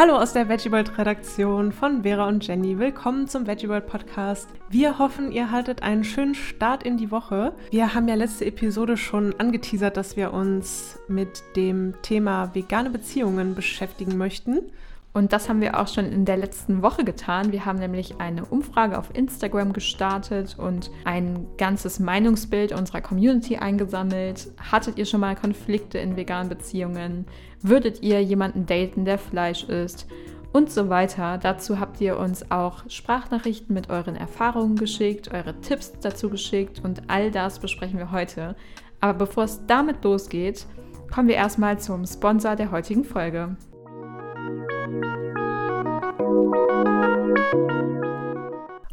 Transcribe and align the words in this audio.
Hallo 0.00 0.16
aus 0.16 0.32
der 0.32 0.48
VeggieWorld-Redaktion 0.48 1.72
von 1.72 2.04
Vera 2.04 2.26
und 2.26 2.46
Jenny. 2.46 2.78
Willkommen 2.78 3.28
zum 3.28 3.46
VeggieWorld-Podcast. 3.46 4.48
Wir 4.70 4.98
hoffen, 4.98 5.30
ihr 5.30 5.50
haltet 5.50 5.82
einen 5.82 6.04
schönen 6.04 6.34
Start 6.34 6.84
in 6.84 6.96
die 6.96 7.10
Woche. 7.10 7.52
Wir 7.70 7.92
haben 7.92 8.08
ja 8.08 8.14
letzte 8.14 8.46
Episode 8.46 8.96
schon 8.96 9.38
angeteasert, 9.38 9.98
dass 9.98 10.16
wir 10.16 10.32
uns 10.32 10.98
mit 11.06 11.42
dem 11.54 11.92
Thema 12.00 12.54
vegane 12.54 12.88
Beziehungen 12.88 13.54
beschäftigen 13.54 14.16
möchten. 14.16 14.72
Und 15.12 15.32
das 15.32 15.48
haben 15.48 15.60
wir 15.60 15.80
auch 15.80 15.88
schon 15.88 16.06
in 16.06 16.24
der 16.24 16.36
letzten 16.36 16.82
Woche 16.82 17.04
getan. 17.04 17.50
Wir 17.50 17.64
haben 17.64 17.80
nämlich 17.80 18.20
eine 18.20 18.44
Umfrage 18.44 18.96
auf 18.96 19.10
Instagram 19.12 19.72
gestartet 19.72 20.56
und 20.56 20.90
ein 21.04 21.48
ganzes 21.58 21.98
Meinungsbild 21.98 22.72
unserer 22.72 23.00
Community 23.00 23.56
eingesammelt. 23.56 24.52
Hattet 24.70 24.98
ihr 24.98 25.06
schon 25.06 25.20
mal 25.20 25.34
Konflikte 25.34 25.98
in 25.98 26.16
veganen 26.16 26.48
Beziehungen? 26.48 27.26
Würdet 27.60 28.02
ihr 28.02 28.22
jemanden 28.22 28.66
daten, 28.66 29.04
der 29.04 29.18
Fleisch 29.18 29.64
isst? 29.64 30.06
Und 30.52 30.70
so 30.70 30.88
weiter. 30.88 31.38
Dazu 31.38 31.78
habt 31.78 32.00
ihr 32.00 32.18
uns 32.18 32.50
auch 32.50 32.88
Sprachnachrichten 32.88 33.72
mit 33.72 33.88
euren 33.88 34.16
Erfahrungen 34.16 34.76
geschickt, 34.76 35.32
eure 35.32 35.60
Tipps 35.60 35.92
dazu 36.00 36.28
geschickt 36.28 36.82
und 36.82 37.02
all 37.08 37.30
das 37.30 37.60
besprechen 37.60 37.98
wir 37.98 38.10
heute. 38.10 38.56
Aber 39.00 39.14
bevor 39.14 39.44
es 39.44 39.64
damit 39.66 40.02
losgeht, 40.02 40.66
kommen 41.12 41.28
wir 41.28 41.36
erstmal 41.36 41.78
zum 41.78 42.04
Sponsor 42.04 42.56
der 42.56 42.72
heutigen 42.72 43.04
Folge. 43.04 43.56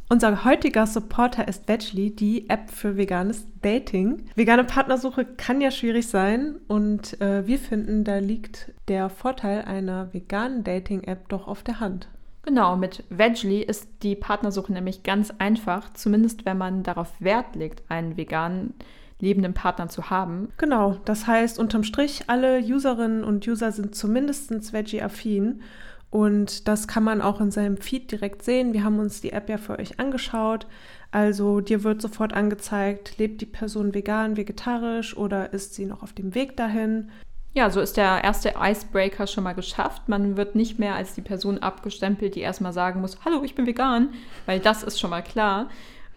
Unser 0.10 0.46
heutiger 0.46 0.88
Supporter 0.88 1.48
ist 1.48 1.68
Vegly, 1.68 2.16
die 2.16 2.50
App 2.50 2.72
für 2.72 2.96
veganes 2.96 3.46
Dating. 3.62 4.24
Vegane 4.36 4.64
Partnersuche 4.64 5.26
kann 5.26 5.60
ja 5.60 5.70
schwierig 5.70 6.08
sein 6.08 6.56
und 6.68 7.20
äh, 7.20 7.46
wir 7.46 7.60
finden, 7.60 8.04
da 8.06 8.18
liegt 8.18 8.72
der 8.88 9.10
Vorteil 9.10 9.64
einer 9.64 10.14
veganen 10.14 10.64
Dating-App 10.64 11.28
doch 11.28 11.48
auf 11.48 11.62
der 11.62 11.82
Hand. 11.82 12.08
Genau, 12.44 12.78
mit 12.78 13.04
Vegly 13.10 13.62
ist 13.62 13.90
die 14.02 14.16
Partnersuche 14.16 14.72
nämlich 14.72 15.04
ganz 15.04 15.34
einfach, 15.38 15.92
zumindest 15.94 16.46
wenn 16.46 16.58
man 16.58 16.84
darauf 16.84 17.12
Wert 17.20 17.58
legt, 17.58 17.84
einen 17.90 18.16
veganen 18.16 18.74
lebenden 19.20 19.54
Partner 19.54 19.90
zu 19.90 20.10
haben. 20.10 20.50
Genau, 20.58 20.98
das 21.06 21.28
heißt 21.28 21.60
unterm 21.60 21.84
Strich, 21.84 22.24
alle 22.28 22.60
Userinnen 22.60 23.24
und 23.24 23.48
User 23.48 23.72
sind 23.72 23.96
zumindest 23.96 24.74
Veggie-affin 24.74 25.62
und 26.10 26.68
das 26.68 26.88
kann 26.88 27.04
man 27.04 27.22
auch 27.22 27.42
in 27.42 27.52
seinem 27.52 27.78
Feed 27.78 28.12
direkt 28.12 28.44
sehen. 28.44 28.74
Wir 28.74 28.84
haben 28.84 29.00
uns 29.00 29.20
die 29.22 29.34
App 29.34 29.50
ja 29.50 29.58
für 29.58 29.78
euch 29.78 30.00
angeschaut. 30.00 30.66
Also 31.12 31.60
dir 31.60 31.84
wird 31.84 32.02
sofort 32.02 32.34
angezeigt, 32.34 33.18
lebt 33.18 33.42
die 33.42 33.46
Person 33.46 33.94
vegan, 33.94 34.38
vegetarisch 34.38 35.16
oder 35.18 35.54
ist 35.54 35.74
sie 35.74 35.86
noch 35.86 36.04
auf 36.04 36.14
dem 36.14 36.34
Weg 36.34 36.56
dahin. 36.56 37.10
Ja, 37.54 37.70
so 37.72 37.82
ist 37.82 37.98
der 37.98 38.24
erste 38.24 38.54
Icebreaker 38.60 39.26
schon 39.26 39.44
mal 39.44 39.54
geschafft. 39.54 40.08
Man 40.08 40.38
wird 40.38 40.56
nicht 40.56 40.80
mehr 40.80 40.96
als 40.96 41.16
die 41.16 41.22
Person 41.22 41.58
abgestempelt, 41.58 42.36
die 42.36 42.42
erstmal 42.42 42.74
sagen 42.74 43.02
muss, 43.02 43.18
hallo, 43.26 43.44
ich 43.44 43.56
bin 43.56 43.66
vegan, 43.66 44.10
weil 44.46 44.60
das 44.60 44.84
ist 44.84 45.00
schon 45.00 45.10
mal 45.10 45.24
klar. 45.24 45.70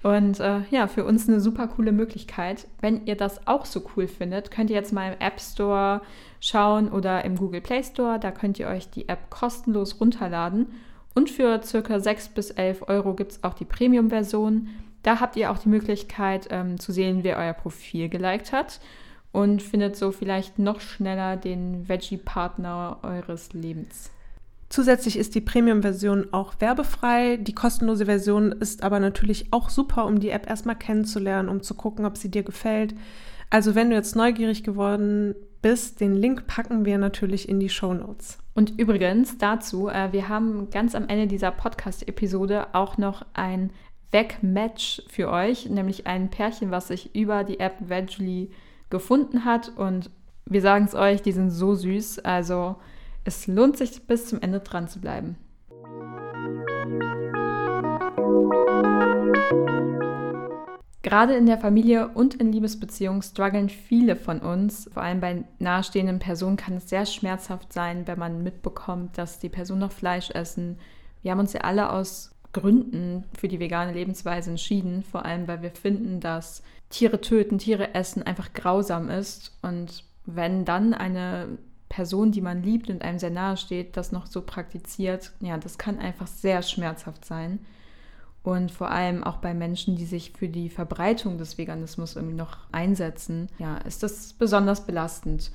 Und 0.02 0.40
äh, 0.40 0.60
ja, 0.70 0.86
für 0.86 1.04
uns 1.04 1.28
eine 1.28 1.40
super 1.40 1.66
coole 1.68 1.92
Möglichkeit. 1.92 2.66
Wenn 2.80 3.06
ihr 3.06 3.16
das 3.16 3.46
auch 3.46 3.66
so 3.66 3.82
cool 3.94 4.08
findet, 4.08 4.50
könnt 4.50 4.70
ihr 4.70 4.76
jetzt 4.76 4.92
mal 4.92 5.12
im 5.12 5.20
App 5.20 5.40
Store 5.40 6.00
schauen 6.40 6.90
oder 6.90 7.24
im 7.24 7.36
Google 7.36 7.60
Play 7.60 7.82
Store. 7.82 8.18
Da 8.18 8.30
könnt 8.30 8.58
ihr 8.58 8.68
euch 8.68 8.88
die 8.88 9.08
App 9.08 9.28
kostenlos 9.28 10.00
runterladen. 10.00 10.68
Und 11.14 11.28
für 11.28 11.62
circa 11.62 12.00
6 12.00 12.30
bis 12.30 12.50
11 12.50 12.88
Euro 12.88 13.14
gibt 13.14 13.32
es 13.32 13.44
auch 13.44 13.54
die 13.54 13.64
Premium-Version. 13.64 14.68
Da 15.02 15.20
habt 15.20 15.36
ihr 15.36 15.50
auch 15.50 15.58
die 15.58 15.68
Möglichkeit 15.68 16.48
ähm, 16.50 16.78
zu 16.78 16.92
sehen, 16.92 17.22
wer 17.22 17.36
euer 17.36 17.52
Profil 17.52 18.08
geliked 18.08 18.52
hat 18.52 18.80
und 19.32 19.62
findet 19.62 19.96
so 19.96 20.12
vielleicht 20.12 20.58
noch 20.58 20.80
schneller 20.80 21.36
den 21.36 21.88
Veggie-Partner 21.88 22.98
eures 23.02 23.52
Lebens. 23.52 24.10
Zusätzlich 24.70 25.18
ist 25.18 25.34
die 25.34 25.40
Premium-Version 25.40 26.28
auch 26.30 26.54
werbefrei. 26.60 27.38
Die 27.38 27.54
kostenlose 27.56 28.06
Version 28.06 28.52
ist 28.52 28.84
aber 28.84 29.00
natürlich 29.00 29.52
auch 29.52 29.68
super, 29.68 30.06
um 30.06 30.20
die 30.20 30.30
App 30.30 30.48
erstmal 30.48 30.76
kennenzulernen, 30.76 31.48
um 31.48 31.60
zu 31.60 31.74
gucken, 31.74 32.04
ob 32.06 32.16
sie 32.16 32.30
dir 32.30 32.44
gefällt. 32.44 32.94
Also 33.50 33.74
wenn 33.74 33.90
du 33.90 33.96
jetzt 33.96 34.14
neugierig 34.14 34.62
geworden 34.62 35.34
bist, 35.60 36.00
den 36.00 36.14
Link 36.14 36.46
packen 36.46 36.84
wir 36.84 36.98
natürlich 36.98 37.48
in 37.48 37.58
die 37.58 37.68
Show 37.68 37.92
Notes. 37.92 38.38
Und 38.54 38.78
übrigens 38.78 39.38
dazu, 39.38 39.88
äh, 39.88 40.12
wir 40.12 40.28
haben 40.28 40.70
ganz 40.70 40.94
am 40.94 41.08
Ende 41.08 41.26
dieser 41.26 41.50
Podcast-Episode 41.50 42.68
auch 42.72 42.96
noch 42.96 43.26
ein 43.34 43.70
Weg-Match 44.12 45.02
für 45.08 45.30
euch, 45.30 45.68
nämlich 45.68 46.06
ein 46.06 46.30
Pärchen, 46.30 46.70
was 46.70 46.88
sich 46.88 47.12
über 47.16 47.42
die 47.42 47.58
App 47.58 47.76
Vegely 47.80 48.52
gefunden 48.88 49.44
hat. 49.44 49.72
Und 49.76 50.10
wir 50.46 50.60
sagen 50.60 50.84
es 50.84 50.94
euch, 50.94 51.22
die 51.22 51.32
sind 51.32 51.50
so 51.50 51.74
süß. 51.74 52.20
Also 52.20 52.76
es 53.24 53.46
lohnt 53.46 53.76
sich 53.76 54.06
bis 54.06 54.26
zum 54.26 54.40
Ende 54.40 54.60
dran 54.60 54.88
zu 54.88 55.00
bleiben. 55.00 55.36
Gerade 61.02 61.34
in 61.34 61.46
der 61.46 61.58
Familie 61.58 62.08
und 62.08 62.34
in 62.34 62.52
Liebesbeziehungen 62.52 63.22
strugglen 63.22 63.68
viele 63.68 64.16
von 64.16 64.40
uns. 64.40 64.88
Vor 64.92 65.02
allem 65.02 65.20
bei 65.20 65.44
nahestehenden 65.58 66.18
Personen 66.18 66.56
kann 66.56 66.76
es 66.76 66.90
sehr 66.90 67.06
schmerzhaft 67.06 67.72
sein, 67.72 68.06
wenn 68.06 68.18
man 68.18 68.42
mitbekommt, 68.42 69.16
dass 69.16 69.38
die 69.38 69.48
Personen 69.48 69.80
noch 69.80 69.92
Fleisch 69.92 70.30
essen. 70.30 70.78
Wir 71.22 71.32
haben 71.32 71.40
uns 71.40 71.54
ja 71.54 71.62
alle 71.62 71.90
aus 71.90 72.32
Gründen 72.52 73.24
für 73.38 73.48
die 73.48 73.60
vegane 73.60 73.92
Lebensweise 73.92 74.50
entschieden, 74.50 75.02
vor 75.02 75.24
allem 75.24 75.48
weil 75.48 75.62
wir 75.62 75.70
finden, 75.70 76.20
dass 76.20 76.62
Tiere 76.90 77.20
töten, 77.20 77.58
Tiere 77.58 77.94
essen 77.94 78.22
einfach 78.22 78.52
grausam 78.52 79.08
ist. 79.08 79.56
Und 79.62 80.04
wenn 80.26 80.64
dann 80.64 80.92
eine 80.92 81.58
Person, 81.90 82.30
die 82.30 82.40
man 82.40 82.62
liebt 82.62 82.88
und 82.88 83.02
einem 83.02 83.18
sehr 83.18 83.30
nahe 83.30 83.58
steht, 83.58 83.96
das 83.96 84.12
noch 84.12 84.26
so 84.26 84.40
praktiziert, 84.40 85.32
ja, 85.40 85.58
das 85.58 85.76
kann 85.76 85.98
einfach 85.98 86.28
sehr 86.28 86.62
schmerzhaft 86.62 87.24
sein. 87.24 87.58
Und 88.42 88.70
vor 88.70 88.90
allem 88.90 89.22
auch 89.22 89.36
bei 89.36 89.52
Menschen, 89.52 89.96
die 89.96 90.06
sich 90.06 90.32
für 90.32 90.48
die 90.48 90.70
Verbreitung 90.70 91.36
des 91.36 91.58
Veganismus 91.58 92.16
irgendwie 92.16 92.36
noch 92.36 92.56
einsetzen, 92.72 93.48
ja, 93.58 93.76
ist 93.78 94.02
das 94.02 94.32
besonders 94.32 94.86
belastend. 94.86 95.50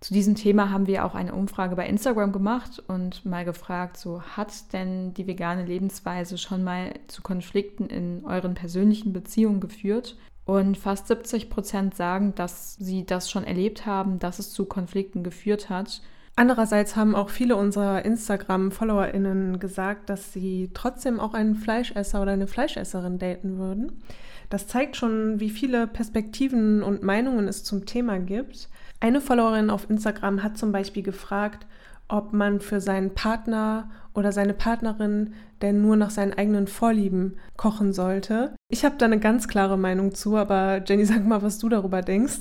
Zu 0.00 0.12
diesem 0.12 0.34
Thema 0.34 0.70
haben 0.70 0.86
wir 0.86 1.06
auch 1.06 1.14
eine 1.14 1.34
Umfrage 1.34 1.76
bei 1.76 1.86
Instagram 1.86 2.32
gemacht 2.32 2.82
und 2.88 3.24
mal 3.24 3.44
gefragt, 3.46 3.96
so 3.96 4.20
hat 4.22 4.72
denn 4.72 5.14
die 5.14 5.26
vegane 5.26 5.64
Lebensweise 5.64 6.36
schon 6.36 6.64
mal 6.64 6.92
zu 7.06 7.22
Konflikten 7.22 7.86
in 7.86 8.24
euren 8.26 8.54
persönlichen 8.54 9.12
Beziehungen 9.12 9.60
geführt? 9.60 10.16
Und 10.46 10.78
fast 10.78 11.08
70 11.08 11.50
Prozent 11.50 11.96
sagen, 11.96 12.34
dass 12.36 12.76
sie 12.76 13.04
das 13.04 13.30
schon 13.30 13.44
erlebt 13.44 13.84
haben, 13.84 14.20
dass 14.20 14.38
es 14.38 14.52
zu 14.52 14.64
Konflikten 14.64 15.24
geführt 15.24 15.68
hat. 15.68 16.00
Andererseits 16.36 16.94
haben 16.94 17.16
auch 17.16 17.30
viele 17.30 17.56
unserer 17.56 18.04
Instagram-FollowerInnen 18.04 19.58
gesagt, 19.58 20.08
dass 20.08 20.32
sie 20.32 20.70
trotzdem 20.72 21.18
auch 21.18 21.34
einen 21.34 21.56
Fleischesser 21.56 22.22
oder 22.22 22.32
eine 22.32 22.46
Fleischesserin 22.46 23.18
daten 23.18 23.58
würden. 23.58 24.02
Das 24.48 24.68
zeigt 24.68 24.96
schon, 24.96 25.40
wie 25.40 25.50
viele 25.50 25.88
Perspektiven 25.88 26.82
und 26.82 27.02
Meinungen 27.02 27.48
es 27.48 27.64
zum 27.64 27.84
Thema 27.84 28.18
gibt. 28.18 28.68
Eine 29.00 29.20
Followerin 29.20 29.70
auf 29.70 29.90
Instagram 29.90 30.44
hat 30.44 30.56
zum 30.56 30.70
Beispiel 30.70 31.02
gefragt, 31.02 31.66
ob 32.08 32.32
man 32.32 32.60
für 32.60 32.80
seinen 32.80 33.14
Partner 33.14 33.90
oder 34.14 34.32
seine 34.32 34.54
Partnerin 34.54 35.34
denn 35.62 35.82
nur 35.82 35.96
nach 35.96 36.10
seinen 36.10 36.32
eigenen 36.34 36.66
Vorlieben 36.66 37.36
kochen 37.56 37.92
sollte. 37.92 38.54
Ich 38.68 38.84
habe 38.84 38.96
da 38.98 39.06
eine 39.06 39.20
ganz 39.20 39.48
klare 39.48 39.78
Meinung 39.78 40.14
zu, 40.14 40.36
aber 40.36 40.82
Jenny, 40.84 41.04
sag 41.04 41.24
mal, 41.26 41.42
was 41.42 41.58
du 41.58 41.68
darüber 41.68 42.02
denkst. 42.02 42.40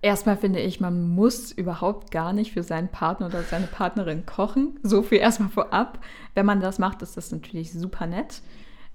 Erstmal 0.00 0.36
finde 0.36 0.58
ich, 0.58 0.80
man 0.80 1.14
muss 1.14 1.52
überhaupt 1.52 2.10
gar 2.10 2.32
nicht 2.32 2.52
für 2.52 2.64
seinen 2.64 2.88
Partner 2.88 3.26
oder 3.26 3.42
seine 3.44 3.68
Partnerin 3.68 4.26
kochen. 4.26 4.78
So 4.82 5.02
viel 5.02 5.18
erstmal 5.18 5.48
vorab. 5.48 6.00
Wenn 6.34 6.46
man 6.46 6.60
das 6.60 6.80
macht, 6.80 7.02
ist 7.02 7.16
das 7.16 7.30
natürlich 7.30 7.72
super 7.72 8.06
nett. 8.06 8.42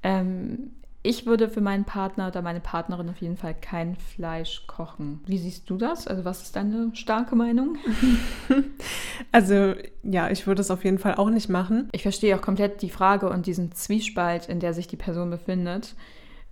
Ähm, 0.04 0.72
ich 1.08 1.26
würde 1.26 1.48
für 1.48 1.62
meinen 1.62 1.86
Partner 1.86 2.28
oder 2.28 2.42
meine 2.42 2.60
Partnerin 2.60 3.10
auf 3.10 3.22
jeden 3.22 3.38
Fall 3.38 3.56
kein 3.56 3.96
Fleisch 3.96 4.68
kochen. 4.68 5.22
Wie 5.26 5.38
siehst 5.38 5.70
du 5.70 5.78
das? 5.78 6.06
Also 6.06 6.26
was 6.26 6.44
ist 6.44 6.58
deine 6.58 6.92
starke 6.96 7.36
Meinung? 7.38 7.78
also 9.32 9.74
ja, 10.04 10.30
ich 10.30 10.48
würde 10.48 10.62
es 10.62 10.70
auf 10.70 10.84
jeden 10.84 11.00
Fall 11.00 11.16
auch 11.16 11.30
nicht 11.30 11.48
machen. 11.48 11.88
Ich 11.94 12.02
verstehe 12.02 12.36
auch 12.36 12.42
komplett 12.42 12.82
die 12.82 12.90
Frage 12.90 13.30
und 13.30 13.46
diesen 13.46 13.72
Zwiespalt, 13.72 14.50
in 14.50 14.60
der 14.60 14.74
sich 14.74 14.88
die 14.88 14.98
Person 14.98 15.30
befindet. 15.30 15.96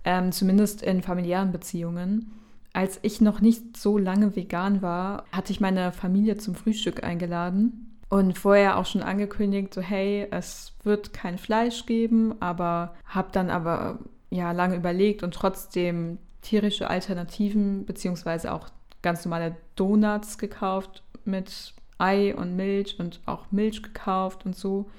Ähm, 0.04 0.32
zumindest 0.32 0.82
in 0.82 1.02
familiären 1.02 1.52
Beziehungen. 1.52 2.32
Als 2.72 2.98
ich 3.02 3.20
noch 3.20 3.42
nicht 3.42 3.76
so 3.76 3.98
lange 3.98 4.36
vegan 4.36 4.80
war, 4.80 5.24
hatte 5.32 5.52
ich 5.52 5.60
meine 5.60 5.92
Familie 5.92 6.38
zum 6.38 6.54
Frühstück 6.54 7.04
eingeladen 7.04 7.98
und 8.08 8.38
vorher 8.38 8.78
auch 8.78 8.86
schon 8.86 9.02
angekündigt, 9.02 9.74
so 9.74 9.82
hey, 9.82 10.26
es 10.30 10.72
wird 10.82 11.12
kein 11.12 11.36
Fleisch 11.38 11.84
geben, 11.86 12.36
aber 12.40 12.94
habe 13.04 13.28
dann 13.32 13.50
aber 13.50 13.98
ja 14.30 14.52
lange 14.52 14.76
überlegt 14.76 15.22
und 15.22 15.34
trotzdem 15.34 16.18
tierische 16.42 16.88
Alternativen 16.88 17.86
beziehungsweise 17.86 18.52
auch 18.52 18.68
ganz 19.02 19.24
normale 19.24 19.56
Donuts 19.74 20.38
gekauft 20.38 21.02
mit 21.24 21.74
Ei 21.98 22.34
und 22.34 22.56
Milch 22.56 22.98
und 22.98 23.20
auch 23.26 23.50
Milch 23.50 23.82
gekauft 23.82 24.44
und 24.46 24.56
so. 24.56 24.90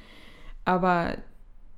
Aber 0.66 1.18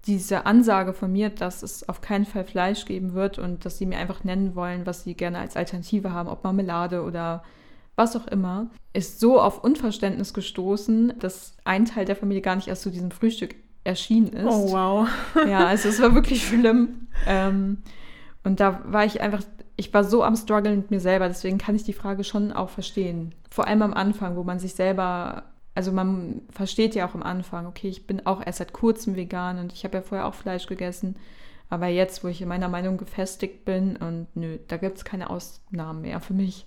diese 0.06 0.46
Ansage 0.46 0.94
von 0.94 1.12
mir, 1.12 1.30
dass 1.30 1.62
es 1.62 1.88
auf 1.88 2.02
keinen 2.02 2.26
Fall 2.26 2.46
Fleisch 2.46 2.86
geben 2.86 3.14
wird 3.14 3.38
und 3.38 3.66
dass 3.66 3.78
sie 3.78 3.86
mir 3.86 3.98
einfach 3.98 4.24
nennen 4.24 4.56
wollen, 4.56 4.86
was 4.86 5.04
sie 5.04 5.14
gerne 5.14 5.40
als 5.40 5.56
Alternative 5.56 6.12
haben, 6.14 6.30
ob 6.30 6.44
Marmelade 6.44 7.04
oder 7.04 7.44
was 7.96 8.16
auch 8.16 8.28
immer, 8.28 8.70
ist 8.94 9.20
so 9.20 9.42
auf 9.42 9.64
Unverständnis 9.64 10.34
gestoßen, 10.34 11.14
dass 11.20 11.58
ein 11.66 11.86
Teil 11.86 12.06
der 12.06 12.16
Familie 12.16 12.42
gar 12.42 12.56
nicht 12.56 12.70
erst 12.70 12.84
zu 12.84 12.92
diesem 12.92 13.12
Frühstück 13.12 13.56
erschienen 13.90 14.34
ist. 14.34 14.46
Oh, 14.46 14.72
wow. 14.72 15.08
ja, 15.48 15.68
also 15.68 15.90
es 15.90 16.02
war 16.02 16.16
wirklich 16.16 16.48
schlimm. 16.48 17.08
Ähm, 17.28 17.80
und 18.44 18.60
da 18.60 18.82
war 18.86 19.06
ich 19.06 19.22
einfach, 19.22 19.42
ich 19.76 19.94
war 19.94 20.04
so 20.04 20.24
am 20.24 20.36
Struggle 20.36 20.76
mit 20.76 20.92
mir 20.92 21.00
selber, 21.00 21.28
deswegen 21.28 21.58
kann 21.58 21.76
ich 21.76 21.84
die 21.84 21.94
Frage 21.94 22.24
schon 22.24 22.52
auch 22.52 22.70
verstehen. 22.70 23.36
Vor 23.50 23.68
allem 23.68 23.82
am 23.82 23.94
Anfang, 23.94 24.36
wo 24.36 24.44
man 24.44 24.60
sich 24.60 24.76
selber, 24.76 25.44
also 25.76 25.92
man 25.92 26.42
versteht 26.50 26.96
ja 26.96 27.08
auch 27.08 27.16
am 27.16 27.24
Anfang, 27.24 27.66
okay, 27.66 27.90
ich 27.90 28.08
bin 28.08 28.26
auch 28.26 28.46
erst 28.46 28.60
seit 28.60 28.74
kurzem 28.74 29.16
vegan 29.16 29.60
und 29.60 29.74
ich 29.74 29.84
habe 29.84 29.98
ja 29.98 30.02
vorher 30.04 30.28
auch 30.28 30.36
Fleisch 30.36 30.68
gegessen. 30.68 31.16
Aber 31.70 31.88
jetzt, 31.88 32.24
wo 32.24 32.28
ich 32.28 32.42
in 32.42 32.48
meiner 32.48 32.70
Meinung 32.70 32.98
gefestigt 32.98 33.66
bin 33.66 33.96
und 33.96 34.28
nö, 34.36 34.58
da 34.68 34.78
gibt 34.78 34.98
es 34.98 35.06
keine 35.06 35.30
Ausnahmen 35.30 36.02
mehr 36.02 36.20
für 36.20 36.34
mich. 36.34 36.66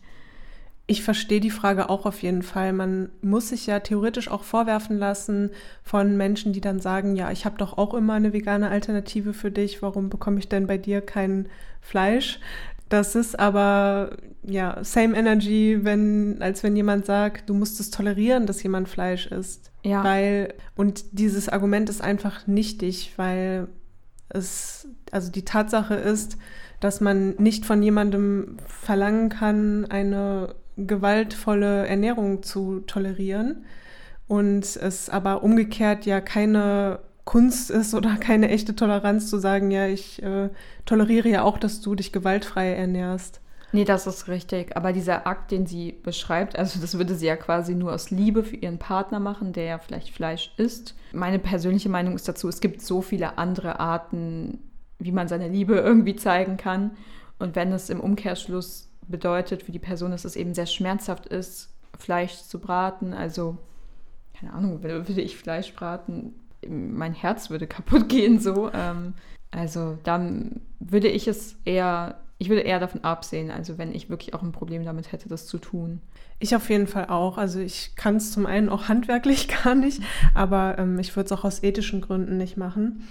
Ich 0.87 1.03
verstehe 1.03 1.41
die 1.41 1.51
Frage 1.51 1.89
auch 1.91 2.07
auf 2.07 2.23
jeden 2.23 2.43
Fall. 2.43 2.73
Man 2.73 3.11
muss 3.23 3.51
sich 3.51 3.67
ja 3.67 3.81
theoretisch 3.81 4.29
auch 4.29 4.43
vorwerfen 4.43 4.99
lassen 4.99 5.51
von 5.83 6.17
Menschen, 6.17 6.53
die 6.53 6.61
dann 6.61 6.81
sagen, 6.81 7.15
ja, 7.15 7.31
ich 7.31 7.45
habe 7.45 7.57
doch 7.57 7.79
auch 7.79 7.95
immer 7.95 8.15
eine 8.15 8.33
vegane 8.33 8.69
Alternative 8.69 9.33
für 9.33 9.51
dich, 9.51 9.81
warum 9.81 10.11
bekomme 10.11 10.41
ich 10.41 10.49
denn 10.49 10.67
bei 10.67 10.79
dir 10.79 11.01
kein 11.01 11.49
Fleisch? 11.81 12.41
Das 12.89 13.15
ist 13.15 13.39
aber 13.39 14.17
ja 14.43 14.85
same 14.85 15.17
energy, 15.17 15.79
wenn 15.83 16.43
als 16.43 16.63
wenn 16.63 16.77
jemand 16.77 17.07
sagt, 17.07 17.49
du 17.49 17.55
musst 17.55 17.81
es 17.81 17.91
tolerieren, 17.91 18.47
dass 18.47 18.63
jemand 18.63 18.89
Fleisch 18.89 19.29
isst. 19.29 19.71
Ja. 19.83 20.05
Weil 20.05 20.53
und 20.77 21.05
dieses 21.13 21.49
Argument 21.49 21.89
ist 21.89 22.03
einfach 22.03 22.47
nichtig, 22.47 23.15
weil 23.17 23.69
es 24.29 24.89
also 25.11 25.31
die 25.31 25.45
Tatsache 25.45 25.95
ist, 25.95 26.37
dass 26.81 27.01
man 27.01 27.37
nicht 27.37 27.65
von 27.65 27.83
jemandem 27.83 28.57
verlangen 28.67 29.29
kann, 29.29 29.87
eine 29.87 30.55
gewaltvolle 30.77 31.87
Ernährung 31.87 32.43
zu 32.43 32.81
tolerieren 32.81 33.65
und 34.29 34.65
es 34.77 35.09
aber 35.09 35.43
umgekehrt 35.43 36.07
ja 36.07 36.21
keine 36.21 37.01
Kunst 37.25 37.71
ist 37.71 37.95
oder 37.95 38.17
keine 38.21 38.49
echte 38.49 38.75
Toleranz 38.75 39.29
zu 39.29 39.39
sagen, 39.39 39.71
ja, 39.71 39.87
ich 39.87 40.23
äh, 40.23 40.51
toleriere 40.87 41.29
ja 41.29 41.43
auch, 41.43 41.59
dass 41.59 41.81
du 41.81 41.95
dich 41.95 42.13
gewaltfrei 42.13 42.73
ernährst. 42.73 43.41
Nee, 43.75 43.85
das 43.85 44.07
ist 44.07 44.29
richtig. 44.29 44.77
Aber 44.77 44.93
dieser 44.93 45.27
Akt, 45.27 45.51
den 45.51 45.67
sie 45.67 45.93
beschreibt, 45.93 46.59
also 46.59 46.79
das 46.79 46.99
würde 46.99 47.15
sie 47.15 47.27
ja 47.27 47.37
quasi 47.37 47.75
nur 47.75 47.95
aus 47.95 48.11
Liebe 48.11 48.45
für 48.45 48.57
ihren 48.57 48.79
Partner 48.79 49.19
machen, 49.19 49.55
der 49.55 49.65
ja 49.65 49.79
vielleicht 49.79 50.11
Fleisch 50.11 50.53
isst. 50.59 50.95
Meine 51.13 51.39
persönliche 51.39 51.89
Meinung 51.89 52.15
ist 52.15 52.29
dazu, 52.29 52.49
es 52.49 52.61
gibt 52.61 52.83
so 52.83 53.01
viele 53.01 53.39
andere 53.39 53.81
Arten, 53.81 54.59
wie 54.99 55.13
man 55.13 55.27
seine 55.27 55.49
Liebe 55.49 55.75
irgendwie 55.77 56.17
zeigen 56.17 56.59
kann. 56.59 56.93
Und 57.39 57.57
wenn 57.57 57.73
es 57.73 57.89
im 57.89 58.01
Umkehrschluss 58.01 58.92
bedeutet 59.09 59.63
für 59.63 59.73
die 59.73 59.79
Person, 59.79 60.11
dass 60.11 60.25
es 60.25 60.37
eben 60.37 60.55
sehr 60.55 60.67
schmerzhaft 60.67 61.27
ist, 61.27 61.71
Fleisch 61.99 62.35
zu 62.43 62.59
braten. 62.59 63.13
Also, 63.13 63.59
keine 64.39 64.53
Ahnung, 64.53 64.83
würde 64.83 65.21
ich 65.21 65.37
Fleisch 65.37 65.73
braten, 65.75 66.35
mein 66.69 67.15
Herz 67.15 67.51
würde 67.51 67.67
kaputt 67.67 68.09
gehen 68.09 68.39
so. 68.39 68.71
Ähm, 68.73 69.15
also 69.51 69.99
dann 70.03 70.61
würde 70.81 71.09
ich 71.09 71.29
es 71.29 71.57
eher, 71.65 72.21
ich 72.39 72.49
würde 72.49 72.63
eher 72.63 72.81
davon 72.81 73.05
absehen, 73.05 73.51
also 73.51 73.79
wenn 73.79 73.95
ich 73.95 74.09
wirklich 74.09 74.35
auch 74.35 74.43
ein 74.43 74.53
Problem 74.53 74.85
damit 74.85 75.13
hätte, 75.13 75.29
das 75.29 75.47
zu 75.47 75.59
tun. 75.59 76.01
Ich 76.39 76.57
auf 76.57 76.71
jeden 76.71 76.87
Fall 76.87 77.07
auch. 77.07 77.39
Also 77.39 77.61
ich 77.61 77.95
kann 77.95 78.17
es 78.17 78.33
zum 78.33 78.47
einen 78.47 78.69
auch 78.69 78.89
handwerklich 78.89 79.49
gar 79.65 79.75
nicht, 79.75 80.03
aber 80.35 80.79
ähm, 80.79 80.99
ich 80.99 81.15
würde 81.15 81.27
es 81.27 81.33
auch 81.33 81.45
aus 81.45 81.63
ethischen 81.63 82.01
Gründen 82.01 82.37
nicht 82.37 82.57
machen. 82.57 83.07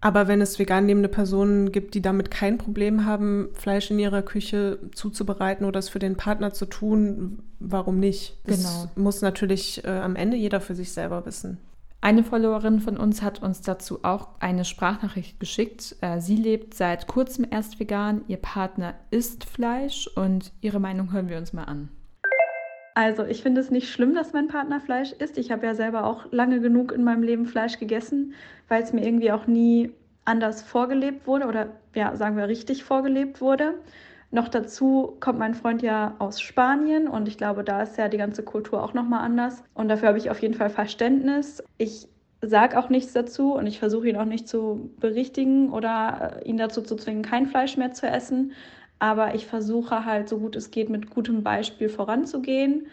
Aber 0.00 0.28
wenn 0.28 0.40
es 0.40 0.58
vegan 0.58 0.86
lebende 0.86 1.08
Personen 1.08 1.72
gibt, 1.72 1.94
die 1.94 2.02
damit 2.02 2.30
kein 2.30 2.58
Problem 2.58 3.06
haben, 3.06 3.48
Fleisch 3.54 3.90
in 3.90 3.98
ihrer 3.98 4.22
Küche 4.22 4.78
zuzubereiten 4.94 5.64
oder 5.64 5.78
es 5.78 5.88
für 5.88 5.98
den 5.98 6.16
Partner 6.16 6.52
zu 6.52 6.66
tun, 6.66 7.42
warum 7.58 7.98
nicht? 7.98 8.36
Das 8.44 8.62
genau. 8.62 8.90
muss 8.94 9.22
natürlich 9.22 9.84
äh, 9.84 9.88
am 9.88 10.16
Ende 10.16 10.36
jeder 10.36 10.60
für 10.60 10.74
sich 10.74 10.92
selber 10.92 11.24
wissen. 11.24 11.58
Eine 12.02 12.22
Followerin 12.22 12.80
von 12.80 12.98
uns 12.98 13.22
hat 13.22 13.42
uns 13.42 13.62
dazu 13.62 14.04
auch 14.04 14.28
eine 14.38 14.64
Sprachnachricht 14.64 15.40
geschickt. 15.40 15.96
Äh, 16.02 16.20
sie 16.20 16.36
lebt 16.36 16.74
seit 16.74 17.06
kurzem 17.06 17.46
erst 17.50 17.80
vegan, 17.80 18.22
ihr 18.28 18.36
Partner 18.36 18.94
isst 19.10 19.44
Fleisch 19.44 20.06
und 20.14 20.52
ihre 20.60 20.78
Meinung 20.78 21.12
hören 21.12 21.28
wir 21.28 21.38
uns 21.38 21.52
mal 21.52 21.64
an. 21.64 21.88
Also 22.96 23.26
ich 23.26 23.42
finde 23.42 23.60
es 23.60 23.70
nicht 23.70 23.90
schlimm, 23.90 24.14
dass 24.14 24.32
mein 24.32 24.48
Partner 24.48 24.80
Fleisch 24.80 25.12
isst. 25.12 25.36
Ich 25.36 25.50
habe 25.50 25.66
ja 25.66 25.74
selber 25.74 26.06
auch 26.06 26.32
lange 26.32 26.60
genug 26.60 26.92
in 26.92 27.04
meinem 27.04 27.22
Leben 27.22 27.44
Fleisch 27.44 27.78
gegessen, 27.78 28.32
weil 28.68 28.82
es 28.82 28.94
mir 28.94 29.04
irgendwie 29.04 29.32
auch 29.32 29.46
nie 29.46 29.92
anders 30.24 30.62
vorgelebt 30.62 31.26
wurde 31.26 31.44
oder 31.44 31.68
ja, 31.94 32.16
sagen 32.16 32.38
wir 32.38 32.48
richtig 32.48 32.84
vorgelebt 32.84 33.42
wurde. 33.42 33.74
Noch 34.30 34.48
dazu 34.48 35.14
kommt 35.20 35.38
mein 35.38 35.52
Freund 35.52 35.82
ja 35.82 36.14
aus 36.20 36.40
Spanien 36.40 37.06
und 37.06 37.28
ich 37.28 37.36
glaube, 37.36 37.64
da 37.64 37.82
ist 37.82 37.98
ja 37.98 38.08
die 38.08 38.16
ganze 38.16 38.42
Kultur 38.42 38.82
auch 38.82 38.94
nochmal 38.94 39.20
anders. 39.20 39.62
Und 39.74 39.88
dafür 39.88 40.08
habe 40.08 40.18
ich 40.18 40.30
auf 40.30 40.40
jeden 40.40 40.54
Fall 40.54 40.70
Verständnis. 40.70 41.62
Ich 41.76 42.08
sage 42.40 42.78
auch 42.78 42.88
nichts 42.88 43.12
dazu 43.12 43.52
und 43.52 43.66
ich 43.66 43.78
versuche 43.78 44.08
ihn 44.08 44.16
auch 44.16 44.24
nicht 44.24 44.48
zu 44.48 44.90
berichtigen 45.00 45.70
oder 45.70 46.40
äh, 46.40 46.48
ihn 46.48 46.56
dazu 46.56 46.80
zu 46.80 46.96
zwingen, 46.96 47.20
kein 47.20 47.46
Fleisch 47.46 47.76
mehr 47.76 47.92
zu 47.92 48.06
essen. 48.06 48.52
Aber 48.98 49.34
ich 49.34 49.46
versuche 49.46 50.04
halt 50.04 50.28
so 50.28 50.38
gut 50.38 50.56
es 50.56 50.70
geht 50.70 50.88
mit 50.88 51.10
gutem 51.10 51.42
Beispiel 51.42 51.88
voranzugehen. 51.88 52.86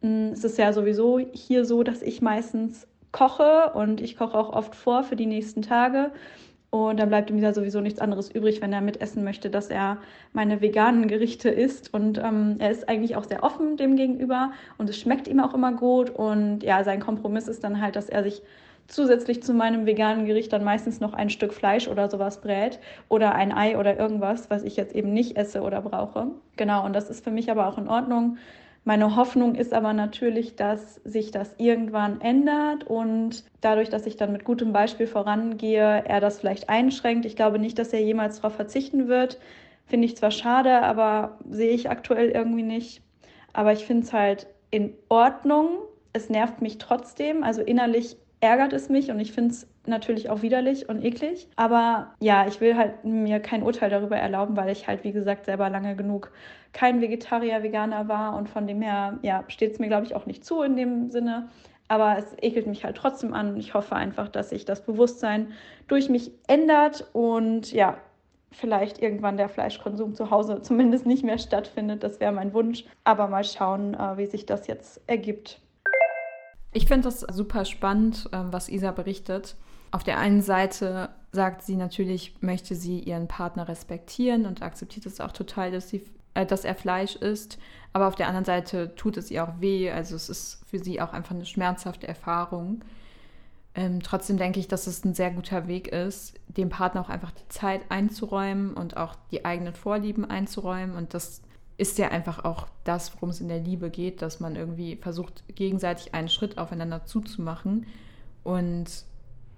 Mm, 0.00 0.28
es 0.32 0.44
ist 0.44 0.58
ja 0.58 0.72
sowieso 0.72 1.18
hier 1.18 1.64
so, 1.64 1.82
dass 1.82 2.02
ich 2.02 2.22
meistens 2.22 2.86
koche 3.12 3.72
und 3.74 4.00
ich 4.00 4.16
koche 4.16 4.38
auch 4.38 4.52
oft 4.52 4.74
vor 4.74 5.04
für 5.04 5.16
die 5.16 5.26
nächsten 5.26 5.62
Tage. 5.62 6.12
Und 6.70 7.00
dann 7.00 7.08
bleibt 7.08 7.30
ihm 7.30 7.38
ja 7.38 7.52
sowieso 7.52 7.80
nichts 7.80 8.00
anderes 8.00 8.30
übrig, 8.30 8.62
wenn 8.62 8.72
er 8.72 8.80
mitessen 8.80 9.24
möchte, 9.24 9.50
dass 9.50 9.70
er 9.70 9.98
meine 10.32 10.60
veganen 10.60 11.08
Gerichte 11.08 11.50
isst. 11.50 11.92
Und 11.92 12.18
ähm, 12.18 12.56
er 12.60 12.70
ist 12.70 12.88
eigentlich 12.88 13.16
auch 13.16 13.24
sehr 13.24 13.42
offen 13.42 13.76
dem 13.76 13.96
gegenüber 13.96 14.52
und 14.78 14.88
es 14.88 14.96
schmeckt 14.96 15.26
ihm 15.26 15.40
auch 15.40 15.52
immer 15.52 15.72
gut. 15.72 16.10
Und 16.10 16.62
ja, 16.62 16.84
sein 16.84 17.00
Kompromiss 17.00 17.48
ist 17.48 17.64
dann 17.64 17.80
halt, 17.82 17.96
dass 17.96 18.08
er 18.08 18.22
sich 18.22 18.42
zusätzlich 18.90 19.42
zu 19.42 19.54
meinem 19.54 19.86
veganen 19.86 20.26
Gericht 20.26 20.52
dann 20.52 20.64
meistens 20.64 21.00
noch 21.00 21.14
ein 21.14 21.30
Stück 21.30 21.54
Fleisch 21.54 21.88
oder 21.88 22.10
sowas 22.10 22.40
brät 22.40 22.80
oder 23.08 23.34
ein 23.34 23.52
Ei 23.52 23.78
oder 23.78 23.98
irgendwas, 23.98 24.50
was 24.50 24.62
ich 24.62 24.76
jetzt 24.76 24.94
eben 24.94 25.12
nicht 25.12 25.36
esse 25.36 25.62
oder 25.62 25.80
brauche. 25.80 26.28
Genau, 26.56 26.84
und 26.84 26.94
das 26.94 27.08
ist 27.08 27.24
für 27.24 27.30
mich 27.30 27.50
aber 27.50 27.66
auch 27.66 27.78
in 27.78 27.88
Ordnung. 27.88 28.38
Meine 28.84 29.14
Hoffnung 29.14 29.54
ist 29.54 29.74
aber 29.74 29.92
natürlich, 29.92 30.56
dass 30.56 30.96
sich 31.04 31.30
das 31.30 31.54
irgendwann 31.58 32.20
ändert 32.22 32.84
und 32.84 33.44
dadurch, 33.60 33.90
dass 33.90 34.06
ich 34.06 34.16
dann 34.16 34.32
mit 34.32 34.44
gutem 34.44 34.72
Beispiel 34.72 35.06
vorangehe, 35.06 36.02
er 36.06 36.20
das 36.20 36.40
vielleicht 36.40 36.68
einschränkt. 36.70 37.26
Ich 37.26 37.36
glaube 37.36 37.58
nicht, 37.58 37.78
dass 37.78 37.92
er 37.92 38.00
jemals 38.00 38.36
darauf 38.36 38.54
verzichten 38.54 39.06
wird. 39.06 39.38
Finde 39.84 40.06
ich 40.06 40.16
zwar 40.16 40.30
schade, 40.30 40.82
aber 40.82 41.38
sehe 41.48 41.72
ich 41.72 41.90
aktuell 41.90 42.30
irgendwie 42.30 42.62
nicht. 42.62 43.02
Aber 43.52 43.72
ich 43.72 43.84
finde 43.84 44.04
es 44.04 44.12
halt 44.12 44.46
in 44.70 44.94
Ordnung. 45.08 45.68
Es 46.12 46.30
nervt 46.30 46.62
mich 46.62 46.78
trotzdem. 46.78 47.42
Also 47.42 47.60
innerlich 47.60 48.16
ärgert 48.40 48.72
es 48.72 48.88
mich 48.88 49.10
und 49.10 49.20
ich 49.20 49.32
finde 49.32 49.50
es 49.50 49.66
natürlich 49.86 50.30
auch 50.30 50.42
widerlich 50.42 50.88
und 50.88 51.04
eklig. 51.04 51.48
Aber 51.56 52.14
ja, 52.20 52.46
ich 52.46 52.60
will 52.60 52.76
halt 52.76 53.04
mir 53.04 53.40
kein 53.40 53.62
Urteil 53.62 53.90
darüber 53.90 54.16
erlauben, 54.16 54.56
weil 54.56 54.70
ich 54.70 54.88
halt, 54.88 55.04
wie 55.04 55.12
gesagt, 55.12 55.44
selber 55.44 55.68
lange 55.68 55.94
genug 55.96 56.32
kein 56.72 57.00
Vegetarier, 57.00 57.62
Veganer 57.62 58.08
war 58.08 58.36
und 58.36 58.48
von 58.48 58.66
dem 58.66 58.80
her, 58.80 59.18
ja, 59.22 59.44
steht 59.48 59.72
es 59.72 59.78
mir, 59.78 59.88
glaube 59.88 60.06
ich, 60.06 60.14
auch 60.14 60.26
nicht 60.26 60.44
zu 60.44 60.62
in 60.62 60.76
dem 60.76 61.10
Sinne. 61.10 61.48
Aber 61.88 62.16
es 62.18 62.36
ekelt 62.40 62.66
mich 62.66 62.84
halt 62.84 62.96
trotzdem 62.96 63.34
an. 63.34 63.56
Ich 63.56 63.74
hoffe 63.74 63.96
einfach, 63.96 64.28
dass 64.28 64.50
sich 64.50 64.64
das 64.64 64.84
Bewusstsein 64.84 65.52
durch 65.88 66.08
mich 66.08 66.30
ändert 66.46 67.08
und 67.12 67.72
ja, 67.72 67.98
vielleicht 68.52 69.00
irgendwann 69.02 69.36
der 69.36 69.48
Fleischkonsum 69.48 70.14
zu 70.14 70.30
Hause 70.30 70.62
zumindest 70.62 71.04
nicht 71.04 71.24
mehr 71.24 71.38
stattfindet. 71.38 72.04
Das 72.04 72.20
wäre 72.20 72.32
mein 72.32 72.54
Wunsch. 72.54 72.84
Aber 73.04 73.26
mal 73.26 73.44
schauen, 73.44 73.94
äh, 73.94 74.16
wie 74.16 74.26
sich 74.26 74.46
das 74.46 74.66
jetzt 74.66 75.00
ergibt. 75.08 75.60
Ich 76.72 76.86
finde 76.86 77.04
das 77.04 77.20
super 77.20 77.64
spannend, 77.64 78.28
ähm, 78.32 78.52
was 78.52 78.68
Isa 78.68 78.92
berichtet. 78.92 79.56
Auf 79.90 80.04
der 80.04 80.18
einen 80.18 80.40
Seite 80.40 81.10
sagt 81.32 81.62
sie 81.62 81.76
natürlich, 81.76 82.34
möchte 82.40 82.74
sie 82.74 83.00
ihren 83.00 83.26
Partner 83.26 83.68
respektieren 83.68 84.46
und 84.46 84.62
akzeptiert 84.62 85.06
es 85.06 85.20
auch 85.20 85.32
total, 85.32 85.72
dass, 85.72 85.88
sie, 85.88 86.04
äh, 86.34 86.46
dass 86.46 86.64
er 86.64 86.76
Fleisch 86.76 87.16
isst. 87.16 87.58
Aber 87.92 88.06
auf 88.06 88.14
der 88.14 88.28
anderen 88.28 88.44
Seite 88.44 88.94
tut 88.94 89.16
es 89.16 89.30
ihr 89.30 89.42
auch 89.42 89.60
weh. 89.60 89.90
Also 89.90 90.14
es 90.14 90.28
ist 90.28 90.62
für 90.66 90.78
sie 90.78 91.00
auch 91.00 91.12
einfach 91.12 91.34
eine 91.34 91.46
schmerzhafte 91.46 92.06
Erfahrung. 92.06 92.82
Ähm, 93.74 94.00
trotzdem 94.02 94.36
denke 94.36 94.60
ich, 94.60 94.68
dass 94.68 94.86
es 94.86 95.04
ein 95.04 95.14
sehr 95.14 95.30
guter 95.30 95.66
Weg 95.66 95.88
ist, 95.88 96.34
dem 96.48 96.68
Partner 96.68 97.00
auch 97.00 97.08
einfach 97.08 97.30
die 97.32 97.48
Zeit 97.48 97.82
einzuräumen 97.88 98.74
und 98.74 98.96
auch 98.96 99.16
die 99.32 99.44
eigenen 99.44 99.74
Vorlieben 99.74 100.24
einzuräumen. 100.24 100.96
Und 100.96 101.14
das 101.14 101.42
ist 101.80 101.98
ja 101.98 102.08
einfach 102.08 102.44
auch 102.44 102.66
das, 102.84 103.14
worum 103.14 103.30
es 103.30 103.40
in 103.40 103.48
der 103.48 103.60
Liebe 103.60 103.88
geht, 103.88 104.20
dass 104.20 104.38
man 104.38 104.54
irgendwie 104.54 104.96
versucht, 104.96 105.42
gegenseitig 105.54 106.14
einen 106.14 106.28
Schritt 106.28 106.58
aufeinander 106.58 107.06
zuzumachen. 107.06 107.86
Und 108.44 109.04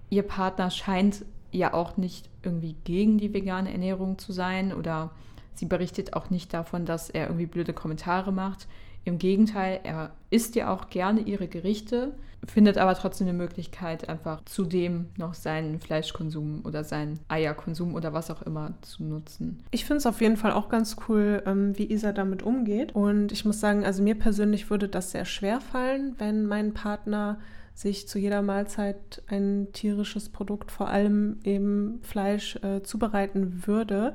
ihr 0.08 0.22
Partner 0.22 0.70
scheint 0.70 1.24
ja 1.50 1.74
auch 1.74 1.96
nicht 1.96 2.30
irgendwie 2.42 2.76
gegen 2.84 3.18
die 3.18 3.34
vegane 3.34 3.72
Ernährung 3.72 4.18
zu 4.18 4.32
sein 4.32 4.72
oder 4.72 5.10
sie 5.54 5.66
berichtet 5.66 6.14
auch 6.14 6.30
nicht 6.30 6.54
davon, 6.54 6.86
dass 6.86 7.10
er 7.10 7.26
irgendwie 7.26 7.46
blöde 7.46 7.72
Kommentare 7.72 8.32
macht. 8.32 8.68
Im 9.04 9.18
Gegenteil, 9.18 9.80
er 9.82 10.12
isst 10.30 10.54
ja 10.54 10.72
auch 10.72 10.88
gerne 10.88 11.20
ihre 11.20 11.48
Gerichte, 11.48 12.12
findet 12.46 12.78
aber 12.78 12.94
trotzdem 12.94 13.28
eine 13.28 13.36
Möglichkeit, 13.36 14.08
einfach 14.08 14.44
zudem 14.44 15.06
noch 15.16 15.34
seinen 15.34 15.78
Fleischkonsum 15.78 16.62
oder 16.64 16.82
seinen 16.82 17.20
Eierkonsum 17.28 17.94
oder 17.94 18.12
was 18.12 18.30
auch 18.30 18.42
immer 18.42 18.74
zu 18.82 19.04
nutzen. 19.04 19.62
Ich 19.70 19.84
finde 19.84 19.98
es 19.98 20.06
auf 20.06 20.20
jeden 20.20 20.36
Fall 20.36 20.52
auch 20.52 20.68
ganz 20.68 20.96
cool, 21.08 21.42
ähm, 21.46 21.76
wie 21.78 21.90
Isa 21.90 22.12
damit 22.12 22.42
umgeht. 22.42 22.94
Und 22.94 23.30
ich 23.32 23.44
muss 23.44 23.60
sagen, 23.60 23.84
also 23.84 24.02
mir 24.02 24.16
persönlich 24.16 24.70
würde 24.70 24.88
das 24.88 25.12
sehr 25.12 25.24
schwer 25.24 25.60
fallen, 25.60 26.14
wenn 26.18 26.46
mein 26.46 26.74
Partner 26.74 27.38
sich 27.74 28.06
zu 28.08 28.18
jeder 28.18 28.42
Mahlzeit 28.42 29.22
ein 29.28 29.68
tierisches 29.72 30.28
Produkt, 30.28 30.70
vor 30.70 30.88
allem 30.88 31.38
eben 31.44 32.00
Fleisch, 32.02 32.56
äh, 32.56 32.82
zubereiten 32.82 33.66
würde. 33.66 34.14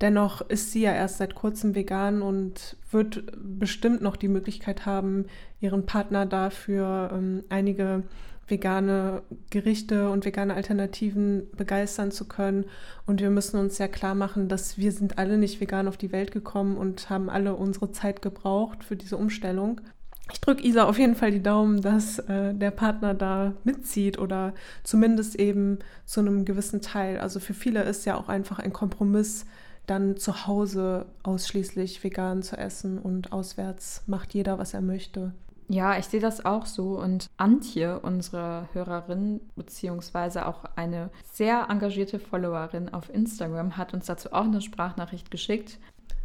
Dennoch 0.00 0.42
ist 0.42 0.72
sie 0.72 0.82
ja 0.82 0.92
erst 0.92 1.18
seit 1.18 1.34
kurzem 1.34 1.74
vegan 1.74 2.20
und 2.20 2.76
wird 2.90 3.24
bestimmt 3.36 4.02
noch 4.02 4.16
die 4.16 4.28
Möglichkeit 4.28 4.84
haben, 4.84 5.26
ihren 5.60 5.86
Partner 5.86 6.26
dafür 6.26 7.10
ähm, 7.14 7.44
einige 7.48 8.02
vegane 8.48 9.22
Gerichte 9.50 10.10
und 10.10 10.24
vegane 10.24 10.54
Alternativen 10.54 11.48
begeistern 11.56 12.10
zu 12.12 12.26
können. 12.26 12.66
Und 13.06 13.20
wir 13.20 13.30
müssen 13.30 13.58
uns 13.58 13.78
ja 13.78 13.88
klar 13.88 14.14
machen, 14.14 14.48
dass 14.48 14.78
wir 14.78 14.92
sind 14.92 15.18
alle 15.18 15.38
nicht 15.38 15.60
vegan 15.60 15.88
auf 15.88 15.96
die 15.96 16.12
Welt 16.12 16.30
gekommen 16.30 16.76
und 16.76 17.10
haben 17.10 17.28
alle 17.28 17.54
unsere 17.54 17.90
Zeit 17.90 18.22
gebraucht 18.22 18.84
für 18.84 18.96
diese 18.96 19.16
Umstellung. 19.16 19.80
Ich 20.32 20.40
drücke 20.40 20.66
Isa 20.66 20.84
auf 20.84 20.98
jeden 20.98 21.14
Fall 21.14 21.30
die 21.30 21.42
Daumen, 21.42 21.80
dass 21.82 22.18
äh, 22.18 22.52
der 22.52 22.72
Partner 22.72 23.14
da 23.14 23.54
mitzieht 23.64 24.18
oder 24.18 24.54
zumindest 24.82 25.36
eben 25.36 25.78
zu 26.04 26.20
einem 26.20 26.44
gewissen 26.44 26.80
Teil. 26.80 27.18
Also 27.18 27.38
für 27.38 27.54
viele 27.54 27.82
ist 27.84 28.06
ja 28.06 28.16
auch 28.16 28.28
einfach 28.28 28.58
ein 28.58 28.72
Kompromiss, 28.72 29.46
dann 29.86 30.16
zu 30.16 30.46
Hause 30.46 31.06
ausschließlich 31.22 32.02
vegan 32.02 32.42
zu 32.42 32.56
essen 32.56 32.98
und 32.98 33.32
auswärts 33.32 34.02
macht 34.06 34.34
jeder, 34.34 34.58
was 34.58 34.74
er 34.74 34.80
möchte. 34.80 35.32
Ja, 35.68 35.98
ich 35.98 36.06
sehe 36.06 36.20
das 36.20 36.44
auch 36.44 36.66
so. 36.66 37.00
Und 37.00 37.28
Antje, 37.36 37.98
unsere 38.00 38.68
Hörerin, 38.72 39.40
beziehungsweise 39.56 40.46
auch 40.46 40.64
eine 40.76 41.10
sehr 41.32 41.66
engagierte 41.68 42.20
Followerin 42.20 42.92
auf 42.92 43.12
Instagram, 43.12 43.76
hat 43.76 43.92
uns 43.92 44.06
dazu 44.06 44.32
auch 44.32 44.44
eine 44.44 44.60
Sprachnachricht 44.60 45.30
geschickt. 45.30 45.78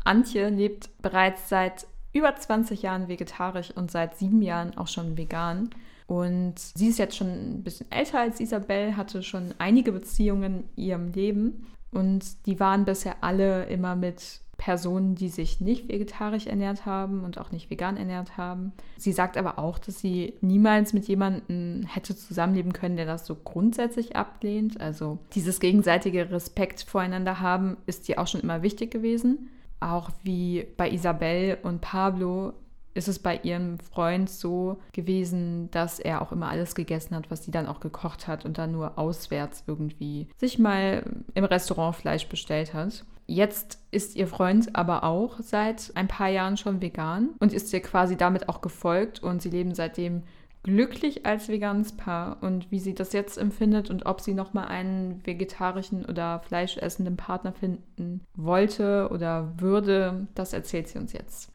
Antje 0.03 0.50
lebt 0.50 0.89
bereits 1.01 1.50
seit 1.50 1.88
über 2.13 2.36
20 2.36 2.82
Jahren 2.82 3.08
vegetarisch 3.08 3.72
und 3.72 3.89
seit 3.89 4.18
sieben 4.18 4.41
Jahren 4.41 4.77
auch 4.77 4.88
schon 4.88 5.18
vegan. 5.18 5.70
Und 6.08 6.60
sie 6.60 6.89
ist 6.89 7.00
jetzt 7.00 7.15
schon 7.15 7.30
ein 7.30 7.63
bisschen 7.63 7.89
älter 7.91 8.20
als 8.20 8.39
Isabel, 8.39 8.98
hatte 8.98 9.24
schon 9.24 9.53
einige 9.60 9.91
Beziehungen 9.91 10.70
in 10.75 10.84
ihrem 10.84 11.12
Leben. 11.13 11.68
Und 11.91 12.45
die 12.45 12.60
waren 12.60 12.86
bisher 12.86 13.17
alle 13.21 13.65
immer 13.65 13.95
mit 13.95 14.41
Personen, 14.62 15.15
die 15.15 15.29
sich 15.29 15.60
nicht 15.60 15.89
vegetarisch 15.89 16.45
ernährt 16.45 16.86
haben 16.86 17.24
und 17.24 17.39
auch 17.39 17.51
nicht 17.51 17.71
vegan 17.71 17.98
ernährt 17.98 18.38
haben. 18.38 18.74
Sie 18.95 19.12
sagt 19.12 19.36
aber 19.36 19.57
auch, 19.57 19.79
dass 19.79 20.00
sie 20.00 20.36
niemals 20.41 20.93
mit 20.93 21.07
jemandem 21.07 21.83
hätte 21.88 22.15
zusammenleben 22.15 22.71
können, 22.71 22.95
der 22.95 23.07
das 23.07 23.25
so 23.25 23.36
grundsätzlich 23.36 24.15
ablehnt. 24.15 24.79
Also 24.79 25.17
dieses 25.33 25.60
gegenseitige 25.60 26.29
Respekt 26.29 26.83
voreinander 26.83 27.39
haben 27.39 27.77
ist 27.88 28.07
ihr 28.07 28.19
auch 28.19 28.27
schon 28.27 28.41
immer 28.41 28.62
wichtig 28.62 28.91
gewesen. 28.91 29.50
Auch 29.79 30.12
wie 30.21 30.67
bei 30.77 30.91
Isabel 30.91 31.57
und 31.63 31.81
Pablo 31.81 32.53
ist 32.93 33.07
es 33.07 33.19
bei 33.19 33.39
ihrem 33.43 33.79
Freund 33.79 34.29
so 34.29 34.79
gewesen, 34.93 35.69
dass 35.71 36.00
er 36.00 36.21
auch 36.21 36.31
immer 36.31 36.50
alles 36.50 36.75
gegessen 36.75 37.15
hat, 37.15 37.31
was 37.31 37.43
sie 37.43 37.51
dann 37.51 37.67
auch 37.67 37.79
gekocht 37.79 38.27
hat 38.27 38.45
und 38.45 38.57
dann 38.57 38.71
nur 38.71 38.98
auswärts 38.98 39.63
irgendwie 39.67 40.27
sich 40.38 40.60
mal 40.60 41.03
im 41.33 41.43
Restaurant 41.43 41.95
Fleisch 41.95 42.27
bestellt 42.27 42.74
hat. 42.74 43.05
Jetzt 43.27 43.79
ist 43.91 44.15
ihr 44.15 44.27
Freund 44.27 44.75
aber 44.75 45.03
auch 45.03 45.39
seit 45.39 45.91
ein 45.95 46.07
paar 46.10 46.27
Jahren 46.27 46.57
schon 46.57 46.81
vegan 46.81 47.29
und 47.39 47.53
ist 47.53 47.71
ihr 47.71 47.81
quasi 47.81 48.17
damit 48.17 48.50
auch 48.50 48.62
gefolgt 48.62 49.24
und 49.24 49.41
sie 49.41 49.50
leben 49.50 49.74
seitdem 49.74 50.24
glücklich 50.63 51.25
als 51.25 51.48
veganes 51.48 51.93
Paar 51.93 52.38
und 52.41 52.71
wie 52.71 52.79
sie 52.79 52.93
das 52.93 53.13
jetzt 53.13 53.38
empfindet 53.38 53.89
und 53.89 54.05
ob 54.05 54.21
sie 54.21 54.33
nochmal 54.33 54.67
einen 54.67 55.25
vegetarischen 55.25 56.05
oder 56.05 56.39
fleischessenden 56.39 57.17
Partner 57.17 57.53
finden 57.53 58.21
wollte 58.36 59.10
oder 59.12 59.53
würde, 59.57 60.27
das 60.36 60.53
erzählt 60.53 60.88
sie 60.88 61.00
uns 61.00 61.13
jetzt. 61.13 61.51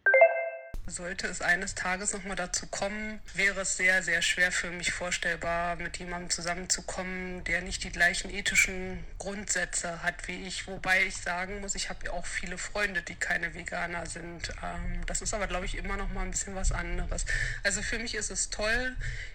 Sollte 0.89 1.27
es 1.27 1.43
eines 1.43 1.75
Tages 1.75 2.13
nochmal 2.13 2.37
dazu 2.37 2.69
kommen, 2.69 3.21
wäre 3.35 3.63
es 3.63 3.77
sehr, 3.77 4.05
sehr 4.05 4.23
schwer 4.23 4.53
für 4.53 4.71
mich 4.71 4.93
vorstellbar, 4.93 5.75
mit 5.75 5.97
jemandem 5.97 6.31
zusammenzukommen, 6.31 7.43
der 7.43 7.61
nicht 7.61 7.83
die 7.83 7.91
gleichen 7.91 8.31
ethischen 8.31 9.03
Grundsätze 9.19 10.05
hat 10.05 10.29
wie 10.29 10.47
ich. 10.47 10.69
Wobei 10.69 11.03
ich 11.05 11.17
sagen 11.17 11.61
muss, 11.61 11.75
ich 11.75 11.89
habe 11.89 12.07
ja 12.07 12.13
auch 12.13 12.25
viele 12.25 12.57
Freunde, 12.57 13.03
die 13.03 13.17
keine 13.17 13.53
Veganer 13.55 14.07
sind. 14.07 14.53
Ähm, 14.63 15.05
das 15.07 15.23
ist 15.23 15.35
aber, 15.35 15.49
glaube 15.49 15.67
ich, 15.67 15.77
immer 15.77 15.97
noch 15.97 16.13
mal 16.13 16.23
ein 16.23 16.31
bisschen 16.31 16.55
was 16.55 16.71
anderes. 16.71 17.27
Also 17.65 17.83
für 17.83 17.99
mich 17.99 18.15
ist 18.15 18.31
es 18.31 18.51
toll, 18.51 18.95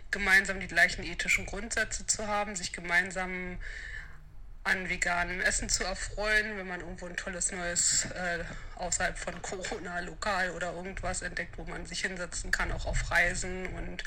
gemeinsam 0.09 0.61
die 0.61 0.67
gleichen 0.67 1.03
ethischen 1.03 1.45
Grundsätze 1.45 2.07
zu 2.07 2.27
haben, 2.27 2.55
sich 2.55 2.71
gemeinsam 2.71 3.57
an 4.63 4.89
veganem 4.89 5.41
Essen 5.41 5.69
zu 5.69 5.83
erfreuen, 5.83 6.57
wenn 6.57 6.67
man 6.67 6.81
irgendwo 6.81 7.07
ein 7.07 7.17
tolles 7.17 7.51
neues 7.51 8.05
äh, 8.05 8.43
außerhalb 8.75 9.17
von 9.17 9.41
Corona 9.41 9.99
Lokal 10.01 10.51
oder 10.51 10.73
irgendwas 10.73 11.23
entdeckt, 11.23 11.57
wo 11.57 11.63
man 11.63 11.85
sich 11.85 12.01
hinsetzen 12.01 12.51
kann, 12.51 12.71
auch 12.71 12.85
auf 12.85 13.09
Reisen. 13.09 13.67
Und 13.75 14.03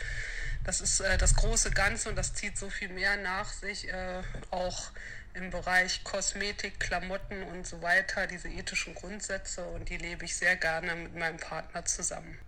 das 0.62 0.80
ist 0.80 1.00
äh, 1.00 1.18
das 1.18 1.34
große 1.34 1.70
Ganze 1.72 2.08
und 2.08 2.16
das 2.16 2.34
zieht 2.34 2.56
so 2.56 2.70
viel 2.70 2.88
mehr 2.88 3.16
nach 3.16 3.52
sich, 3.52 3.88
äh, 3.88 4.22
auch 4.50 4.90
im 5.34 5.50
Bereich 5.50 6.04
Kosmetik, 6.04 6.78
Klamotten 6.78 7.42
und 7.42 7.66
so 7.66 7.82
weiter, 7.82 8.28
diese 8.28 8.48
ethischen 8.48 8.94
Grundsätze 8.94 9.66
und 9.66 9.88
die 9.88 9.96
lebe 9.96 10.24
ich 10.24 10.36
sehr 10.36 10.54
gerne 10.54 10.94
mit 10.94 11.16
meinem 11.16 11.38
Partner 11.38 11.84
zusammen. 11.84 12.38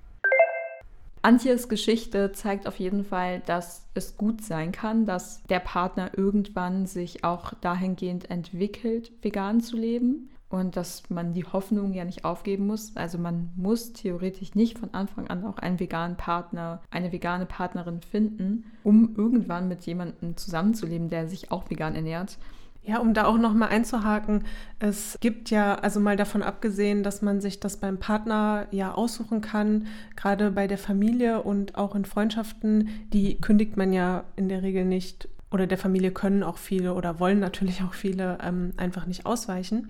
Antjes 1.23 1.69
Geschichte 1.69 2.33
zeigt 2.33 2.69
auf 2.69 2.79
jeden 2.79 3.05
Fall, 3.05 3.41
dass 3.47 3.89
es 3.95 4.17
gut 4.17 4.43
sein 4.43 4.71
kann, 4.73 5.07
dass 5.07 5.43
der 5.45 5.61
Partner 5.61 6.11
irgendwann 6.17 6.87
sich 6.87 7.25
auch 7.25 7.53
dahingehend 7.55 8.31
entwickelt, 8.31 9.13
vegan 9.23 9.61
zu 9.61 9.77
leben 9.77 10.31
und 10.49 10.77
dass 10.77 11.11
man 11.11 11.33
die 11.33 11.45
Hoffnung 11.45 11.93
ja 11.93 12.05
nicht 12.05 12.25
aufgeben 12.25 12.67
muss. 12.67 12.95
Also 12.97 13.19
man 13.19 13.51
muss 13.57 13.93
theoretisch 13.93 14.55
nicht 14.55 14.79
von 14.79 14.95
Anfang 14.95 15.27
an 15.27 15.45
auch 15.45 15.59
einen 15.59 15.81
veganen 15.81 16.17
Partner, 16.17 16.81
eine 16.91 17.13
vegane 17.13 17.47
Partnerin 17.47 18.01
finden, 18.03 18.65
um 18.85 19.15
irgendwann 19.17 19.69
mit 19.69 19.85
jemandem 19.87 20.37
zusammenzuleben, 20.37 21.09
der 21.11 21.29
sich 21.29 21.51
auch 21.51 21.69
vegan 21.69 21.95
ernährt. 21.95 22.39
Ja, 22.87 22.99
um 22.99 23.14
da 23.14 23.25
auch 23.25 23.37
nochmal 23.37 23.71
einzuhaken, 23.71 24.45
es 24.78 25.19
gibt 25.21 25.50
ja, 25.50 25.75
also 25.75 25.99
mal 25.99 26.16
davon 26.16 26.45
abgesehen, 26.45 27.02
dass 27.02 27.21
man 27.21 27.40
sich 27.40 27.59
das 27.59 27.78
beim 27.78 27.99
Partner 27.99 28.69
ja 28.71 28.95
aussuchen 28.95 29.40
kann, 29.40 29.88
gerade 30.14 30.52
bei 30.52 30.69
der 30.69 30.78
Familie 30.78 31.43
und 31.43 31.76
auch 31.76 31.97
in 31.97 32.05
Freundschaften, 32.05 32.88
die 33.12 33.40
kündigt 33.40 33.76
man 33.76 33.93
ja 33.93 34.23
in 34.37 34.49
der 34.49 34.62
Regel 34.62 34.85
nicht 34.85 35.28
oder 35.50 35.66
der 35.66 35.78
Familie 35.78 36.12
können 36.12 36.45
auch 36.45 36.59
viele 36.59 36.95
oder 36.95 37.19
wollen 37.19 37.40
natürlich 37.40 37.83
auch 37.83 37.95
viele 37.95 38.38
ähm, 38.40 38.73
einfach 38.76 39.07
nicht 39.07 39.26
ausweichen. 39.26 39.88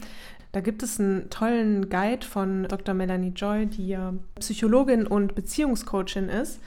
Da 0.52 0.60
gibt 0.62 0.82
es 0.82 0.98
einen 0.98 1.28
tollen 1.28 1.90
Guide 1.90 2.24
von 2.24 2.64
Dr. 2.64 2.94
Melanie 2.94 3.32
Joy, 3.36 3.66
die 3.66 3.88
ja 3.88 4.14
Psychologin 4.38 5.06
und 5.06 5.34
Beziehungscoachin 5.34 6.30
ist. 6.30 6.60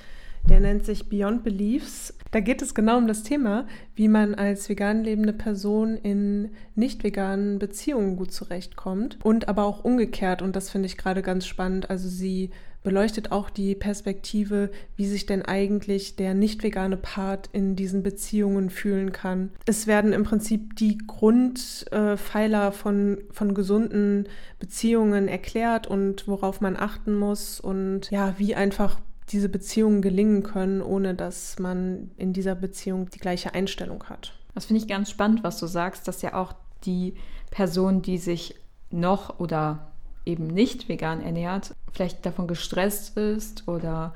Der 0.48 0.60
nennt 0.60 0.86
sich 0.86 1.10
Beyond 1.10 1.44
Beliefs 1.44 2.14
da 2.32 2.42
geht 2.42 2.62
es 2.62 2.76
genau 2.76 2.98
um 2.98 3.08
das 3.08 3.24
Thema, 3.24 3.66
wie 3.96 4.08
man 4.08 4.36
als 4.36 4.70
vegan 4.70 5.04
lebende 5.04 5.34
Person 5.34 5.98
in 5.98 6.52
nicht 6.76 7.04
veganen 7.04 7.58
Beziehungen 7.58 8.18
gut 8.18 8.32
zurechtkommt 8.32 9.18
und 9.24 9.48
aber 9.48 9.64
auch 9.64 9.84
umgekehrt. 9.84 10.42
Und 10.42 10.56
das 10.56 10.70
finde 10.70 10.86
ich 10.86 10.98
gerade 10.98 11.24
ganz 11.24 11.48
spannend. 11.48 11.90
Also 11.90 12.08
sie 12.08 12.52
beleuchtet 12.84 13.32
auch 13.32 13.50
die 13.50 13.74
Perspektive, 13.76 14.70
wie 14.96 15.08
sich 15.08 15.26
denn 15.26 15.42
eigentlich 15.42 16.16
der 16.18 16.34
nicht 16.34 16.64
vegane 16.64 16.98
Part 16.98 17.50
in 17.52 17.76
diesen 17.76 18.04
Beziehungen 18.04 18.70
fühlen 18.70 19.12
kann. 19.12 19.50
Es 19.66 19.88
werden 19.88 20.14
im 20.14 20.24
Prinzip 20.24 20.76
die 20.76 21.00
Grundpfeiler 21.00 22.72
von, 22.72 23.18
von 23.32 23.54
gesunden 23.54 24.30
Beziehungen 24.60 25.28
erklärt 25.28 25.88
und 25.88 26.28
worauf 26.28 26.62
man 26.62 26.78
achten 26.78 27.16
muss 27.16 27.60
und 27.60 28.12
ja, 28.12 28.36
wie 28.38 28.56
einfach 28.56 29.00
diese 29.32 29.50
Beziehungen 29.50 30.02
gelingen 30.02 30.44
können, 30.44 30.82
ohne 30.82 31.16
dass 31.16 31.60
man 31.60 32.12
in 32.18 32.34
dieser 32.34 32.56
Beziehung 32.56 33.10
die 33.10 33.20
gleiche 33.20 33.54
Einstellung 33.54 34.04
hat. 34.06 34.34
Das 34.56 34.66
finde 34.66 34.82
ich 34.82 34.88
ganz 34.88 35.10
spannend, 35.10 35.44
was 35.44 35.60
du 35.60 35.68
sagst, 35.68 36.08
dass 36.08 36.22
ja 36.22 36.34
auch 36.34 36.54
die 36.86 37.16
Person, 37.52 38.02
die 38.02 38.18
sich 38.18 38.56
noch 38.90 39.40
oder 39.40 39.92
eben 40.26 40.48
nicht 40.48 40.90
vegan 40.90 41.22
ernährt, 41.22 41.76
vielleicht 41.92 42.26
davon 42.26 42.48
gestresst 42.48 43.18
ist 43.18 43.68
oder 43.68 44.14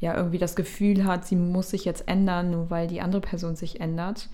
ja 0.00 0.14
irgendwie 0.14 0.38
das 0.38 0.56
Gefühl 0.56 1.04
hat, 1.04 1.26
sie 1.26 1.36
muss 1.36 1.70
sich 1.70 1.84
jetzt 1.84 2.08
ändern, 2.08 2.50
nur 2.50 2.70
weil 2.70 2.86
die 2.86 3.00
andere 3.00 3.20
Person 3.22 3.56
sich 3.56 3.80
ändert. 3.80 4.28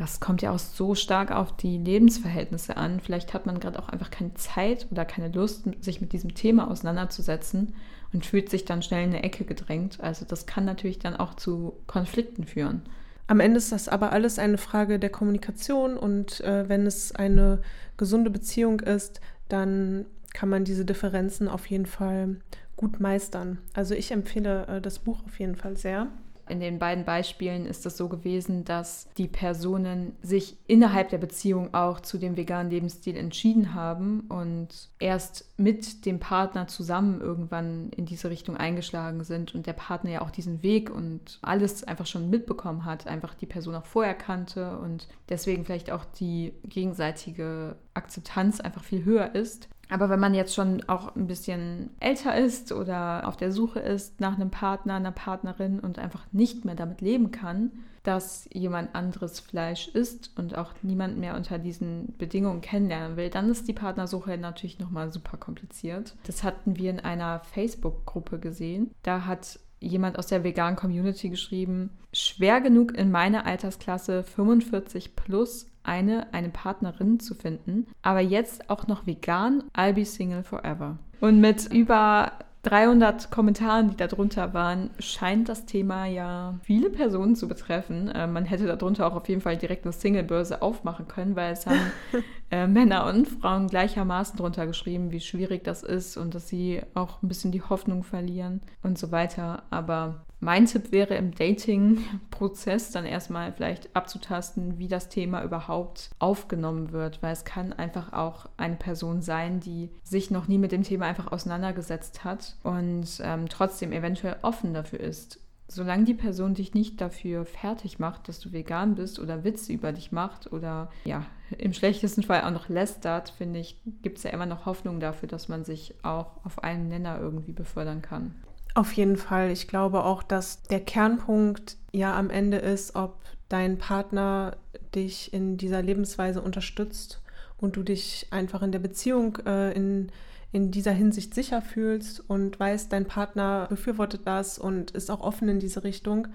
Das 0.00 0.18
kommt 0.18 0.40
ja 0.40 0.50
auch 0.50 0.58
so 0.58 0.94
stark 0.94 1.30
auf 1.30 1.54
die 1.54 1.76
Lebensverhältnisse 1.76 2.78
an. 2.78 3.00
Vielleicht 3.00 3.34
hat 3.34 3.44
man 3.44 3.60
gerade 3.60 3.78
auch 3.78 3.90
einfach 3.90 4.10
keine 4.10 4.32
Zeit 4.32 4.86
oder 4.90 5.04
keine 5.04 5.28
Lust, 5.28 5.64
sich 5.82 6.00
mit 6.00 6.14
diesem 6.14 6.34
Thema 6.34 6.70
auseinanderzusetzen 6.70 7.74
und 8.10 8.24
fühlt 8.24 8.48
sich 8.48 8.64
dann 8.64 8.80
schnell 8.80 9.04
in 9.04 9.10
eine 9.10 9.22
Ecke 9.24 9.44
gedrängt. 9.44 10.00
Also 10.00 10.24
das 10.24 10.46
kann 10.46 10.64
natürlich 10.64 11.00
dann 11.00 11.16
auch 11.16 11.34
zu 11.34 11.74
Konflikten 11.86 12.44
führen. 12.44 12.80
Am 13.26 13.40
Ende 13.40 13.58
ist 13.58 13.72
das 13.72 13.90
aber 13.90 14.10
alles 14.12 14.38
eine 14.38 14.56
Frage 14.56 14.98
der 14.98 15.10
Kommunikation 15.10 15.98
und 15.98 16.40
äh, 16.40 16.66
wenn 16.66 16.86
es 16.86 17.14
eine 17.14 17.60
gesunde 17.98 18.30
Beziehung 18.30 18.80
ist, 18.80 19.20
dann 19.50 20.06
kann 20.32 20.48
man 20.48 20.64
diese 20.64 20.86
Differenzen 20.86 21.46
auf 21.46 21.66
jeden 21.66 21.84
Fall 21.84 22.36
gut 22.74 23.00
meistern. 23.00 23.58
Also 23.74 23.94
ich 23.94 24.12
empfehle 24.12 24.66
äh, 24.66 24.80
das 24.80 24.98
Buch 24.98 25.22
auf 25.26 25.38
jeden 25.38 25.56
Fall 25.56 25.76
sehr. 25.76 26.06
In 26.50 26.58
den 26.58 26.80
beiden 26.80 27.04
Beispielen 27.04 27.64
ist 27.64 27.86
es 27.86 27.96
so 27.96 28.08
gewesen, 28.08 28.64
dass 28.64 29.08
die 29.16 29.28
Personen 29.28 30.16
sich 30.20 30.56
innerhalb 30.66 31.10
der 31.10 31.18
Beziehung 31.18 31.72
auch 31.74 32.00
zu 32.00 32.18
dem 32.18 32.36
veganen 32.36 32.70
Lebensstil 32.70 33.16
entschieden 33.16 33.72
haben 33.72 34.22
und 34.28 34.88
erst 34.98 35.44
mit 35.58 36.06
dem 36.06 36.18
Partner 36.18 36.66
zusammen 36.66 37.20
irgendwann 37.20 37.90
in 37.90 38.04
diese 38.04 38.30
Richtung 38.30 38.56
eingeschlagen 38.56 39.22
sind 39.22 39.54
und 39.54 39.66
der 39.68 39.74
Partner 39.74 40.10
ja 40.10 40.22
auch 40.22 40.32
diesen 40.32 40.64
Weg 40.64 40.90
und 40.90 41.38
alles 41.40 41.84
einfach 41.84 42.06
schon 42.06 42.30
mitbekommen 42.30 42.84
hat, 42.84 43.06
einfach 43.06 43.34
die 43.34 43.46
Person 43.46 43.76
auch 43.76 43.86
vorher 43.86 44.14
kannte 44.14 44.76
und 44.78 45.06
deswegen 45.28 45.64
vielleicht 45.64 45.92
auch 45.92 46.04
die 46.04 46.52
gegenseitige 46.64 47.76
Akzeptanz 47.94 48.60
einfach 48.60 48.82
viel 48.82 49.04
höher 49.04 49.36
ist. 49.36 49.68
Aber 49.90 50.08
wenn 50.08 50.20
man 50.20 50.34
jetzt 50.34 50.54
schon 50.54 50.82
auch 50.88 51.14
ein 51.16 51.26
bisschen 51.26 51.90
älter 52.00 52.36
ist 52.36 52.72
oder 52.72 53.26
auf 53.26 53.36
der 53.36 53.52
Suche 53.52 53.80
ist 53.80 54.20
nach 54.20 54.36
einem 54.36 54.50
Partner, 54.50 54.94
einer 54.94 55.12
Partnerin 55.12 55.80
und 55.80 55.98
einfach 55.98 56.24
nicht 56.32 56.64
mehr 56.64 56.76
damit 56.76 57.00
leben 57.00 57.30
kann, 57.32 57.72
dass 58.02 58.48
jemand 58.52 58.94
anderes 58.94 59.40
Fleisch 59.40 59.88
isst 59.88 60.30
und 60.36 60.56
auch 60.56 60.72
niemand 60.82 61.18
mehr 61.18 61.36
unter 61.36 61.58
diesen 61.58 62.14
Bedingungen 62.16 62.62
kennenlernen 62.62 63.16
will, 63.16 63.28
dann 63.28 63.50
ist 63.50 63.68
die 63.68 63.74
Partnersuche 63.74 64.38
natürlich 64.38 64.78
nochmal 64.78 65.12
super 65.12 65.36
kompliziert. 65.36 66.16
Das 66.24 66.42
hatten 66.42 66.76
wir 66.76 66.90
in 66.90 67.00
einer 67.00 67.40
Facebook-Gruppe 67.40 68.38
gesehen. 68.38 68.94
Da 69.02 69.26
hat 69.26 69.58
jemand 69.80 70.18
aus 70.18 70.28
der 70.28 70.44
veganen 70.44 70.76
Community 70.76 71.28
geschrieben, 71.30 71.90
schwer 72.12 72.60
genug 72.60 72.96
in 72.96 73.10
meiner 73.10 73.46
Altersklasse 73.46 74.22
45 74.22 75.16
plus 75.16 75.69
eine, 75.82 76.32
eine 76.32 76.50
Partnerin 76.50 77.20
zu 77.20 77.34
finden, 77.34 77.86
aber 78.02 78.20
jetzt 78.20 78.70
auch 78.70 78.86
noch 78.86 79.06
vegan, 79.06 79.64
I'll 79.76 79.94
be 79.94 80.04
single 80.04 80.42
forever. 80.42 80.98
Und 81.20 81.40
mit 81.40 81.72
über 81.72 82.32
300 82.62 83.30
Kommentaren, 83.30 83.90
die 83.90 83.96
darunter 83.96 84.52
waren, 84.52 84.90
scheint 84.98 85.48
das 85.48 85.64
Thema 85.64 86.04
ja 86.04 86.58
viele 86.62 86.90
Personen 86.90 87.34
zu 87.34 87.48
betreffen. 87.48 88.08
Äh, 88.08 88.26
man 88.26 88.44
hätte 88.44 88.66
darunter 88.66 89.06
auch 89.06 89.14
auf 89.14 89.28
jeden 89.28 89.40
Fall 89.40 89.56
direkt 89.56 89.84
eine 89.84 89.92
Single-Börse 89.92 90.60
aufmachen 90.60 91.08
können, 91.08 91.36
weil 91.36 91.54
es 91.54 91.66
haben 91.66 91.80
äh, 92.50 92.66
Männer 92.66 93.06
und 93.06 93.28
Frauen 93.28 93.68
gleichermaßen 93.68 94.36
drunter 94.36 94.66
geschrieben, 94.66 95.10
wie 95.10 95.20
schwierig 95.20 95.64
das 95.64 95.82
ist 95.82 96.18
und 96.18 96.34
dass 96.34 96.48
sie 96.48 96.82
auch 96.92 97.22
ein 97.22 97.28
bisschen 97.28 97.50
die 97.50 97.62
Hoffnung 97.62 98.02
verlieren 98.02 98.60
und 98.82 98.98
so 98.98 99.10
weiter. 99.10 99.62
Aber 99.70 100.26
mein 100.40 100.64
Tipp 100.64 100.90
wäre 100.90 101.14
im 101.14 101.34
Dating-Prozess 101.34 102.90
dann 102.90 103.04
erstmal 103.04 103.52
vielleicht 103.52 103.94
abzutasten, 103.94 104.78
wie 104.78 104.88
das 104.88 105.10
Thema 105.10 105.44
überhaupt 105.44 106.10
aufgenommen 106.18 106.92
wird, 106.92 107.22
weil 107.22 107.32
es 107.32 107.44
kann 107.44 107.74
einfach 107.74 108.14
auch 108.14 108.46
eine 108.56 108.76
Person 108.76 109.20
sein, 109.20 109.60
die 109.60 109.90
sich 110.02 110.30
noch 110.30 110.48
nie 110.48 110.58
mit 110.58 110.72
dem 110.72 110.82
Thema 110.82 111.06
einfach 111.06 111.30
auseinandergesetzt 111.30 112.24
hat 112.24 112.56
und 112.62 113.20
ähm, 113.22 113.48
trotzdem 113.50 113.92
eventuell 113.92 114.36
offen 114.40 114.72
dafür 114.72 115.00
ist. 115.00 115.40
Solange 115.68 116.04
die 116.04 116.14
Person 116.14 116.54
dich 116.54 116.74
nicht 116.74 117.00
dafür 117.00 117.44
fertig 117.44 118.00
macht, 118.00 118.26
dass 118.26 118.40
du 118.40 118.50
vegan 118.50 118.96
bist 118.96 119.20
oder 119.20 119.44
Witze 119.44 119.72
über 119.72 119.92
dich 119.92 120.10
macht 120.10 120.52
oder 120.52 120.90
ja, 121.04 121.24
im 121.58 121.72
schlechtesten 121.72 122.24
Fall 122.24 122.42
auch 122.42 122.50
noch 122.50 122.68
lästert, 122.68 123.30
finde 123.30 123.60
ich, 123.60 123.80
gibt 124.02 124.18
es 124.18 124.24
ja 124.24 124.30
immer 124.30 124.46
noch 124.46 124.66
Hoffnung 124.66 124.98
dafür, 124.98 125.28
dass 125.28 125.48
man 125.48 125.64
sich 125.64 125.94
auch 126.02 126.44
auf 126.44 126.64
einen 126.64 126.88
Nenner 126.88 127.20
irgendwie 127.20 127.52
befördern 127.52 128.02
kann. 128.02 128.34
Auf 128.74 128.92
jeden 128.92 129.16
Fall. 129.16 129.50
Ich 129.50 129.68
glaube 129.68 130.04
auch, 130.04 130.22
dass 130.22 130.62
der 130.62 130.80
Kernpunkt 130.80 131.76
ja 131.92 132.16
am 132.16 132.30
Ende 132.30 132.58
ist, 132.58 132.94
ob 132.94 133.20
dein 133.48 133.78
Partner 133.78 134.56
dich 134.94 135.32
in 135.32 135.56
dieser 135.56 135.82
Lebensweise 135.82 136.40
unterstützt 136.40 137.20
und 137.58 137.76
du 137.76 137.82
dich 137.82 138.28
einfach 138.30 138.62
in 138.62 138.72
der 138.72 138.78
Beziehung 138.78 139.36
äh, 139.44 139.72
in, 139.72 140.10
in 140.52 140.70
dieser 140.70 140.92
Hinsicht 140.92 141.34
sicher 141.34 141.62
fühlst 141.62 142.22
und 142.28 142.58
weißt, 142.58 142.92
dein 142.92 143.06
Partner 143.06 143.66
befürwortet 143.68 144.22
das 144.24 144.58
und 144.58 144.92
ist 144.92 145.10
auch 145.10 145.20
offen 145.20 145.48
in 145.48 145.58
diese 145.58 145.84
Richtung. 145.84 146.28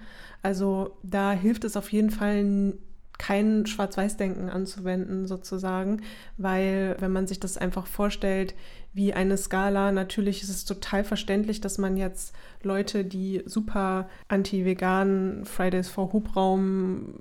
Also 0.43 0.97
da 1.03 1.31
hilft 1.31 1.63
es 1.63 1.77
auf 1.77 1.91
jeden 1.91 2.11
Fall 2.11 2.75
kein 3.17 3.65
Schwarz-Weiß-Denken 3.65 4.49
anzuwenden, 4.49 5.25
sozusagen, 5.25 6.01
weil 6.37 6.95
wenn 6.99 7.11
man 7.11 7.27
sich 7.27 7.39
das 7.39 7.57
einfach 7.57 7.87
vorstellt, 7.87 8.55
wie 8.93 9.13
eine 9.13 9.37
Skala, 9.37 9.91
natürlich 9.91 10.41
ist 10.41 10.49
es 10.49 10.63
total 10.63 11.03
verständlich, 11.03 11.59
dass 11.59 11.77
man 11.77 11.97
jetzt 11.97 12.33
Leute, 12.63 13.03
die 13.03 13.43
super 13.45 14.07
anti-vegan 14.29 15.43
Fridays 15.43 15.89
for 15.89 16.13
Hubraum 16.13 17.15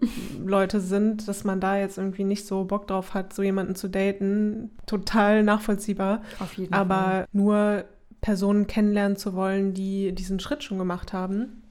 Leute 0.45 0.81
sind, 0.81 1.27
dass 1.27 1.43
man 1.43 1.61
da 1.61 1.77
jetzt 1.77 1.99
irgendwie 1.99 2.25
nicht 2.25 2.47
so 2.47 2.65
Bock 2.65 2.87
drauf 2.87 3.15
hat, 3.15 3.33
so 3.33 3.43
jemanden 3.43 3.75
zu 3.75 3.89
daten. 3.89 4.71
Total 4.87 5.43
nachvollziehbar. 5.43 6.23
Auf 6.39 6.55
jeden 6.55 6.73
Aber 6.73 6.95
Fall. 6.95 7.27
nur 7.33 7.85
Personen 8.21 8.69
kennenlernen 8.69 9.17
zu 9.17 9.35
wollen, 9.35 9.75
die 9.75 10.13
diesen 10.13 10.39
Schritt 10.39 10.63
schon 10.63 10.79
gemacht 10.79 11.13
haben 11.13 11.64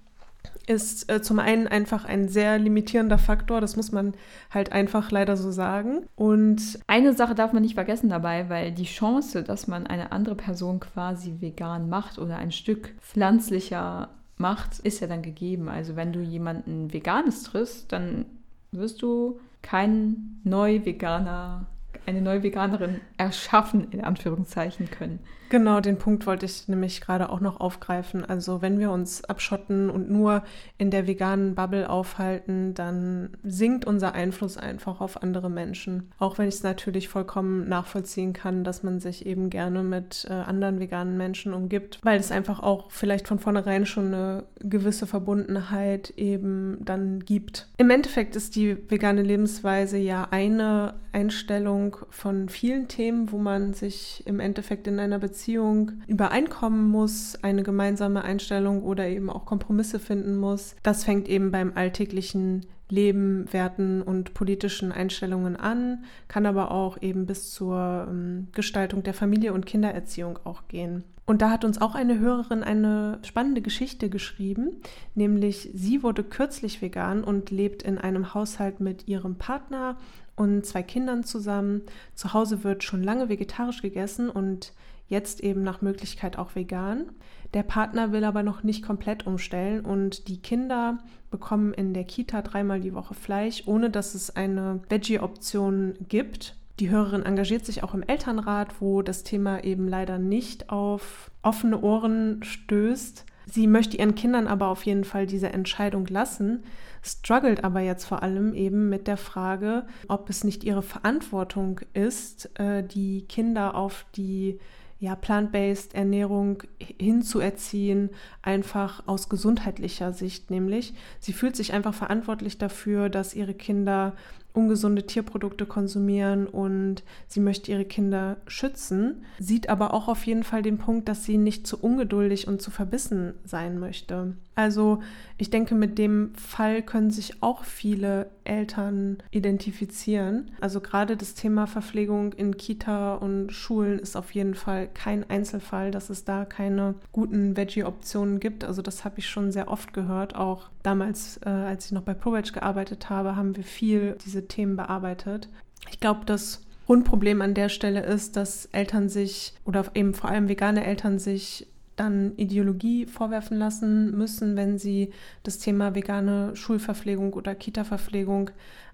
ist 0.67 1.11
äh, 1.11 1.21
zum 1.21 1.39
einen 1.39 1.67
einfach 1.67 2.05
ein 2.05 2.27
sehr 2.27 2.57
limitierender 2.57 3.17
Faktor, 3.17 3.61
das 3.61 3.75
muss 3.75 3.91
man 3.91 4.13
halt 4.49 4.71
einfach 4.71 5.11
leider 5.11 5.37
so 5.37 5.51
sagen. 5.51 6.05
Und 6.15 6.79
eine 6.87 7.13
Sache 7.13 7.35
darf 7.35 7.53
man 7.53 7.63
nicht 7.63 7.75
vergessen 7.75 8.09
dabei, 8.09 8.49
weil 8.49 8.71
die 8.71 8.85
Chance, 8.85 9.43
dass 9.43 9.67
man 9.67 9.87
eine 9.87 10.11
andere 10.11 10.35
Person 10.35 10.79
quasi 10.79 11.37
vegan 11.39 11.89
macht 11.89 12.17
oder 12.19 12.37
ein 12.37 12.51
Stück 12.51 12.93
pflanzlicher 13.01 14.09
macht, 14.37 14.79
ist 14.79 14.99
ja 14.99 15.07
dann 15.07 15.21
gegeben. 15.21 15.69
Also 15.69 15.95
wenn 15.95 16.13
du 16.13 16.21
jemanden 16.21 16.91
veganes 16.93 17.43
triffst, 17.43 17.91
dann 17.91 18.25
wirst 18.71 19.01
du 19.01 19.39
kein 19.61 20.39
neu-veganer 20.43 21.67
eine 22.05 22.21
neue 22.21 22.43
Veganerin 22.43 23.01
erschaffen, 23.17 23.89
in 23.91 24.03
Anführungszeichen 24.03 24.89
können. 24.89 25.19
Genau, 25.53 25.81
den 25.81 25.99
Punkt 25.99 26.25
wollte 26.25 26.47
ich 26.47 26.67
nämlich 26.67 26.99
gerade 26.99 27.29
auch 27.29 27.39
noch 27.39 27.59
aufgreifen. 27.59 28.25
Also 28.25 28.63
wenn 28.63 28.79
wir 28.79 28.89
uns 28.89 29.23
abschotten 29.23 29.91
und 29.91 30.09
nur 30.09 30.41
in 30.79 30.89
der 30.89 31.05
veganen 31.05 31.53
Bubble 31.53 31.91
aufhalten, 31.91 32.73
dann 32.73 33.37
sinkt 33.43 33.85
unser 33.85 34.15
Einfluss 34.15 34.57
einfach 34.57 34.99
auf 34.99 35.21
andere 35.21 35.51
Menschen. 35.51 36.11
Auch 36.17 36.39
wenn 36.39 36.47
ich 36.47 36.55
es 36.55 36.63
natürlich 36.63 37.07
vollkommen 37.07 37.69
nachvollziehen 37.69 38.33
kann, 38.33 38.63
dass 38.63 38.81
man 38.81 38.99
sich 38.99 39.27
eben 39.27 39.51
gerne 39.51 39.83
mit 39.83 40.25
äh, 40.27 40.33
anderen 40.33 40.79
veganen 40.79 41.17
Menschen 41.17 41.53
umgibt, 41.53 41.99
weil 42.01 42.19
es 42.19 42.31
einfach 42.31 42.59
auch 42.59 42.89
vielleicht 42.89 43.27
von 43.27 43.37
vornherein 43.37 43.85
schon 43.85 44.07
eine 44.07 44.45
gewisse 44.59 45.05
Verbundenheit 45.05 46.15
eben 46.17 46.79
dann 46.81 47.19
gibt. 47.19 47.69
Im 47.77 47.91
Endeffekt 47.91 48.35
ist 48.35 48.55
die 48.55 48.89
vegane 48.89 49.21
Lebensweise 49.21 49.99
ja 49.99 50.29
eine 50.31 50.95
Einstellung 51.11 51.97
von 52.09 52.49
vielen 52.49 52.87
Themen, 52.87 53.31
wo 53.31 53.37
man 53.37 53.73
sich 53.73 54.23
im 54.25 54.39
Endeffekt 54.39 54.87
in 54.87 54.99
einer 54.99 55.19
Beziehung 55.19 55.42
Beziehung 55.43 55.91
übereinkommen 56.07 56.89
muss, 56.89 57.37
eine 57.41 57.63
gemeinsame 57.63 58.23
Einstellung 58.23 58.81
oder 58.81 59.09
eben 59.09 59.29
auch 59.29 59.45
Kompromisse 59.45 59.99
finden 59.99 60.37
muss. 60.37 60.77
Das 60.83 61.03
fängt 61.03 61.27
eben 61.27 61.51
beim 61.51 61.73
alltäglichen 61.75 62.65
Leben, 62.87 63.51
Werten 63.51 64.01
und 64.01 64.33
politischen 64.33 64.93
Einstellungen 64.93 65.57
an, 65.57 66.05
kann 66.29 66.45
aber 66.45 66.71
auch 66.71 67.01
eben 67.01 67.25
bis 67.25 67.51
zur 67.51 68.07
ähm, 68.09 68.47
Gestaltung 68.53 69.03
der 69.03 69.13
Familie 69.13 69.51
und 69.51 69.65
Kindererziehung 69.65 70.39
auch 70.45 70.69
gehen. 70.69 71.03
Und 71.25 71.41
da 71.41 71.49
hat 71.49 71.65
uns 71.65 71.81
auch 71.81 71.93
eine 71.93 72.19
Hörerin 72.19 72.63
eine 72.63 73.19
spannende 73.23 73.61
Geschichte 73.61 74.09
geschrieben, 74.09 74.81
nämlich 75.13 75.71
sie 75.73 76.03
wurde 76.03 76.23
kürzlich 76.23 76.81
vegan 76.81 77.21
und 77.21 77.51
lebt 77.51 77.83
in 77.83 77.97
einem 77.97 78.33
Haushalt 78.33 78.79
mit 78.79 79.09
ihrem 79.09 79.35
Partner 79.35 79.97
und 80.37 80.65
zwei 80.65 80.83
Kindern 80.83 81.25
zusammen. 81.25 81.81
Zu 82.15 82.31
Hause 82.33 82.63
wird 82.63 82.85
schon 82.85 83.03
lange 83.03 83.27
vegetarisch 83.27 83.81
gegessen 83.81 84.29
und 84.29 84.71
jetzt 85.07 85.41
eben 85.41 85.63
nach 85.63 85.81
Möglichkeit 85.81 86.37
auch 86.37 86.55
vegan. 86.55 87.11
Der 87.53 87.63
Partner 87.63 88.11
will 88.11 88.23
aber 88.23 88.41
noch 88.41 88.63
nicht 88.63 88.83
komplett 88.83 89.27
umstellen 89.27 89.85
und 89.85 90.27
die 90.27 90.41
Kinder 90.41 90.97
bekommen 91.29 91.73
in 91.73 91.93
der 91.93 92.03
Kita 92.03 92.41
dreimal 92.41 92.79
die 92.79 92.93
Woche 92.93 93.13
Fleisch, 93.13 93.63
ohne 93.67 93.89
dass 93.89 94.15
es 94.15 94.35
eine 94.35 94.81
Veggie-Option 94.89 95.95
gibt. 96.07 96.55
Die 96.79 96.89
Hörerin 96.89 97.23
engagiert 97.23 97.65
sich 97.65 97.83
auch 97.83 97.93
im 97.93 98.01
Elternrat, 98.01 98.81
wo 98.81 99.03
das 99.03 99.23
Thema 99.23 99.63
eben 99.63 99.87
leider 99.87 100.17
nicht 100.17 100.71
auf 100.71 101.29
offene 101.43 101.79
Ohren 101.81 102.41
stößt. 102.41 103.25
Sie 103.45 103.67
möchte 103.67 103.97
ihren 103.97 104.15
Kindern 104.15 104.47
aber 104.47 104.69
auf 104.69 104.83
jeden 104.83 105.03
Fall 105.03 105.27
diese 105.27 105.49
Entscheidung 105.49 106.07
lassen, 106.07 106.63
struggelt 107.03 107.63
aber 107.63 107.81
jetzt 107.81 108.05
vor 108.05 108.23
allem 108.23 108.53
eben 108.55 108.89
mit 108.89 109.07
der 109.07 109.17
Frage, 109.17 109.85
ob 110.07 110.29
es 110.29 110.43
nicht 110.43 110.63
ihre 110.63 110.81
Verantwortung 110.81 111.81
ist, 111.93 112.57
äh, 112.59 112.83
die 112.83 113.25
Kinder 113.27 113.75
auf 113.75 114.05
die 114.15 114.59
ja, 115.03 115.17
plant-based 115.17 115.95
Ernährung 115.95 116.63
hinzuerziehen, 116.79 118.09
einfach 118.41 119.05
aus 119.05 119.27
gesundheitlicher 119.27 120.13
Sicht 120.13 120.49
nämlich. 120.49 120.93
Sie 121.19 121.33
fühlt 121.33 121.57
sich 121.57 121.73
einfach 121.73 121.93
verantwortlich 121.93 122.57
dafür, 122.57 123.09
dass 123.09 123.33
ihre 123.33 123.53
Kinder 123.53 124.13
ungesunde 124.53 125.05
Tierprodukte 125.05 125.65
konsumieren 125.65 126.47
und 126.47 127.03
sie 127.27 127.39
möchte 127.39 127.71
ihre 127.71 127.85
Kinder 127.85 128.37
schützen, 128.47 129.23
sieht 129.39 129.69
aber 129.69 129.93
auch 129.93 130.07
auf 130.07 130.25
jeden 130.25 130.43
Fall 130.43 130.61
den 130.61 130.77
Punkt, 130.77 131.09
dass 131.09 131.25
sie 131.25 131.37
nicht 131.37 131.65
zu 131.65 131.79
ungeduldig 131.79 132.47
und 132.47 132.61
zu 132.61 132.71
verbissen 132.71 133.33
sein 133.43 133.79
möchte. 133.79 134.35
Also 134.55 135.01
ich 135.37 135.49
denke, 135.49 135.73
mit 135.73 135.97
dem 135.97 136.33
Fall 136.35 136.83
können 136.83 137.09
sich 137.09 137.41
auch 137.41 137.63
viele 137.63 138.29
Eltern 138.43 139.17
identifizieren. 139.31 140.51
Also 140.61 140.79
gerade 140.79 141.17
das 141.17 141.33
Thema 141.33 141.65
Verpflegung 141.65 142.33
in 142.33 142.55
Kita 142.55 143.15
und 143.15 143.51
Schulen 143.51 143.97
ist 143.97 144.15
auf 144.15 144.31
jeden 144.31 144.53
Fall 144.53 144.87
kein 144.93 145.27
Einzelfall, 145.27 145.89
dass 145.89 146.11
es 146.11 146.23
da 146.23 146.45
keine 146.45 146.95
guten 147.11 147.57
Veggie-Optionen 147.57 148.39
gibt. 148.39 148.63
Also 148.63 148.83
das 148.83 149.05
habe 149.05 149.19
ich 149.19 149.27
schon 149.27 149.51
sehr 149.51 149.69
oft 149.69 149.93
gehört. 149.93 150.35
Auch 150.35 150.69
damals, 150.83 151.39
äh, 151.45 151.49
als 151.49 151.87
ich 151.87 151.91
noch 151.91 152.03
bei 152.03 152.13
ProVeg 152.13 152.53
gearbeitet 152.53 153.09
habe, 153.09 153.35
haben 153.35 153.55
wir 153.55 153.63
viel 153.63 154.17
diese 154.23 154.42
Themen 154.47 154.75
bearbeitet. 154.75 155.49
Ich 155.89 155.99
glaube, 155.99 156.25
das 156.25 156.61
Grundproblem 156.85 157.41
an 157.41 157.53
der 157.53 157.69
Stelle 157.69 158.01
ist, 158.01 158.35
dass 158.35 158.65
Eltern 158.67 159.09
sich 159.09 159.53
oder 159.65 159.85
eben 159.93 160.13
vor 160.13 160.29
allem 160.29 160.49
vegane 160.49 160.85
Eltern 160.85 161.19
sich 161.19 161.67
dann 161.95 162.35
Ideologie 162.37 163.05
vorwerfen 163.05 163.57
lassen 163.57 164.17
müssen, 164.17 164.55
wenn 164.55 164.79
sie 164.79 165.11
das 165.43 165.59
Thema 165.59 165.93
vegane 165.95 166.55
Schulverpflegung 166.55 167.33
oder 167.33 167.53
Kita-Verpflegung 167.53 168.49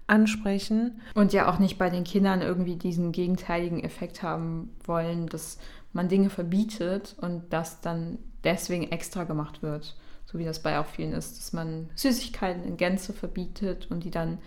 ansprechen. 0.06 1.00
Und 1.14 1.32
ja 1.32 1.50
auch 1.50 1.58
nicht 1.58 1.78
bei 1.78 1.88
den 1.88 2.04
Kindern 2.04 2.42
irgendwie 2.42 2.76
diesen 2.76 3.12
gegenteiligen 3.12 3.82
Effekt 3.82 4.22
haben 4.22 4.70
wollen, 4.84 5.26
dass 5.28 5.58
man 5.92 6.08
Dinge 6.08 6.30
verbietet 6.30 7.16
und 7.20 7.44
das 7.50 7.80
dann 7.80 8.18
deswegen 8.44 8.90
extra 8.90 9.24
gemacht 9.24 9.62
wird. 9.62 9.96
So 10.26 10.38
wie 10.38 10.44
das 10.44 10.62
bei 10.62 10.78
auch 10.78 10.86
vielen 10.86 11.12
ist, 11.12 11.38
dass 11.38 11.52
man 11.52 11.90
Süßigkeiten 11.94 12.64
in 12.64 12.76
Gänze 12.76 13.12
verbietet 13.12 13.88
und 13.90 14.04
die 14.04 14.10
dann, 14.10 14.38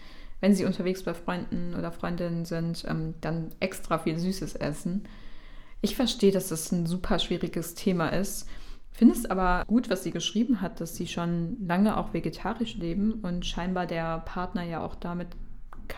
wenn 0.44 0.56
sie 0.56 0.66
unterwegs 0.66 1.04
bei 1.04 1.14
Freunden 1.14 1.74
oder 1.74 1.94
Freundinnen 1.94 2.44
sind, 2.44 2.84
ähm, 2.86 3.14
dann 3.22 3.56
extra 3.62 3.98
viel 3.98 4.20
Süßes 4.20 4.56
essen. 4.56 5.06
Ich 5.80 5.96
verstehe, 5.96 6.34
dass 6.34 6.50
das 6.50 6.70
ein 6.74 6.86
super 6.86 7.18
schwieriges 7.20 7.76
Thema 7.76 8.10
ist. 8.10 8.46
Finde 8.92 9.14
es 9.14 9.26
aber 9.26 9.64
gut, 9.68 9.90
was 9.90 10.04
sie 10.04 10.12
geschrieben 10.12 10.60
hat, 10.60 10.82
dass 10.82 10.98
sie 10.98 11.08
schon 11.08 11.56
lange 11.66 11.96
auch 11.96 12.14
vegetarisch 12.14 12.76
leben 12.76 13.14
und 13.22 13.46
scheinbar 13.46 13.86
der 13.86 14.20
Partner 14.20 14.64
ja 14.64 14.84
auch 14.84 14.96
damit 14.96 15.30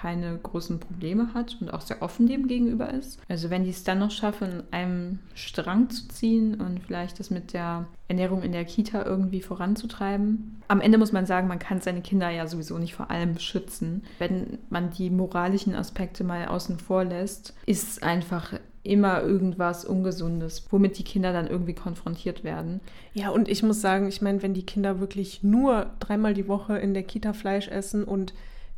keine 0.02 0.38
großen 0.38 0.80
Probleme 0.80 1.34
hat 1.34 1.58
und 1.62 1.74
auch 1.74 1.82
sehr 1.82 2.02
offen 2.02 2.28
dem 2.28 2.48
gegenüber 2.48 2.92
ist. 2.94 3.20
Also 3.30 3.50
wenn 3.50 3.64
die 3.64 3.70
es 3.70 3.84
dann 3.84 4.00
noch 4.00 4.12
schaffen, 4.12 4.64
einem 4.72 5.20
Strang 5.34 5.90
zu 5.90 6.08
ziehen 6.10 6.56
und 6.56 6.80
vielleicht 6.80 7.20
das 7.20 7.30
mit 7.30 7.54
der 7.54 7.86
Ernährung 8.08 8.44
in 8.44 8.52
der 8.52 8.66
Kita 8.66 9.04
irgendwie 9.04 9.42
voranzutreiben. 9.42 10.62
Am 10.68 10.82
Ende 10.82 10.98
muss 10.98 11.12
man 11.12 11.26
sagen, 11.26 11.48
man 11.48 11.60
kann 11.60 11.82
seine 11.82 12.02
Kinder 12.02 12.30
ja 12.30 12.48
sowieso 12.48 12.78
nicht 12.78 12.94
vor 12.94 13.10
allem 13.10 13.40
schützen. 13.40 14.04
Wenn 14.20 14.60
man 14.70 14.92
die 14.92 15.10
moralischen 15.10 15.76
Aspekte 15.76 16.24
mal 16.24 16.48
außen 16.48 16.78
vor 16.80 17.04
lässt, 17.04 17.56
ist 17.66 18.04
einfach 18.04 18.54
immer 18.84 19.24
irgendwas 19.24 19.84
Ungesundes, 19.84 20.68
womit 20.70 21.00
die 21.00 21.04
Kinder 21.04 21.34
dann 21.34 21.48
irgendwie 21.48 21.74
konfrontiert 21.74 22.44
werden. 22.44 22.82
Ja, 23.14 23.30
und 23.30 23.50
ich 23.50 23.64
muss 23.64 23.82
sagen, 23.82 24.08
ich 24.08 24.22
meine, 24.22 24.44
wenn 24.44 24.54
die 24.54 24.66
Kinder 24.66 25.00
wirklich 25.00 25.42
nur 25.42 25.88
dreimal 26.00 26.36
die 26.36 26.48
Woche 26.48 26.78
in 26.78 26.94
der 26.94 27.04
Kita 27.04 27.34
Fleisch 27.34 27.68
essen 27.68 28.04
und 28.04 28.34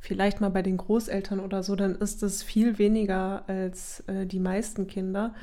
vielleicht 0.08 0.39
mal 0.39 0.50
bei 0.50 0.62
den 0.62 0.78
Großeltern 0.78 1.41
oder 1.41 1.63
so, 1.63 1.76
dann 1.76 1.96
ist 1.96 2.24
es 2.24 2.41
viel 2.41 2.78
weniger 2.78 3.43
als 3.48 4.04
äh, 4.08 4.26
die 4.26 4.39
meisten 4.39 4.88
Kinder. 4.88 5.34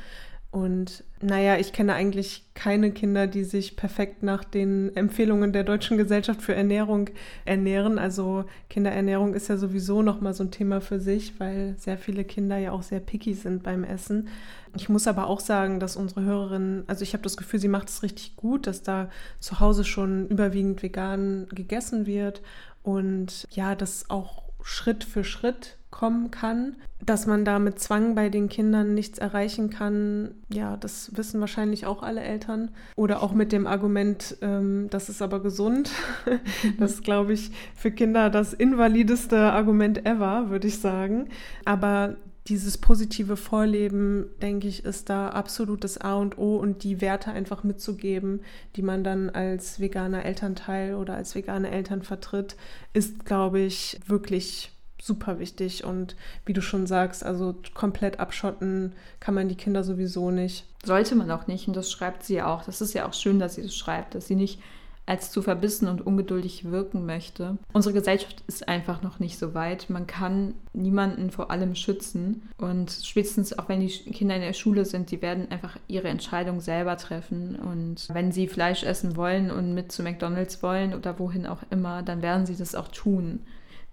Und 0.50 1.02
naja, 1.20 1.56
ich 1.58 1.72
kenne 1.72 1.94
eigentlich 1.94 2.44
keine 2.54 2.92
Kinder, 2.92 3.26
die 3.26 3.42
sich 3.42 3.76
perfekt 3.76 4.22
nach 4.22 4.44
den 4.44 4.94
Empfehlungen 4.94 5.52
der 5.52 5.64
Deutschen 5.64 5.98
Gesellschaft 5.98 6.40
für 6.40 6.54
Ernährung 6.54 7.10
ernähren. 7.44 7.98
Also 7.98 8.44
Kinderernährung 8.70 9.34
ist 9.34 9.48
ja 9.48 9.56
sowieso 9.56 10.00
nochmal 10.00 10.32
so 10.32 10.44
ein 10.44 10.52
Thema 10.52 10.80
für 10.80 11.00
sich, 11.00 11.38
weil 11.40 11.74
sehr 11.76 11.98
viele 11.98 12.24
Kinder 12.24 12.56
ja 12.56 12.70
auch 12.70 12.84
sehr 12.84 13.00
picky 13.00 13.34
sind 13.34 13.64
beim 13.64 13.82
Essen. 13.82 14.28
Ich 14.76 14.88
muss 14.88 15.08
aber 15.08 15.26
auch 15.26 15.40
sagen, 15.40 15.80
dass 15.80 15.96
unsere 15.96 16.22
Hörerin, 16.22 16.84
also 16.86 17.02
ich 17.02 17.14
habe 17.14 17.24
das 17.24 17.36
Gefühl, 17.36 17.58
sie 17.58 17.68
macht 17.68 17.88
es 17.88 18.04
richtig 18.04 18.36
gut, 18.36 18.68
dass 18.68 18.82
da 18.82 19.10
zu 19.40 19.58
Hause 19.60 19.84
schon 19.84 20.28
überwiegend 20.28 20.82
vegan 20.82 21.48
gegessen 21.50 22.06
wird 22.06 22.42
und 22.84 23.48
ja, 23.50 23.74
das 23.74 24.08
auch 24.08 24.43
Schritt 24.64 25.04
für 25.04 25.22
Schritt 25.22 25.76
kommen 25.90 26.32
kann. 26.32 26.74
Dass 27.00 27.26
man 27.26 27.44
da 27.44 27.58
mit 27.58 27.78
Zwang 27.78 28.14
bei 28.16 28.30
den 28.30 28.48
Kindern 28.48 28.94
nichts 28.94 29.18
erreichen 29.18 29.70
kann, 29.70 30.34
ja, 30.52 30.76
das 30.76 31.16
wissen 31.16 31.38
wahrscheinlich 31.38 31.86
auch 31.86 32.02
alle 32.02 32.22
Eltern. 32.22 32.70
Oder 32.96 33.22
auch 33.22 33.32
mit 33.32 33.52
dem 33.52 33.66
Argument, 33.66 34.36
ähm, 34.40 34.88
das 34.90 35.08
ist 35.08 35.22
aber 35.22 35.40
gesund. 35.40 35.90
das 36.78 36.94
ist, 36.94 37.04
glaube 37.04 37.34
ich, 37.34 37.52
für 37.76 37.92
Kinder 37.92 38.30
das 38.30 38.54
invalideste 38.54 39.38
Argument 39.52 40.04
ever, 40.04 40.50
würde 40.50 40.66
ich 40.66 40.80
sagen. 40.80 41.28
Aber 41.64 42.16
dieses 42.48 42.76
positive 42.76 43.36
Vorleben, 43.36 44.26
denke 44.42 44.68
ich, 44.68 44.84
ist 44.84 45.08
da 45.08 45.30
absolut 45.30 45.82
das 45.82 45.98
A 45.98 46.14
und 46.14 46.36
O 46.36 46.56
und 46.56 46.84
die 46.84 47.00
Werte 47.00 47.30
einfach 47.30 47.64
mitzugeben, 47.64 48.40
die 48.76 48.82
man 48.82 49.02
dann 49.02 49.30
als 49.30 49.80
veganer 49.80 50.24
Elternteil 50.24 50.94
oder 50.94 51.14
als 51.14 51.34
vegane 51.34 51.70
Eltern 51.70 52.02
vertritt, 52.02 52.56
ist, 52.92 53.24
glaube 53.24 53.60
ich, 53.60 53.98
wirklich 54.06 54.72
super 55.00 55.38
wichtig. 55.38 55.84
Und 55.84 56.16
wie 56.44 56.52
du 56.52 56.60
schon 56.60 56.86
sagst, 56.86 57.24
also 57.24 57.54
komplett 57.72 58.20
abschotten 58.20 58.92
kann 59.20 59.34
man 59.34 59.48
die 59.48 59.56
Kinder 59.56 59.82
sowieso 59.82 60.30
nicht. 60.30 60.66
Sollte 60.84 61.14
man 61.14 61.30
auch 61.30 61.46
nicht. 61.46 61.66
Und 61.66 61.76
das 61.76 61.90
schreibt 61.90 62.24
sie 62.24 62.42
auch. 62.42 62.64
Das 62.64 62.82
ist 62.82 62.92
ja 62.92 63.08
auch 63.08 63.14
schön, 63.14 63.38
dass 63.38 63.54
sie 63.54 63.62
das 63.62 63.74
schreibt, 63.74 64.14
dass 64.14 64.26
sie 64.26 64.36
nicht 64.36 64.60
als 65.06 65.30
zu 65.30 65.42
verbissen 65.42 65.88
und 65.88 66.06
ungeduldig 66.06 66.70
wirken 66.70 67.04
möchte. 67.04 67.58
Unsere 67.72 67.94
Gesellschaft 67.94 68.42
ist 68.46 68.68
einfach 68.68 69.02
noch 69.02 69.18
nicht 69.18 69.38
so 69.38 69.52
weit. 69.52 69.90
Man 69.90 70.06
kann 70.06 70.54
niemanden 70.72 71.30
vor 71.30 71.50
allem 71.50 71.74
schützen. 71.74 72.48
Und 72.56 72.90
spätestens 72.90 73.58
auch 73.58 73.68
wenn 73.68 73.80
die 73.80 73.88
Kinder 73.88 74.36
in 74.36 74.40
der 74.40 74.54
Schule 74.54 74.86
sind, 74.86 75.10
die 75.10 75.20
werden 75.20 75.50
einfach 75.50 75.76
ihre 75.88 76.08
Entscheidung 76.08 76.60
selber 76.60 76.96
treffen. 76.96 77.56
Und 77.56 78.08
wenn 78.12 78.32
sie 78.32 78.48
Fleisch 78.48 78.82
essen 78.82 79.16
wollen 79.16 79.50
und 79.50 79.74
mit 79.74 79.92
zu 79.92 80.02
McDonald's 80.02 80.62
wollen 80.62 80.94
oder 80.94 81.18
wohin 81.18 81.46
auch 81.46 81.62
immer, 81.70 82.02
dann 82.02 82.22
werden 82.22 82.46
sie 82.46 82.56
das 82.56 82.74
auch 82.74 82.88
tun. 82.88 83.40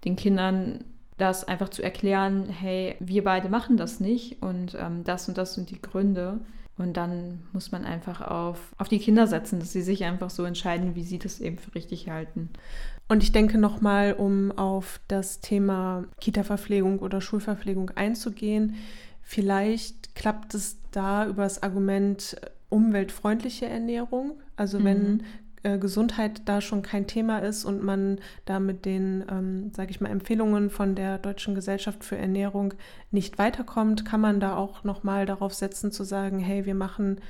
Den 0.04 0.16
Kindern 0.16 0.84
das 1.18 1.46
einfach 1.46 1.68
zu 1.68 1.82
erklären, 1.82 2.48
hey, 2.48 2.96
wir 2.98 3.22
beide 3.22 3.48
machen 3.48 3.76
das 3.76 4.00
nicht 4.00 4.42
und 4.42 4.76
ähm, 4.80 5.04
das 5.04 5.28
und 5.28 5.38
das 5.38 5.54
sind 5.54 5.70
die 5.70 5.80
Gründe. 5.80 6.40
Und 6.78 6.96
dann 6.96 7.42
muss 7.52 7.70
man 7.70 7.84
einfach 7.84 8.22
auf, 8.22 8.74
auf 8.78 8.88
die 8.88 8.98
Kinder 8.98 9.26
setzen, 9.26 9.60
dass 9.60 9.72
sie 9.72 9.82
sich 9.82 10.04
einfach 10.04 10.30
so 10.30 10.44
entscheiden, 10.44 10.94
wie 10.94 11.04
sie 11.04 11.18
das 11.18 11.40
eben 11.40 11.58
für 11.58 11.74
richtig 11.74 12.08
halten. 12.08 12.48
Und 13.08 13.22
ich 13.22 13.32
denke 13.32 13.58
nochmal, 13.58 14.14
um 14.14 14.52
auf 14.52 15.00
das 15.06 15.40
Thema 15.40 16.04
Kita-Verpflegung 16.20 17.00
oder 17.00 17.20
Schulverpflegung 17.20 17.90
einzugehen, 17.90 18.76
vielleicht 19.22 20.14
klappt 20.14 20.54
es 20.54 20.78
da 20.92 21.26
über 21.26 21.42
das 21.42 21.62
Argument 21.62 22.36
umweltfreundliche 22.70 23.66
Ernährung. 23.66 24.40
Also 24.56 24.78
mhm. 24.78 24.84
Äh, 25.62 25.78
Gesundheit 25.78 26.42
da 26.46 26.60
schon 26.60 26.82
kein 26.82 27.06
Thema 27.06 27.38
ist 27.38 27.64
und 27.64 27.82
man 27.82 28.18
da 28.44 28.60
mit 28.60 28.84
den, 28.84 29.24
ähm, 29.30 29.72
sage 29.74 29.90
ich 29.90 30.00
mal, 30.00 30.10
Empfehlungen 30.10 30.70
von 30.70 30.94
der 30.94 31.18
Deutschen 31.18 31.54
Gesellschaft 31.54 32.04
für 32.04 32.16
Ernährung 32.16 32.74
nicht 33.10 33.38
weiterkommt, 33.38 34.04
kann 34.04 34.20
man 34.20 34.40
da 34.40 34.56
auch 34.56 34.84
nochmal 34.84 35.26
darauf 35.26 35.54
setzen 35.54 35.92
zu 35.92 36.04
sagen, 36.04 36.38
hey, 36.38 36.66
wir 36.66 36.74
machen 36.74 37.20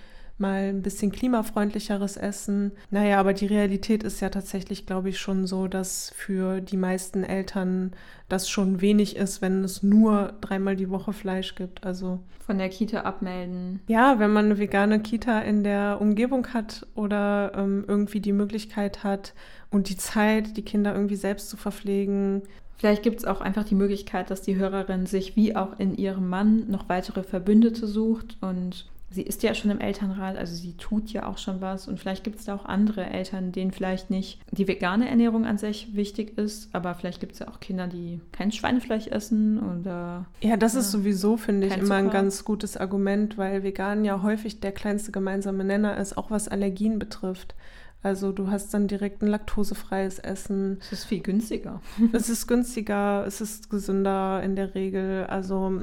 mal 0.42 0.68
ein 0.68 0.82
bisschen 0.82 1.10
klimafreundlicheres 1.10 2.18
Essen. 2.18 2.72
Naja, 2.90 3.18
aber 3.18 3.32
die 3.32 3.46
Realität 3.46 4.02
ist 4.02 4.20
ja 4.20 4.28
tatsächlich, 4.28 4.84
glaube 4.84 5.08
ich, 5.08 5.18
schon 5.18 5.46
so, 5.46 5.68
dass 5.68 6.12
für 6.14 6.60
die 6.60 6.76
meisten 6.76 7.24
Eltern 7.24 7.92
das 8.28 8.50
schon 8.50 8.82
wenig 8.82 9.16
ist, 9.16 9.40
wenn 9.40 9.64
es 9.64 9.82
nur 9.82 10.34
dreimal 10.42 10.76
die 10.76 10.90
Woche 10.90 11.14
Fleisch 11.14 11.54
gibt. 11.54 11.84
Also 11.84 12.20
von 12.44 12.58
der 12.58 12.68
Kita 12.68 13.00
abmelden. 13.00 13.80
Ja, 13.88 14.18
wenn 14.18 14.32
man 14.32 14.46
eine 14.46 14.58
vegane 14.58 15.00
Kita 15.00 15.40
in 15.40 15.64
der 15.64 15.98
Umgebung 16.00 16.48
hat 16.48 16.86
oder 16.94 17.52
ähm, 17.56 17.84
irgendwie 17.86 18.20
die 18.20 18.32
Möglichkeit 18.32 19.04
hat 19.04 19.32
und 19.70 19.88
die 19.88 19.96
Zeit, 19.96 20.56
die 20.56 20.64
Kinder 20.64 20.94
irgendwie 20.94 21.16
selbst 21.16 21.48
zu 21.48 21.56
verpflegen. 21.56 22.42
Vielleicht 22.76 23.02
gibt 23.02 23.20
es 23.20 23.24
auch 23.24 23.40
einfach 23.40 23.64
die 23.64 23.76
Möglichkeit, 23.76 24.30
dass 24.30 24.42
die 24.42 24.56
Hörerin 24.56 25.06
sich 25.06 25.36
wie 25.36 25.54
auch 25.54 25.78
in 25.78 25.94
ihrem 25.94 26.28
Mann 26.28 26.68
noch 26.68 26.88
weitere 26.88 27.22
Verbündete 27.22 27.86
sucht 27.86 28.36
und 28.40 28.91
sie 29.12 29.22
ist 29.22 29.42
ja 29.42 29.54
schon 29.54 29.70
im 29.70 29.80
Elternrat, 29.80 30.36
also 30.36 30.54
sie 30.54 30.76
tut 30.76 31.10
ja 31.10 31.26
auch 31.26 31.38
schon 31.38 31.60
was. 31.60 31.88
Und 31.88 32.00
vielleicht 32.00 32.24
gibt 32.24 32.38
es 32.38 32.46
da 32.46 32.54
auch 32.54 32.64
andere 32.64 33.04
Eltern, 33.04 33.52
denen 33.52 33.70
vielleicht 33.70 34.10
nicht 34.10 34.40
die 34.50 34.66
vegane 34.66 35.08
Ernährung 35.08 35.44
an 35.44 35.58
sich 35.58 35.94
wichtig 35.94 36.38
ist, 36.38 36.74
aber 36.74 36.94
vielleicht 36.94 37.20
gibt 37.20 37.32
es 37.32 37.38
ja 37.40 37.48
auch 37.48 37.60
Kinder, 37.60 37.86
die 37.86 38.20
kein 38.32 38.52
Schweinefleisch 38.52 39.06
essen 39.08 39.60
oder. 39.60 40.26
Ja, 40.40 40.56
das 40.56 40.74
ist 40.74 40.90
sowieso, 40.90 41.36
finde 41.36 41.66
ich, 41.66 41.76
immer 41.76 41.96
ein 41.96 42.10
ganz 42.10 42.44
gutes 42.44 42.76
Argument, 42.76 43.38
weil 43.38 43.62
vegan 43.62 44.04
ja 44.04 44.22
häufig 44.22 44.60
der 44.60 44.72
kleinste 44.72 45.12
gemeinsame 45.12 45.64
Nenner 45.64 45.96
ist, 45.96 46.16
auch 46.16 46.30
was 46.30 46.48
Allergien 46.48 46.98
betrifft. 46.98 47.54
Also 48.02 48.32
du 48.32 48.50
hast 48.50 48.74
dann 48.74 48.88
direkt 48.88 49.22
ein 49.22 49.28
laktosefreies 49.28 50.18
Essen. 50.18 50.78
Es 50.80 50.92
ist 50.92 51.04
viel 51.04 51.20
günstiger. 51.20 51.80
es 52.12 52.28
ist 52.28 52.48
günstiger, 52.48 53.24
es 53.26 53.40
ist 53.40 53.70
gesünder 53.70 54.42
in 54.42 54.56
der 54.56 54.74
Regel. 54.74 55.24
Also 55.26 55.82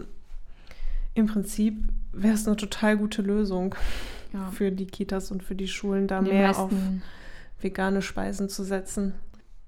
im 1.14 1.28
Prinzip 1.28 1.86
wäre 2.22 2.34
es 2.34 2.48
eine 2.48 2.56
total 2.56 2.98
gute 2.98 3.22
Lösung 3.22 3.76
ja. 4.34 4.50
für 4.52 4.72
die 4.72 4.88
Kitas 4.88 5.32
und 5.32 5.44
für 5.44 5.56
die 5.56 5.68
Schulen, 5.68 6.08
da 6.08 6.22
die 6.22 6.32
mehr 6.32 6.58
auf 6.58 6.72
vegane 7.62 8.02
Speisen 8.02 8.50
zu 8.50 8.64
setzen. 8.64 9.14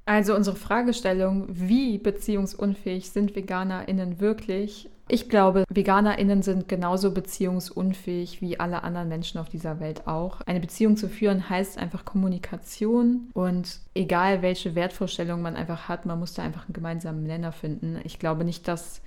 Also 0.06 0.36
unsere 0.36 0.56
Fragestellung, 0.56 1.48
wie 1.50 1.98
beziehungsunfähig 1.98 3.12
sind 3.12 3.36
Veganerinnen 3.36 4.20
wirklich? 4.20 4.90
Ich 5.08 5.30
glaube, 5.30 5.66
Veganerinnen 5.70 6.42
sind 6.42 6.70
genauso 6.70 7.12
beziehungsunfähig 7.12 8.42
wie 8.42 8.60
alle 8.60 8.84
anderen 8.84 9.10
Menschen 9.10 9.40
auf 9.40 9.50
dieser 9.50 9.80
Welt 9.80 10.08
auch. 10.08 10.40
Eine 10.42 10.62
Beziehung 10.62 10.96
zu 10.96 11.10
führen 11.10 11.50
heißt 11.50 11.78
einfach 11.78 12.06
Kommunikation 12.06 13.30
und 13.34 13.80
egal 13.94 14.42
welche 14.42 14.74
Wertvorstellung 14.74 15.42
man 15.42 15.58
einfach 15.58 15.90
hat, 15.90 16.06
man 16.06 16.18
muss 16.18 16.34
da 16.34 16.44
einfach 16.44 16.66
einen 16.66 16.74
gemeinsamen 16.74 17.24
Nenner 17.24 17.52
finden. 17.52 18.00
Ich 18.06 18.20
glaube 18.20 18.46
nicht, 18.46 18.68
dass 18.70 19.02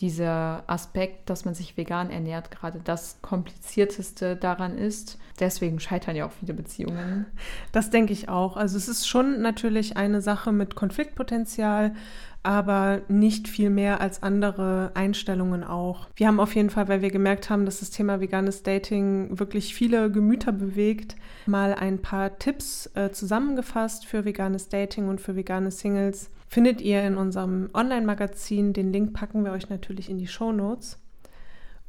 dieser 0.00 0.64
Aspekt, 0.66 1.30
dass 1.30 1.44
man 1.44 1.54
sich 1.54 1.76
vegan 1.76 2.10
ernährt, 2.10 2.50
gerade 2.50 2.80
das 2.84 3.18
komplizierteste 3.22 4.36
daran 4.36 4.76
ist. 4.76 5.18
Deswegen 5.40 5.80
scheitern 5.80 6.16
ja 6.16 6.26
auch 6.26 6.32
viele 6.32 6.54
Beziehungen. 6.54 7.26
Das 7.72 7.90
denke 7.90 8.12
ich 8.12 8.28
auch. 8.28 8.56
Also 8.56 8.76
es 8.76 8.88
ist 8.88 9.06
schon 9.06 9.40
natürlich 9.40 9.96
eine 9.96 10.20
Sache 10.20 10.52
mit 10.52 10.74
Konfliktpotenzial, 10.74 11.94
aber 12.42 13.00
nicht 13.08 13.48
viel 13.48 13.70
mehr 13.70 14.00
als 14.00 14.22
andere 14.22 14.92
Einstellungen 14.94 15.64
auch. 15.64 16.06
Wir 16.14 16.28
haben 16.28 16.40
auf 16.40 16.54
jeden 16.54 16.70
Fall, 16.70 16.88
weil 16.88 17.02
wir 17.02 17.10
gemerkt 17.10 17.50
haben, 17.50 17.64
dass 17.64 17.80
das 17.80 17.90
Thema 17.90 18.20
veganes 18.20 18.62
Dating 18.62 19.38
wirklich 19.38 19.74
viele 19.74 20.12
Gemüter 20.12 20.52
bewegt, 20.52 21.16
mal 21.46 21.74
ein 21.74 22.00
paar 22.00 22.38
Tipps 22.38 22.88
äh, 22.94 23.10
zusammengefasst 23.10 24.06
für 24.06 24.24
veganes 24.24 24.68
Dating 24.68 25.08
und 25.08 25.20
für 25.20 25.36
vegane 25.36 25.70
Singles. 25.70 26.30
Findet 26.56 26.80
ihr 26.80 27.02
in 27.02 27.18
unserem 27.18 27.68
Online-Magazin. 27.74 28.72
Den 28.72 28.90
Link 28.90 29.12
packen 29.12 29.44
wir 29.44 29.52
euch 29.52 29.68
natürlich 29.68 30.08
in 30.08 30.16
die 30.16 30.26
Show 30.26 30.52
Notes. 30.52 30.98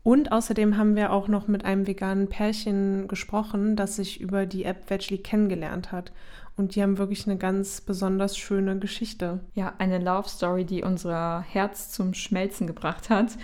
Und 0.03 0.33
außerdem 0.33 0.75
haben 0.75 0.97
wir 0.97 1.13
auch 1.13 1.29
noch 1.29 1.47
mit 1.47 1.63
einem 1.63 1.87
veganen 1.87 2.27
Pärchen 2.27 3.07
gesprochen, 3.07 3.77
das 3.77 3.95
sich 3.95 4.19
über 4.19 4.45
die 4.45 4.65
App 4.65 4.89
Veggie 4.89 5.19
kennengelernt 5.19 5.93
hat. 5.93 6.11
Und 6.57 6.75
die 6.75 6.83
haben 6.83 6.97
wirklich 6.97 7.25
eine 7.27 7.37
ganz 7.37 7.79
besonders 7.79 8.37
schöne 8.37 8.77
Geschichte. 8.77 9.39
Ja, 9.53 9.73
eine 9.77 9.99
Love 9.99 10.27
Story, 10.27 10.65
die 10.65 10.83
unser 10.83 11.45
Herz 11.47 11.91
zum 11.93 12.13
Schmelzen 12.13 12.67
gebracht 12.67 13.09
hat. 13.09 13.37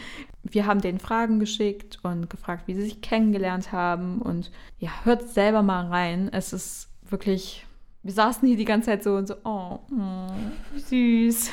Wir 0.43 0.65
haben 0.65 0.81
denen 0.81 0.99
Fragen 0.99 1.39
geschickt 1.39 1.99
und 2.03 2.29
gefragt, 2.29 2.63
wie 2.67 2.75
sie 2.75 2.83
sich 2.83 2.99
kennengelernt 2.99 3.71
haben. 3.71 4.21
Und 4.21 4.51
ja, 4.77 4.89
hört 5.05 5.29
selber 5.29 5.63
mal 5.63 5.87
rein. 5.87 6.27
Es 6.33 6.51
ist 6.51 6.89
wirklich. 7.09 7.65
Wir 8.05 8.11
saßen 8.11 8.45
hier 8.45 8.57
die 8.57 8.65
ganze 8.65 8.87
Zeit 8.87 9.03
so 9.03 9.15
und 9.15 9.27
so, 9.27 9.35
oh, 9.45 9.79
oh 9.89 10.27
süß. 10.75 11.51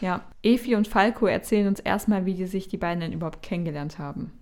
ja, 0.00 0.24
Efi 0.42 0.74
und 0.74 0.88
Falco 0.88 1.26
erzählen 1.26 1.68
uns 1.68 1.78
erstmal, 1.78 2.26
wie 2.26 2.34
die 2.34 2.46
sich 2.46 2.66
die 2.66 2.76
beiden 2.76 2.98
denn 2.98 3.12
überhaupt 3.12 3.40
kennengelernt 3.40 4.00
haben. 4.00 4.32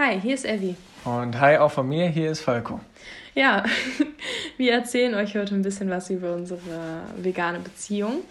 Hi, 0.00 0.20
hier 0.20 0.34
ist 0.34 0.44
Evi. 0.44 0.74
Und 1.04 1.40
hi 1.40 1.58
auch 1.58 1.70
von 1.70 1.88
mir, 1.88 2.08
hier 2.08 2.32
ist 2.32 2.40
Falco. 2.40 2.80
Ja, 3.36 3.64
wir 4.56 4.72
erzählen 4.72 5.14
euch 5.14 5.36
heute 5.36 5.54
ein 5.54 5.62
bisschen 5.62 5.88
was 5.88 6.10
über 6.10 6.34
unsere 6.34 6.58
vegane 7.18 7.60
Beziehung. 7.60 8.22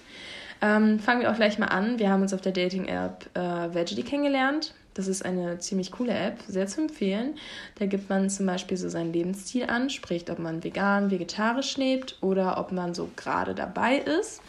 Ähm, 0.62 1.00
fangen 1.00 1.22
wir 1.22 1.32
auch 1.32 1.38
gleich 1.38 1.58
mal 1.58 1.68
an. 1.68 1.98
Wir 1.98 2.10
haben 2.10 2.24
uns 2.24 2.34
auf 2.34 2.42
der 2.42 2.52
Dating-App 2.52 3.30
äh, 3.36 3.74
Veggie 3.74 4.04
kennengelernt. 4.04 4.74
Das 5.02 5.08
ist 5.08 5.26
eine 5.26 5.58
ziemlich 5.58 5.92
coole 5.92 6.14
App, 6.14 6.44
sehr 6.48 6.68
zu 6.68 6.82
empfehlen. 6.82 7.34
Da 7.80 7.88
gibt 7.88 8.08
man 8.08 8.30
zum 8.30 8.46
Beispiel 8.46 8.78
so 8.78 8.88
seinen 8.88 9.12
Lebensstil 9.12 9.64
an, 9.64 9.90
spricht, 9.90 10.30
ob 10.30 10.38
man 10.38 10.64
vegan, 10.64 11.10
vegetarisch 11.10 11.76
lebt 11.78 12.20
oder 12.22 12.60
ob 12.60 12.72
man 12.72 12.94
so 12.94 13.10
gerade 13.16 13.56
dabei 13.56 13.98
ist. 13.98 14.44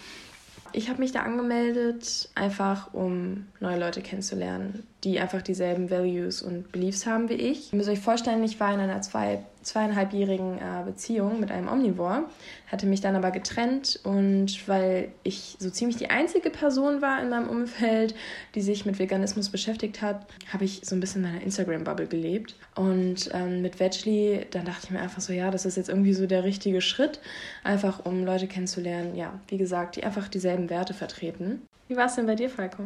Ich 0.74 0.90
habe 0.90 1.00
mich 1.00 1.10
da 1.10 1.20
angemeldet, 1.20 2.28
einfach 2.34 2.92
um 2.92 3.46
neue 3.60 3.80
Leute 3.80 4.02
kennenzulernen, 4.02 4.86
die 5.04 5.20
einfach 5.20 5.40
dieselben 5.40 5.90
Values 5.90 6.42
und 6.42 6.70
Beliefs 6.70 7.06
haben 7.06 7.30
wie 7.30 7.34
ich. 7.34 7.72
Ihr 7.72 7.78
müsst 7.78 7.88
euch 7.88 8.00
vorstellen, 8.00 8.44
ich 8.44 8.60
war 8.60 8.74
in 8.74 8.80
einer 8.80 9.00
zwei, 9.00 9.46
zweieinhalbjährigen 9.62 10.58
äh, 10.58 10.84
Beziehung 10.84 11.40
mit 11.40 11.50
einem 11.50 11.68
Omnivore, 11.68 12.24
hatte 12.66 12.86
mich 12.86 13.00
dann 13.00 13.16
aber 13.16 13.30
getrennt 13.30 14.00
und 14.04 14.68
weil 14.68 15.12
ich 15.22 15.56
so 15.58 15.70
ziemlich 15.70 15.96
die 15.96 16.10
einzige 16.10 16.50
Person 16.50 17.02
war 17.02 17.20
in 17.22 17.28
meinem 17.28 17.48
Umfeld, 17.48 18.14
die 18.54 18.60
sich 18.60 18.86
mit 18.86 18.98
Veganismus 18.98 19.50
beschäftigt 19.50 20.02
hat, 20.02 20.26
habe 20.52 20.64
ich 20.64 20.82
so 20.84 20.96
ein 20.96 21.00
bisschen 21.00 21.24
in 21.24 21.30
meiner 21.30 21.42
Instagram-Bubble 21.42 22.06
gelebt. 22.06 22.56
Und 22.74 23.30
ähm, 23.32 23.62
mit 23.62 23.80
Veggie, 23.80 24.46
dann 24.50 24.64
dachte 24.64 24.84
ich 24.84 24.90
mir 24.90 25.00
einfach 25.00 25.20
so, 25.20 25.32
ja, 25.32 25.50
das 25.50 25.66
ist 25.66 25.76
jetzt 25.76 25.88
irgendwie 25.88 26.14
so 26.14 26.26
der 26.26 26.44
richtige 26.44 26.80
Schritt, 26.80 27.20
einfach 27.64 28.04
um 28.04 28.24
Leute 28.24 28.46
kennenzulernen, 28.46 29.14
ja, 29.14 29.40
wie 29.48 29.58
gesagt, 29.58 29.96
die 29.96 30.04
einfach 30.04 30.28
dieselben 30.28 30.70
Werte 30.70 30.94
vertreten. 30.94 31.62
Wie 31.88 31.96
war 31.96 32.06
es 32.06 32.14
denn 32.14 32.26
bei 32.26 32.34
dir, 32.34 32.48
Falco? 32.48 32.84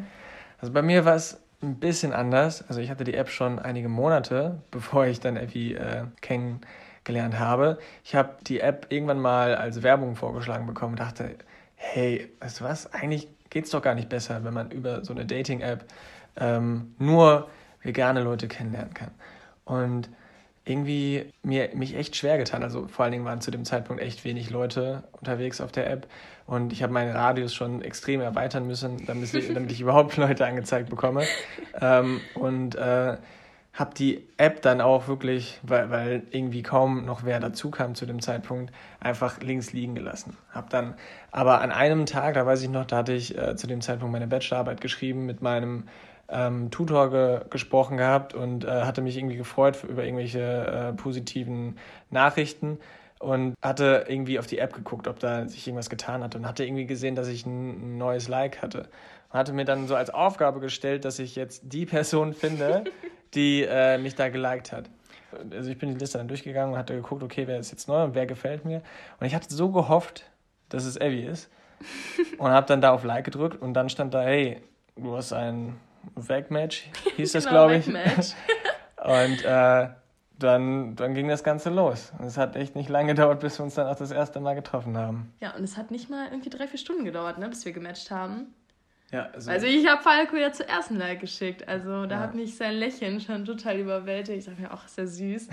Also 0.58 0.72
bei 0.72 0.82
mir 0.82 1.04
war 1.04 1.16
es 1.16 1.38
ein 1.66 1.79
bisschen 1.79 2.12
anders. 2.12 2.64
Also 2.68 2.81
ich 2.81 2.90
hatte 2.90 3.05
die 3.05 3.14
App 3.14 3.29
schon 3.29 3.59
einige 3.59 3.88
Monate, 3.88 4.62
bevor 4.70 5.07
ich 5.07 5.20
dann 5.20 5.37
Effi 5.37 5.74
äh, 5.74 6.05
kennengelernt 6.20 7.38
habe. 7.38 7.79
Ich 8.05 8.14
habe 8.14 8.37
die 8.46 8.61
App 8.61 8.87
irgendwann 8.90 9.20
mal 9.20 9.55
als 9.55 9.83
Werbung 9.83 10.16
vorgeschlagen 10.16 10.66
bekommen 10.66 10.92
und 10.92 11.00
dachte, 11.00 11.37
hey, 11.74 12.33
weißt 12.40 12.61
du 12.61 12.64
was, 12.64 12.92
eigentlich 12.92 13.29
geht 13.50 13.64
es 13.64 13.70
doch 13.70 13.83
gar 13.83 13.94
nicht 13.94 14.09
besser, 14.09 14.44
wenn 14.44 14.55
man 14.55 14.70
über 14.70 15.05
so 15.05 15.12
eine 15.12 15.26
Dating-App 15.26 15.85
ähm, 16.37 16.94
nur 16.98 17.48
vegane 17.83 18.22
Leute 18.22 18.48
kennenlernen 18.48 18.94
kann. 18.94 19.11
Und 19.64 20.11
irgendwie 20.66 21.33
mir, 21.42 21.70
mich 21.74 21.94
echt 21.96 22.16
schwer 22.16 22.38
getan. 22.38 22.62
Also 22.62 22.88
vor 22.88 23.05
allen 23.05 23.12
Dingen 23.12 23.24
waren 23.24 23.40
zu 23.40 23.52
dem 23.52 23.64
Zeitpunkt 23.64 24.02
echt 24.02 24.24
wenig 24.24 24.50
Leute 24.50 25.05
unterwegs 25.12 25.61
auf 25.61 25.70
der 25.70 25.88
App. 25.88 26.09
Und 26.46 26.72
ich 26.72 26.83
habe 26.83 26.92
meinen 26.92 27.16
Radius 27.16 27.55
schon 27.55 27.83
extrem 27.83 28.20
erweitern 28.20 28.66
müssen, 28.66 29.07
damit 29.07 29.33
ich, 29.33 29.55
damit 29.55 29.70
ich 29.70 29.81
überhaupt 29.83 30.16
Leute 30.16 30.44
angezeigt 30.44 30.90
bekomme. 30.90 31.22
Ähm, 31.81 32.20
und 32.35 32.74
äh, 32.74 33.16
habe 33.74 33.94
die 33.94 34.26
App 34.38 34.62
dann 34.62 34.81
auch 34.81 35.07
wirklich, 35.07 35.61
weil, 35.62 35.90
weil 35.90 36.22
irgendwie 36.31 36.62
kaum 36.62 37.05
noch 37.05 37.24
wer 37.24 37.38
dazu 37.38 37.70
kam 37.70 37.94
zu 37.94 38.05
dem 38.05 38.20
Zeitpunkt, 38.20 38.72
einfach 38.98 39.40
links 39.40 39.72
liegen 39.72 39.94
gelassen. 39.94 40.37
Habe 40.50 40.66
dann 40.70 40.94
aber 41.31 41.61
an 41.61 41.70
einem 41.70 42.07
Tag, 42.07 42.35
da 42.35 42.44
weiß 42.44 42.62
ich 42.62 42.70
noch, 42.70 42.87
da 42.87 42.98
hatte 42.98 43.12
ich 43.12 43.38
äh, 43.38 43.55
zu 43.55 43.68
dem 43.68 43.83
Zeitpunkt 43.83 44.12
meine 44.12 44.26
Bachelorarbeit 44.26 44.81
geschrieben 44.81 45.26
mit 45.26 45.42
meinem 45.42 45.85
ähm, 46.28 46.70
Tutor 46.70 47.10
ge 47.10 47.40
gesprochen 47.50 47.96
gehabt 47.96 48.34
und 48.34 48.64
äh, 48.64 48.82
hatte 48.82 49.00
mich 49.00 49.16
irgendwie 49.16 49.36
gefreut 49.36 49.84
über 49.84 50.04
irgendwelche 50.04 50.40
äh, 50.40 50.92
positiven 50.92 51.78
Nachrichten 52.10 52.78
und 53.18 53.54
hatte 53.62 54.04
irgendwie 54.08 54.38
auf 54.38 54.46
die 54.46 54.58
App 54.58 54.74
geguckt, 54.74 55.08
ob 55.08 55.18
da 55.18 55.48
sich 55.48 55.66
irgendwas 55.66 55.88
getan 55.88 56.22
hat 56.22 56.34
und 56.34 56.46
hatte 56.46 56.64
irgendwie 56.64 56.86
gesehen, 56.86 57.14
dass 57.14 57.28
ich 57.28 57.46
ein, 57.46 57.96
neues 57.96 58.28
Like 58.28 58.60
hatte. 58.62 58.88
Und 59.30 59.38
hatte 59.38 59.52
mir 59.52 59.64
dann 59.64 59.86
so 59.86 59.94
als 59.94 60.10
Aufgabe 60.10 60.60
gestellt, 60.60 61.04
dass 61.04 61.18
ich 61.18 61.36
jetzt 61.36 61.62
die 61.64 61.86
Person 61.86 62.34
finde, 62.34 62.84
die 63.34 63.62
äh, 63.62 63.98
mich 63.98 64.14
da 64.14 64.28
geliked 64.28 64.72
hat. 64.72 64.90
Also 65.50 65.70
ich 65.70 65.78
bin 65.78 65.90
die 65.90 65.98
Liste 65.98 66.18
dann 66.18 66.28
durchgegangen 66.28 66.74
und 66.74 66.78
hatte 66.78 66.94
geguckt, 66.94 67.22
okay, 67.22 67.46
wer 67.46 67.58
ist 67.58 67.70
jetzt 67.70 67.88
neu 67.88 68.04
und 68.04 68.14
wer 68.14 68.26
gefällt 68.26 68.64
mir. 68.64 68.82
Und 69.18 69.26
ich 69.26 69.34
hatte 69.34 69.52
so 69.52 69.70
gehofft, 69.70 70.24
dass 70.68 70.84
es 70.84 70.96
Abby 70.96 71.22
ist. 71.22 71.50
und 72.38 72.50
habe 72.50 72.66
dann 72.66 72.80
da 72.80 72.92
auf 72.92 73.04
Like 73.04 73.24
gedrückt 73.24 73.60
und 73.60 73.74
dann 73.74 73.88
stand 73.88 74.14
da, 74.14 74.22
hey, 74.22 74.62
du 74.96 75.14
hast 75.16 75.32
ein 75.32 75.78
Wegmatch, 76.14 76.88
hieß 77.16 77.33
das, 77.33 77.47
genau, 77.47 77.69
glaube 77.69 77.77
ich. 77.77 77.87
und 79.05 79.45
äh, 79.45 79.88
dann, 80.38 80.97
dann 80.97 81.14
ging 81.14 81.29
das 81.29 81.42
Ganze 81.45 81.71
los. 81.71 82.12
Und 82.19 82.27
es 82.27 82.37
hat 82.37 82.57
echt 82.57 82.77
nicht 82.77 82.88
lange 82.88 83.09
gedauert, 83.14 83.40
bis 83.40 83.59
wir 83.59 83.64
uns 83.64 83.75
dann 83.75 83.87
auch 83.87 83.97
das 83.97 84.11
erste 84.11 84.40
Mal 84.40 84.55
getroffen 84.55 84.97
haben. 84.97 85.33
Ja, 85.40 85.55
und 85.55 85.64
es 85.64 85.77
hat 85.77 85.90
nicht 85.90 86.11
mal 86.11 86.29
irgendwie 86.31 86.51
drei, 86.51 86.66
vier 86.66 86.79
Stunden 86.79 87.05
gedauert, 87.05 87.38
ne, 87.38 87.49
bis 87.49 87.64
wir 87.64 87.73
gematcht 87.73 88.11
haben. 88.11 88.55
Ja, 89.12 89.29
also, 89.33 89.51
also 89.53 89.66
ich 89.66 89.87
habe 89.87 90.03
Falco 90.03 90.35
ja 90.35 90.51
zuerst 90.51 90.90
ein 90.90 90.99
Like 90.99 91.21
geschickt. 91.21 91.69
Also 91.69 92.07
da 92.07 92.16
ja. 92.16 92.21
hat 92.21 92.35
mich 92.35 92.57
sein 92.57 92.75
Lächeln 92.75 93.21
schon 93.21 93.45
total 93.45 93.79
überwältigt. 93.79 94.38
Ich 94.38 94.45
dachte 94.47 94.61
mir, 94.61 94.71
ach, 94.73 94.85
ist 94.85 94.99
ja 94.99 95.07
süß. 95.07 95.49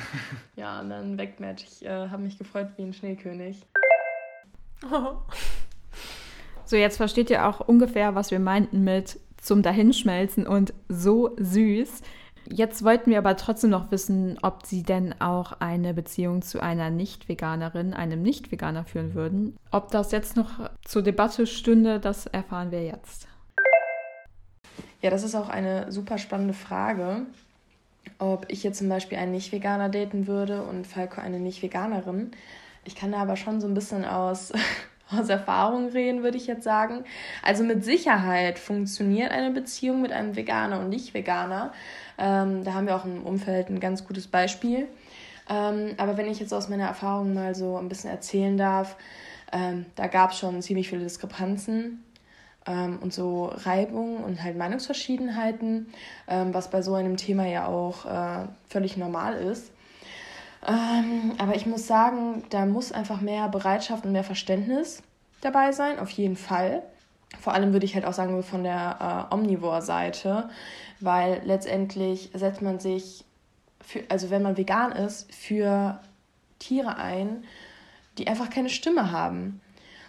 ja, 0.56 0.80
und 0.80 0.90
dann 0.90 1.20
Wegmatch. 1.20 1.64
Ich 1.64 1.86
äh, 1.86 2.10
habe 2.10 2.24
mich 2.24 2.40
gefreut 2.40 2.70
wie 2.78 2.82
ein 2.82 2.94
Schneekönig. 2.94 3.62
Oh. 4.92 5.18
So, 6.66 6.78
jetzt 6.78 6.98
versteht 6.98 7.30
ihr 7.30 7.48
auch 7.48 7.60
ungefähr, 7.60 8.16
was 8.16 8.32
wir 8.32 8.40
meinten 8.40 8.84
mit 8.84 9.20
zum 9.44 9.62
Dahinschmelzen 9.62 10.48
und 10.48 10.74
so 10.90 11.36
süß. 11.38 12.02
Jetzt 12.50 12.84
wollten 12.84 13.12
wir 13.12 13.20
aber 13.20 13.38
trotzdem 13.38 13.70
noch 13.70 13.92
wissen, 13.92 14.38
ob 14.42 14.66
Sie 14.66 14.84
denn 14.84 15.20
auch 15.22 15.54
eine 15.60 15.94
Beziehung 15.94 16.42
zu 16.42 16.62
einer 16.62 16.90
Nicht-Veganerin, 16.90 17.94
einem 17.94 18.22
Nicht-Veganer 18.22 18.84
führen 18.84 19.14
würden. 19.14 19.58
Ob 19.72 19.92
das 19.92 20.12
jetzt 20.12 20.36
noch 20.36 20.70
zur 20.84 21.04
Debatte 21.04 21.48
stünde, 21.48 22.00
das 22.00 22.26
erfahren 22.26 22.72
wir 22.72 22.84
jetzt. 22.84 23.28
Ja, 25.02 25.10
das 25.10 25.24
ist 25.24 25.36
auch 25.36 25.50
eine 25.50 25.92
super 25.92 26.18
spannende 26.18 26.54
Frage, 26.54 27.26
ob 28.20 28.46
ich 28.50 28.64
jetzt 28.64 28.80
zum 28.80 28.90
Beispiel 28.90 29.18
einen 29.18 29.32
Nicht-Veganer 29.32 29.90
daten 29.90 30.28
würde 30.28 30.64
und 30.64 30.88
Falco 30.88 31.22
eine 31.22 31.40
Nicht-Veganerin. 31.40 32.32
Ich 32.86 32.96
kann 32.96 33.14
da 33.14 33.20
aber 33.20 33.38
schon 33.38 33.62
so 33.62 33.68
ein 33.68 33.74
bisschen 33.74 34.04
aus 34.04 34.52
aus 35.12 35.30
Erfahrung 35.30 35.90
reden, 35.90 36.24
würde 36.24 36.38
ich 36.38 36.48
jetzt 36.48 36.64
sagen. 36.64 37.04
Also 37.42 37.64
mit 37.64 37.84
Sicherheit 37.84 38.60
funktioniert 38.60 39.32
eine 39.32 39.52
Beziehung 39.52 40.02
mit 40.02 40.12
einem 40.12 40.36
Veganer 40.36 40.80
und 40.80 40.90
Nicht-Veganer. 40.90 41.74
Ähm, 42.18 42.64
da 42.64 42.74
haben 42.74 42.88
wir 42.88 42.96
auch 42.96 43.06
im 43.06 43.24
Umfeld 43.24 43.70
ein 43.70 43.80
ganz 43.80 44.06
gutes 44.06 44.28
Beispiel. 44.28 44.88
Ähm, 45.50 45.96
aber 45.98 46.18
wenn 46.18 46.30
ich 46.30 46.40
jetzt 46.40 46.54
aus 46.54 46.70
meiner 46.70 46.88
Erfahrung 46.88 47.34
mal 47.34 47.54
so 47.54 47.78
ein 47.78 47.90
bisschen 47.90 48.10
erzählen 48.10 48.58
darf, 48.58 48.96
ähm, 49.52 49.86
da 49.96 50.08
gab 50.08 50.32
es 50.32 50.40
schon 50.40 50.62
ziemlich 50.62 50.90
viele 50.90 51.04
Diskrepanzen 51.04 52.04
ähm, 52.66 53.00
und 53.02 53.14
so 53.14 53.46
Reibungen 53.46 54.24
und 54.24 54.42
halt 54.42 54.58
Meinungsverschiedenheiten, 54.58 55.88
ähm, 56.28 56.54
was 56.54 56.70
bei 56.70 56.82
so 56.82 56.96
einem 56.96 57.18
Thema 57.18 57.46
ja 57.46 57.68
auch 57.68 58.06
äh, 58.06 58.48
völlig 58.70 58.98
normal 58.98 59.36
ist. 59.36 59.73
Ähm, 60.66 61.34
aber 61.38 61.56
ich 61.56 61.66
muss 61.66 61.88
sagen, 61.88 62.44
da 62.50 62.66
muss 62.66 62.92
einfach 62.92 63.22
mehr 63.22 63.50
Bereitschaft 63.50 64.06
und 64.06 64.12
mehr 64.14 64.24
Verständnis 64.24 65.04
dabei 65.42 65.72
sein, 65.72 66.00
auf 66.00 66.10
jeden 66.12 66.38
Fall. 66.38 66.84
Vor 67.40 67.54
allem 67.54 67.74
würde 67.74 67.86
ich 67.86 67.96
halt 67.96 68.06
auch 68.06 68.14
sagen, 68.14 68.42
von 68.44 68.64
der 68.64 69.28
äh, 69.32 69.34
Omnivore-Seite, 69.34 70.50
weil 71.00 71.42
letztendlich 71.44 72.30
setzt 72.34 72.62
man 72.62 72.80
sich, 72.80 73.26
für, 73.82 74.04
also 74.10 74.30
wenn 74.30 74.42
man 74.42 74.56
vegan 74.56 74.92
ist, 74.92 75.34
für 75.34 76.00
Tiere 76.60 76.98
ein, 76.98 77.44
die 78.18 78.28
einfach 78.28 78.50
keine 78.50 78.70
Stimme 78.70 79.12
haben. 79.12 79.60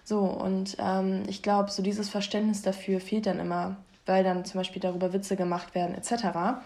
So, 0.05 0.21
und 0.21 0.77
ähm, 0.79 1.23
ich 1.27 1.43
glaube, 1.43 1.71
so 1.71 1.83
dieses 1.83 2.11
Verständnis 2.11 2.63
dafür 2.63 3.01
fehlt 3.01 3.27
dann 3.27 3.41
immer, 3.41 3.77
weil 4.07 4.23
dann 4.23 4.45
zum 4.45 4.61
Beispiel 4.61 4.83
darüber 4.83 5.13
Witze 5.13 5.35
gemacht 5.35 5.75
werden, 5.75 5.95
etc. 5.95 6.61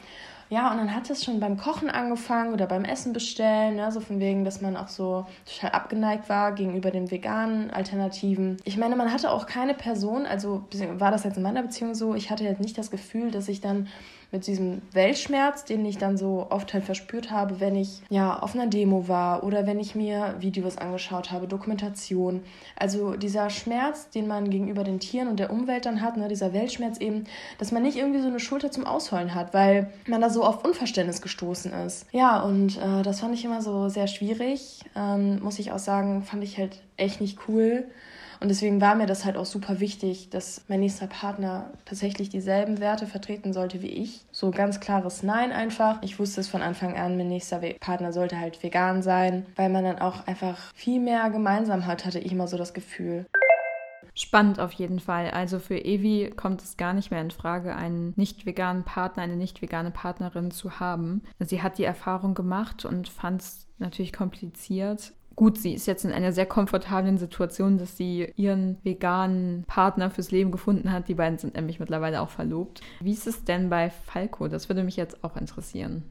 Ja, 0.51 0.71
und 0.71 0.79
dann 0.79 0.95
hat 0.95 1.11
es 1.11 1.25
schon 1.25 1.41
beim 1.41 1.59
Kochen 1.59 1.91
angefangen 1.91 2.55
oder 2.55 2.67
beim 2.67 2.85
Essen 2.85 3.13
bestellen, 3.13 3.77
ne? 3.77 3.93
so 3.93 4.01
von 4.01 4.19
wegen, 4.19 4.45
dass 4.45 4.63
man 4.63 4.79
auch 4.79 4.89
so 4.89 5.27
total 5.45 5.73
abgeneigt 5.73 6.31
war 6.31 6.53
gegenüber 6.53 6.91
den 6.91 7.11
veganen 7.11 7.71
Alternativen. 7.71 8.57
Ich 8.65 8.79
meine, 8.79 8.97
man 8.97 9.13
hatte 9.13 9.31
auch 9.31 9.45
keine 9.47 9.75
Person, 9.75 10.25
also 10.25 10.65
war 10.97 11.11
das 11.11 11.25
jetzt 11.25 11.37
in 11.37 11.43
meiner 11.43 11.63
Beziehung 11.63 11.95
so, 11.95 12.15
ich 12.15 12.31
hatte 12.31 12.45
jetzt 12.45 12.61
nicht 12.63 12.79
das 12.79 12.91
Gefühl, 12.91 13.31
dass 13.31 13.49
ich 13.49 13.61
dann 13.61 13.89
mit 14.31 14.47
diesem 14.47 14.83
Weltschmerz, 14.93 15.65
den 15.65 15.85
ich 15.87 15.97
dann 15.97 16.19
so 16.19 16.47
oft 16.51 16.75
halt 16.75 16.85
verspürt 16.85 17.31
habe, 17.31 17.61
wenn 17.61 17.77
ich 17.77 18.03
ja 18.11 18.39
auf 18.39 18.55
einer 18.55 18.67
Demo 18.67 19.09
war 19.09 19.43
oder 19.43 19.67
wenn 19.67 19.81
ich 19.81 19.95
mir 19.95 20.35
Videos 20.41 20.77
angeschaut 20.77 21.31
habe, 21.31 21.49
Dokumentation. 21.49 22.43
Also 22.77 23.15
dieser 23.15 23.49
Schmerz, 23.49 24.11
den 24.11 24.27
man 24.27 24.51
gegenüber 24.51 24.85
den 24.85 25.01
Tieren 25.01 25.29
und 25.29 25.41
der 25.41 25.51
Umwelt 25.51 25.87
dann 25.87 26.03
hat, 26.03 26.17
ne, 26.17 26.29
dieser 26.29 26.53
Weltschmerz 26.53 26.99
eben, 26.99 27.25
dass 27.59 27.73
man 27.73 27.83
nicht 27.83 27.97
irgendwie 27.97 28.21
so 28.21 28.29
eine 28.29 28.41
Schulter 28.41 28.71
zum 28.71 28.85
Ausheulen 28.85 29.35
hat, 29.35 29.55
weil 29.55 29.91
man 30.07 30.21
da 30.21 30.29
so 30.29 30.45
auf 30.45 30.65
Unverständnis 30.65 31.23
gestoßen 31.23 31.73
ist. 31.73 32.07
Ja, 32.13 32.43
und 32.43 32.77
äh, 32.77 33.03
das 33.03 33.21
fand 33.21 33.35
ich 33.35 33.45
immer 33.45 33.63
so 33.63 33.89
sehr 33.89 34.09
schwierig. 34.09 34.81
Ähm, 34.95 35.41
muss 35.43 35.59
ich 35.59 35.73
auch 35.73 35.79
sagen, 35.79 36.23
fand 36.23 36.45
ich 36.45 36.59
halt 36.59 36.83
echt 36.99 37.21
nicht 37.21 37.39
cool. 37.49 37.87
Und 38.41 38.49
deswegen 38.49 38.81
war 38.81 38.95
mir 38.95 39.07
das 39.07 39.25
halt 39.25 39.37
auch 39.37 39.47
super 39.47 39.81
wichtig, 39.81 40.31
dass 40.31 40.63
mein 40.69 40.81
nächster 40.81 41.07
Partner 41.07 41.73
tatsächlich 41.85 42.29
dieselben 42.29 42.79
Werte 42.81 43.07
vertreten 43.07 43.53
sollte 43.53 43.83
wie 43.83 43.89
ich. 43.89 44.25
So 44.31 44.51
ganz 44.51 44.81
klares 44.81 45.23
Nein 45.23 45.53
einfach. 45.53 46.01
Ich 46.03 46.19
wusste 46.19 46.41
es 46.41 46.49
von 46.49 46.63
Anfang 46.63 46.97
an, 46.97 47.17
mein 47.17 47.29
nächster 47.29 47.61
Partner 47.81 48.13
sollte 48.13 48.39
halt 48.39 48.63
vegan 48.63 49.03
sein, 49.03 49.47
weil 49.57 49.69
man 49.69 49.85
dann 49.85 49.99
auch 49.99 50.27
einfach 50.27 50.57
viel 50.75 51.01
mehr 51.01 51.31
gemeinsam 51.31 51.87
hat, 51.87 52.05
hatte 52.05 52.21
ich 52.21 52.33
immer 52.33 52.47
so 52.47 52.57
das 52.57 52.75
Gefühl. 52.75 53.27
Spannend 54.15 54.59
auf 54.59 54.73
jeden 54.73 54.99
Fall. 54.99 55.31
Also 55.31 55.61
für 55.61 55.85
Evi 55.85 56.33
kommt 56.35 56.61
es 56.61 56.77
gar 56.77 56.93
nicht 56.93 57.13
mehr 57.13 57.21
in 57.21 57.31
Frage, 57.31 57.77
einen 57.77 58.15
nicht 58.17 58.47
veganen 58.47 58.83
Partner, 58.83 59.23
eine 59.23 59.37
nicht 59.37 59.63
vegane 59.63 59.93
Partnerin 59.93 60.51
zu 60.51 60.81
haben. 60.81 61.23
Sie 61.39 61.63
hat 61.63 61.79
die 61.79 61.85
Erfahrung 61.85 62.35
gemacht 62.35 62.85
und 62.85 63.09
fand 63.09 63.43
es 63.43 63.69
natürlich 63.79 64.13
kompliziert. 64.13 65.13
Gut, 65.39 65.57
sie 65.57 65.73
ist 65.73 65.87
jetzt 65.87 66.05
in 66.05 66.11
einer 66.11 66.33
sehr 66.33 66.47
komfortablen 66.47 67.17
Situation, 67.17 67.79
dass 67.79 67.97
sie 67.97 68.33
ihren 68.35 68.77
veganen 68.83 69.63
Partner 69.69 70.11
fürs 70.11 70.33
Leben 70.33 70.51
gefunden 70.51 70.91
hat. 70.91 71.07
Die 71.07 71.15
beiden 71.15 71.39
sind 71.39 71.55
nämlich 71.55 71.79
mittlerweile 71.79 72.23
auch 72.23 72.29
verlobt. 72.29 72.81
Wie 72.99 73.13
ist 73.13 73.29
es 73.29 73.45
denn 73.45 73.71
bei 73.71 73.89
Falco? 73.89 74.49
Das 74.49 74.69
würde 74.69 74.83
mich 74.83 74.97
jetzt 74.97 75.23
auch 75.23 75.37
interessieren. 75.37 76.03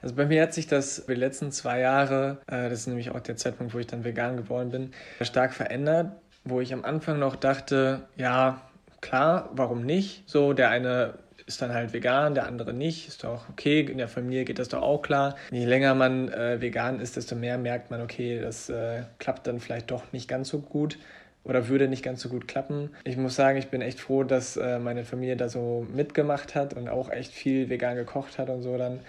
Also 0.00 0.14
bei 0.14 0.24
mir 0.24 0.40
hat 0.40 0.54
sich 0.54 0.66
das 0.66 1.04
die 1.06 1.12
letzten 1.12 1.52
zwei 1.52 1.80
Jahre, 1.80 2.38
äh, 2.46 2.70
das 2.70 2.78
ist 2.80 2.86
nämlich 2.86 3.10
auch 3.10 3.20
der 3.20 3.36
Zeitpunkt, 3.36 3.74
wo 3.74 3.78
ich 3.78 3.88
dann 3.88 4.04
vegan 4.04 4.38
geworden 4.38 4.70
bin, 4.70 4.92
stark 5.20 5.52
verändert. 5.52 6.12
Wo 6.44 6.62
ich 6.62 6.72
am 6.72 6.86
Anfang 6.86 7.18
noch 7.18 7.36
dachte, 7.36 8.08
ja, 8.16 8.62
klar, 9.02 9.50
warum 9.52 9.84
nicht? 9.84 10.22
So, 10.26 10.54
der 10.54 10.70
eine 10.70 11.18
ist 11.46 11.62
dann 11.62 11.72
halt 11.72 11.92
vegan, 11.92 12.34
der 12.34 12.46
andere 12.46 12.72
nicht. 12.72 13.08
Ist 13.08 13.24
doch 13.24 13.48
okay, 13.48 13.80
in 13.80 13.98
der 13.98 14.08
Familie 14.08 14.44
geht 14.44 14.58
das 14.58 14.68
doch 14.68 14.82
auch 14.82 15.02
klar. 15.02 15.36
Je 15.50 15.64
länger 15.64 15.94
man 15.94 16.28
äh, 16.28 16.60
vegan 16.60 17.00
ist, 17.00 17.16
desto 17.16 17.34
mehr 17.34 17.58
merkt 17.58 17.90
man, 17.90 18.00
okay, 18.00 18.40
das 18.40 18.68
äh, 18.68 19.02
klappt 19.18 19.46
dann 19.46 19.60
vielleicht 19.60 19.90
doch 19.90 20.12
nicht 20.12 20.28
ganz 20.28 20.48
so 20.48 20.60
gut 20.60 20.98
oder 21.44 21.68
würde 21.68 21.88
nicht 21.88 22.04
ganz 22.04 22.20
so 22.20 22.28
gut 22.28 22.46
klappen. 22.46 22.90
Ich 23.04 23.16
muss 23.16 23.34
sagen, 23.34 23.58
ich 23.58 23.68
bin 23.68 23.82
echt 23.82 24.00
froh, 24.00 24.22
dass 24.22 24.56
äh, 24.56 24.78
meine 24.78 25.04
Familie 25.04 25.36
da 25.36 25.48
so 25.48 25.86
mitgemacht 25.92 26.54
hat 26.54 26.74
und 26.74 26.88
auch 26.88 27.10
echt 27.10 27.32
viel 27.32 27.68
vegan 27.68 27.96
gekocht 27.96 28.38
hat 28.38 28.48
und 28.48 28.62
so 28.62 28.76
dann. 28.78 29.00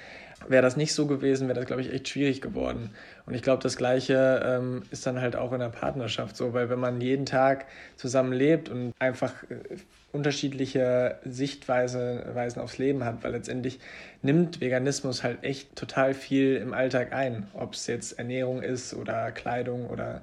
Wäre 0.50 0.62
das 0.62 0.76
nicht 0.76 0.94
so 0.94 1.06
gewesen, 1.06 1.48
wäre 1.48 1.58
das, 1.58 1.68
glaube 1.68 1.84
ich, 1.84 1.94
echt 1.94 2.10
schwierig 2.10 2.42
geworden. 2.42 2.90
Und 3.26 3.34
ich 3.34 3.44
glaube, 3.44 3.64
das 3.64 3.78
Gleiche 3.78 4.42
ähm, 4.44 4.84
ist 4.92 5.06
dann 5.06 5.22
halt 5.22 5.38
auch 5.38 5.54
in 5.54 5.60
der 5.60 5.70
Partnerschaft 5.70 6.36
so, 6.36 6.54
weil 6.54 6.70
wenn 6.70 6.80
man 6.80 7.00
jeden 7.00 7.26
Tag 7.26 7.66
zusammen 7.96 8.34
lebt 8.34 8.68
und 8.68 8.94
einfach 9.00 9.32
äh, 9.44 9.78
unterschiedliche 10.14 11.18
Sichtweisen 11.26 12.22
aufs 12.58 12.78
Leben 12.78 13.04
hat, 13.04 13.24
weil 13.24 13.34
letztendlich 13.34 13.80
nimmt 14.22 14.62
Veganismus 14.62 15.24
halt 15.24 15.44
echt 15.44 15.76
total 15.76 16.14
viel 16.14 16.56
im 16.56 16.74
Alltag 16.74 17.14
ein, 17.14 17.48
ob 17.54 17.74
es 17.74 17.88
jetzt 17.88 18.20
Ernährung 18.20 18.62
ist 18.62 18.94
oder 18.94 19.32
Kleidung 19.32 19.88
oder 19.88 20.22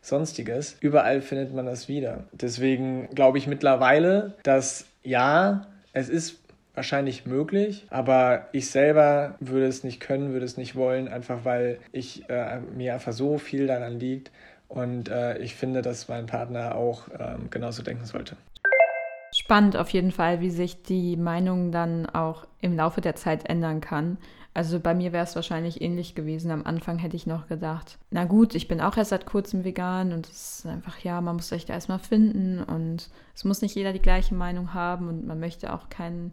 sonstiges. 0.00 0.76
Überall 0.80 1.20
findet 1.20 1.52
man 1.54 1.66
das 1.66 1.88
wieder. 1.88 2.24
Deswegen 2.32 3.08
glaube 3.14 3.38
ich 3.38 3.46
mittlerweile, 3.46 4.34
dass 4.44 4.86
ja, 5.02 5.66
es 5.92 6.08
ist 6.08 6.38
wahrscheinlich 6.74 7.26
möglich, 7.26 7.84
aber 7.90 8.46
ich 8.52 8.70
selber 8.70 9.34
würde 9.40 9.66
es 9.66 9.84
nicht 9.84 10.00
können, 10.00 10.32
würde 10.32 10.46
es 10.46 10.56
nicht 10.56 10.74
wollen, 10.76 11.08
einfach 11.08 11.44
weil 11.44 11.78
ich 11.90 12.28
äh, 12.30 12.60
mir 12.60 12.94
einfach 12.94 13.12
so 13.12 13.38
viel 13.38 13.66
daran 13.66 13.98
liegt 13.98 14.30
und 14.68 15.08
äh, 15.08 15.36
ich 15.38 15.54
finde, 15.54 15.82
dass 15.82 16.08
mein 16.08 16.26
Partner 16.26 16.76
auch 16.76 17.08
äh, 17.08 17.36
genauso 17.50 17.82
denken 17.82 18.06
sollte. 18.06 18.36
Spannend 19.44 19.76
auf 19.76 19.90
jeden 19.90 20.12
Fall, 20.12 20.40
wie 20.40 20.50
sich 20.50 20.84
die 20.84 21.16
Meinung 21.16 21.72
dann 21.72 22.06
auch 22.06 22.46
im 22.60 22.76
Laufe 22.76 23.00
der 23.00 23.16
Zeit 23.16 23.48
ändern 23.48 23.80
kann. 23.80 24.18
Also 24.54 24.78
bei 24.78 24.94
mir 24.94 25.12
wäre 25.12 25.24
es 25.24 25.34
wahrscheinlich 25.34 25.80
ähnlich 25.80 26.14
gewesen. 26.14 26.52
Am 26.52 26.64
Anfang 26.64 26.98
hätte 26.98 27.16
ich 27.16 27.26
noch 27.26 27.48
gedacht, 27.48 27.98
na 28.10 28.24
gut, 28.24 28.54
ich 28.54 28.68
bin 28.68 28.80
auch 28.80 28.96
erst 28.96 29.10
seit 29.10 29.26
kurzem 29.26 29.64
vegan 29.64 30.12
und 30.12 30.28
es 30.28 30.60
ist 30.60 30.66
einfach, 30.66 30.96
ja, 31.00 31.20
man 31.20 31.34
muss 31.36 31.48
sich 31.48 31.66
da 31.66 31.72
erstmal 31.72 31.98
finden 31.98 32.62
und 32.62 33.10
es 33.34 33.44
muss 33.44 33.62
nicht 33.62 33.74
jeder 33.74 33.92
die 33.92 33.98
gleiche 33.98 34.36
Meinung 34.36 34.74
haben 34.74 35.08
und 35.08 35.26
man 35.26 35.40
möchte 35.40 35.72
auch 35.72 35.88
keinen 35.88 36.32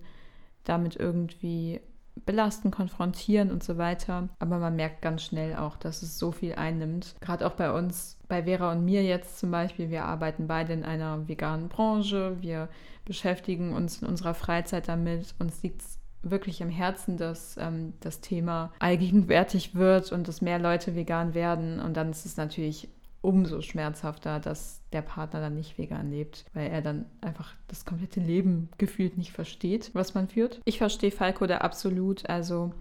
damit 0.63 0.95
irgendwie 0.95 1.81
belasten, 2.25 2.71
konfrontieren 2.71 3.51
und 3.51 3.63
so 3.63 3.77
weiter. 3.77 4.29
Aber 4.39 4.59
man 4.59 4.75
merkt 4.75 5.01
ganz 5.01 5.23
schnell 5.23 5.55
auch, 5.55 5.77
dass 5.77 6.01
es 6.01 6.19
so 6.19 6.31
viel 6.31 6.55
einnimmt. 6.55 7.15
Gerade 7.21 7.45
auch 7.47 7.53
bei 7.53 7.71
uns, 7.71 8.17
bei 8.27 8.43
Vera 8.43 8.71
und 8.71 8.85
mir 8.85 9.03
jetzt 9.03 9.39
zum 9.39 9.51
Beispiel, 9.51 9.89
wir 9.89 10.05
arbeiten 10.05 10.47
beide 10.47 10.73
in 10.73 10.83
einer 10.83 11.27
veganen 11.27 11.69
Branche, 11.69 12.37
wir 12.41 12.69
beschäftigen 13.05 13.73
uns 13.73 14.01
in 14.01 14.07
unserer 14.07 14.33
Freizeit 14.33 14.87
damit. 14.87 15.33
Uns 15.39 15.63
liegt 15.63 15.81
wirklich 16.21 16.61
im 16.61 16.69
Herzen, 16.69 17.17
dass 17.17 17.57
ähm, 17.57 17.93
das 18.01 18.21
Thema 18.21 18.71
allgegenwärtig 18.79 19.75
wird 19.75 20.11
und 20.11 20.27
dass 20.27 20.41
mehr 20.41 20.59
Leute 20.59 20.95
vegan 20.95 21.33
werden. 21.33 21.79
Und 21.79 21.95
dann 21.95 22.11
ist 22.11 22.25
es 22.25 22.37
natürlich 22.37 22.89
umso 23.21 23.61
schmerzhafter, 23.61 24.39
dass 24.39 24.81
der 24.93 25.01
Partner 25.01 25.41
dann 25.41 25.55
nicht 25.55 25.77
vegan 25.77 26.09
lebt, 26.09 26.45
weil 26.53 26.69
er 26.69 26.81
dann 26.81 27.05
einfach 27.21 27.53
das 27.67 27.85
komplette 27.85 28.19
Leben 28.19 28.69
gefühlt 28.77 29.17
nicht 29.17 29.31
versteht, 29.31 29.91
was 29.93 30.13
man 30.13 30.27
führt. 30.27 30.61
Ich 30.65 30.77
verstehe 30.77 31.11
Falco 31.11 31.45
da 31.45 31.59
absolut. 31.59 32.29
Also 32.29 32.73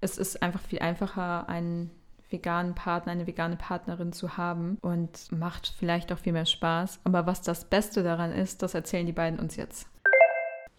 es 0.00 0.18
ist 0.18 0.42
einfach 0.42 0.60
viel 0.60 0.80
einfacher, 0.80 1.48
einen 1.48 1.90
veganen 2.30 2.74
Partner, 2.74 3.12
eine 3.12 3.26
vegane 3.26 3.56
Partnerin 3.56 4.12
zu 4.12 4.36
haben 4.36 4.78
und 4.80 5.30
macht 5.30 5.74
vielleicht 5.78 6.12
auch 6.12 6.18
viel 6.18 6.32
mehr 6.32 6.46
Spaß. 6.46 7.00
Aber 7.04 7.26
was 7.26 7.42
das 7.42 7.66
Beste 7.66 8.02
daran 8.02 8.32
ist, 8.32 8.62
das 8.62 8.74
erzählen 8.74 9.06
die 9.06 9.12
beiden 9.12 9.38
uns 9.38 9.56
jetzt. 9.56 9.88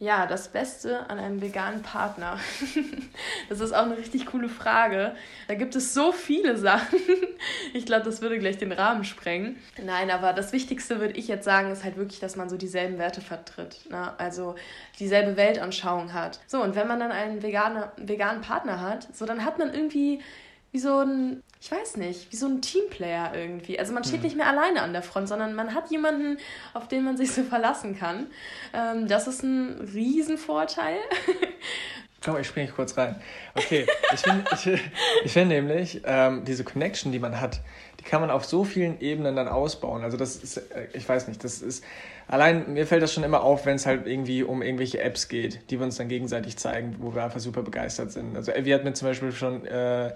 Ja, 0.04 0.26
das 0.26 0.50
Beste 0.50 1.10
an 1.10 1.18
einem 1.18 1.42
veganen 1.42 1.82
Partner. 1.82 2.38
das 3.50 3.62
ist 3.62 3.72
auch 3.72 3.86
eine 3.86 3.98
richtig 3.98 4.26
coole 4.26 4.50
Frage. 4.50 5.16
Da 5.48 5.56
gibt 5.56 5.78
es 5.78 5.94
so 5.94 6.12
viele 6.12 6.58
Sachen. 6.58 7.00
Ich 7.74 7.86
glaube, 7.86 8.06
das 8.06 8.22
würde 8.22 8.40
gleich 8.40 8.58
den 8.58 8.72
Rahmen 8.72 9.04
sprengen. 9.04 9.58
Nein, 9.82 10.12
aber 10.12 10.32
das 10.32 10.54
Wichtigste 10.54 11.02
würde 11.02 11.16
ich 11.16 11.28
jetzt 11.28 11.44
sagen, 11.44 11.72
ist 11.72 11.84
halt 11.84 11.98
wirklich, 11.98 12.22
dass 12.22 12.38
man 12.38 12.48
so 12.48 12.56
dieselben 12.56 12.98
Werte 13.00 13.20
vertritt. 13.20 13.90
Ne? 13.90 14.18
Also 14.18 14.56
dieselbe 15.00 15.36
Weltanschauung 15.36 16.14
hat. 16.14 16.40
So, 16.48 16.62
und 16.62 16.76
wenn 16.76 16.88
man 16.88 17.00
dann 17.00 17.12
einen 17.12 17.44
veganen, 17.44 17.84
veganen 17.98 18.42
Partner 18.42 18.80
hat, 18.80 19.14
so 19.14 19.26
dann 19.26 19.44
hat 19.44 19.60
man 19.60 19.74
irgendwie 19.74 20.22
wie 20.72 20.80
so 20.80 21.00
ein, 21.00 21.44
ich 21.64 21.72
weiß 21.72 21.96
nicht, 21.96 22.30
wie 22.30 22.36
so 22.36 22.46
ein 22.46 22.62
Teamplayer 22.62 23.34
irgendwie. 23.34 23.80
Also 23.80 23.94
man 23.94 24.04
steht 24.04 24.18
mhm. 24.18 24.26
nicht 24.26 24.36
mehr 24.36 24.48
alleine 24.48 24.82
an 24.82 24.92
der 24.92 25.02
Front, 25.02 25.30
sondern 25.30 25.56
man 25.56 25.74
hat 25.74 25.90
jemanden, 25.92 26.38
auf 26.74 26.90
den 26.90 27.06
man 27.06 27.16
sich 27.16 27.32
so 27.32 27.44
verlassen 27.50 27.98
kann. 27.98 28.28
Ähm, 28.74 29.08
das 29.08 29.28
ist 29.28 29.44
ein 29.44 29.80
Riesenvorteil. 29.94 30.98
Komm, 32.24 32.38
ich 32.38 32.48
springe 32.48 32.70
kurz 32.70 32.98
rein. 32.98 33.16
Okay, 33.56 33.86
ich 34.14 34.20
finde 34.20 34.44
ich, 34.54 34.82
ich 35.24 35.32
find 35.32 35.48
nämlich, 35.48 36.02
ähm, 36.06 36.44
diese 36.44 36.66
Connection, 36.66 37.14
die 37.14 37.20
man 37.20 37.40
hat, 37.40 37.62
die 38.02 38.04
kann 38.04 38.20
man 38.20 38.30
auf 38.30 38.44
so 38.44 38.66
vielen 38.66 39.00
Ebenen 39.00 39.38
dann 39.38 39.48
ausbauen. 39.48 40.04
Also 40.04 40.18
das 40.18 40.36
ist, 40.36 40.58
äh, 40.58 40.88
ich 40.94 41.08
weiß 41.08 41.30
nicht, 41.30 41.46
das 41.46 41.62
ist, 41.62 41.84
allein 42.28 42.74
mir 42.74 42.86
fällt 42.86 43.04
das 43.04 43.14
schon 43.14 43.24
immer 43.24 43.42
auf, 43.42 43.66
wenn 43.66 43.76
es 43.76 43.86
halt 43.86 44.06
irgendwie 44.06 44.44
um 44.44 44.62
irgendwelche 44.62 45.02
Apps 45.02 45.30
geht, 45.30 45.62
die 45.70 45.80
wir 45.80 45.86
uns 45.86 45.96
dann 45.96 46.10
gegenseitig 46.10 46.58
zeigen, 46.58 46.98
wo 47.00 47.16
wir 47.16 47.24
einfach 47.24 47.40
super 47.40 47.62
begeistert 47.62 48.12
sind. 48.12 48.36
Also 48.36 48.52
Evi 48.52 48.72
hat 48.72 48.84
mir 48.84 48.92
zum 48.92 49.08
Beispiel 49.08 49.32
schon... 49.32 49.66
Äh, 49.66 50.12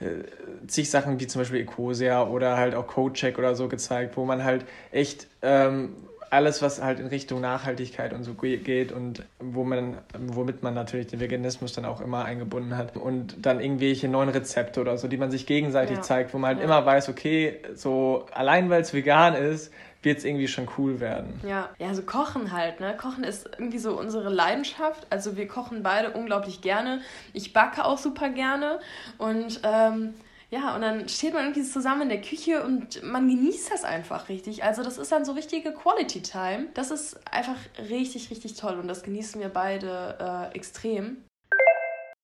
äh, 0.00 0.66
zig 0.66 0.90
Sachen 0.90 1.20
wie 1.20 1.26
zum 1.26 1.40
Beispiel 1.40 1.60
Ecosia 1.60 2.26
oder 2.26 2.56
halt 2.56 2.74
auch 2.74 2.86
Codecheck 2.86 3.38
oder 3.38 3.54
so 3.54 3.68
gezeigt, 3.68 4.16
wo 4.16 4.24
man 4.24 4.44
halt 4.44 4.64
echt 4.92 5.26
ähm, 5.42 5.94
alles, 6.30 6.62
was 6.62 6.82
halt 6.82 7.00
in 7.00 7.06
Richtung 7.06 7.40
Nachhaltigkeit 7.40 8.12
und 8.12 8.22
so 8.22 8.34
geht 8.34 8.92
und 8.92 9.24
wo 9.38 9.64
man, 9.64 9.98
womit 10.18 10.62
man 10.62 10.74
natürlich 10.74 11.06
den 11.06 11.20
Veganismus 11.20 11.72
dann 11.72 11.84
auch 11.84 12.00
immer 12.00 12.24
eingebunden 12.24 12.76
hat 12.76 12.96
und 12.96 13.36
dann 13.44 13.60
irgendwelche 13.60 14.08
neuen 14.08 14.28
Rezepte 14.28 14.80
oder 14.80 14.98
so, 14.98 15.08
die 15.08 15.16
man 15.16 15.30
sich 15.30 15.46
gegenseitig 15.46 15.96
ja. 15.96 16.02
zeigt, 16.02 16.34
wo 16.34 16.38
man 16.38 16.48
halt 16.48 16.58
ja. 16.58 16.64
immer 16.64 16.84
weiß, 16.84 17.08
okay, 17.08 17.56
so 17.74 18.26
allein 18.32 18.68
weil 18.70 18.82
es 18.82 18.92
vegan 18.92 19.34
ist, 19.34 19.72
wird 20.08 20.18
es 20.18 20.24
irgendwie 20.24 20.48
schon 20.48 20.66
cool 20.78 21.00
werden. 21.00 21.38
Ja, 21.46 21.68
ja, 21.78 21.92
so 21.94 22.02
Kochen 22.02 22.50
halt, 22.50 22.80
ne? 22.80 22.96
Kochen 22.96 23.24
ist 23.24 23.46
irgendwie 23.58 23.78
so 23.78 23.98
unsere 23.98 24.30
Leidenschaft. 24.30 25.06
Also 25.10 25.36
wir 25.36 25.46
kochen 25.46 25.82
beide 25.82 26.12
unglaublich 26.12 26.62
gerne. 26.62 27.02
Ich 27.34 27.52
backe 27.52 27.84
auch 27.84 27.98
super 27.98 28.30
gerne. 28.30 28.80
Und 29.18 29.60
ähm, 29.64 30.14
ja, 30.50 30.74
und 30.74 30.80
dann 30.80 31.10
steht 31.10 31.34
man 31.34 31.44
irgendwie 31.44 31.62
zusammen 31.62 32.02
in 32.02 32.08
der 32.08 32.22
Küche 32.22 32.64
und 32.64 33.02
man 33.02 33.28
genießt 33.28 33.70
das 33.70 33.84
einfach 33.84 34.30
richtig. 34.30 34.64
Also 34.64 34.82
das 34.82 34.96
ist 34.96 35.12
dann 35.12 35.26
so 35.26 35.32
richtige 35.32 35.72
Quality 35.72 36.22
Time. 36.22 36.68
Das 36.72 36.90
ist 36.90 37.20
einfach 37.30 37.56
richtig, 37.90 38.30
richtig 38.30 38.54
toll 38.54 38.78
und 38.78 38.88
das 38.88 39.02
genießen 39.02 39.40
wir 39.42 39.50
beide 39.50 40.50
äh, 40.50 40.56
extrem. 40.56 41.18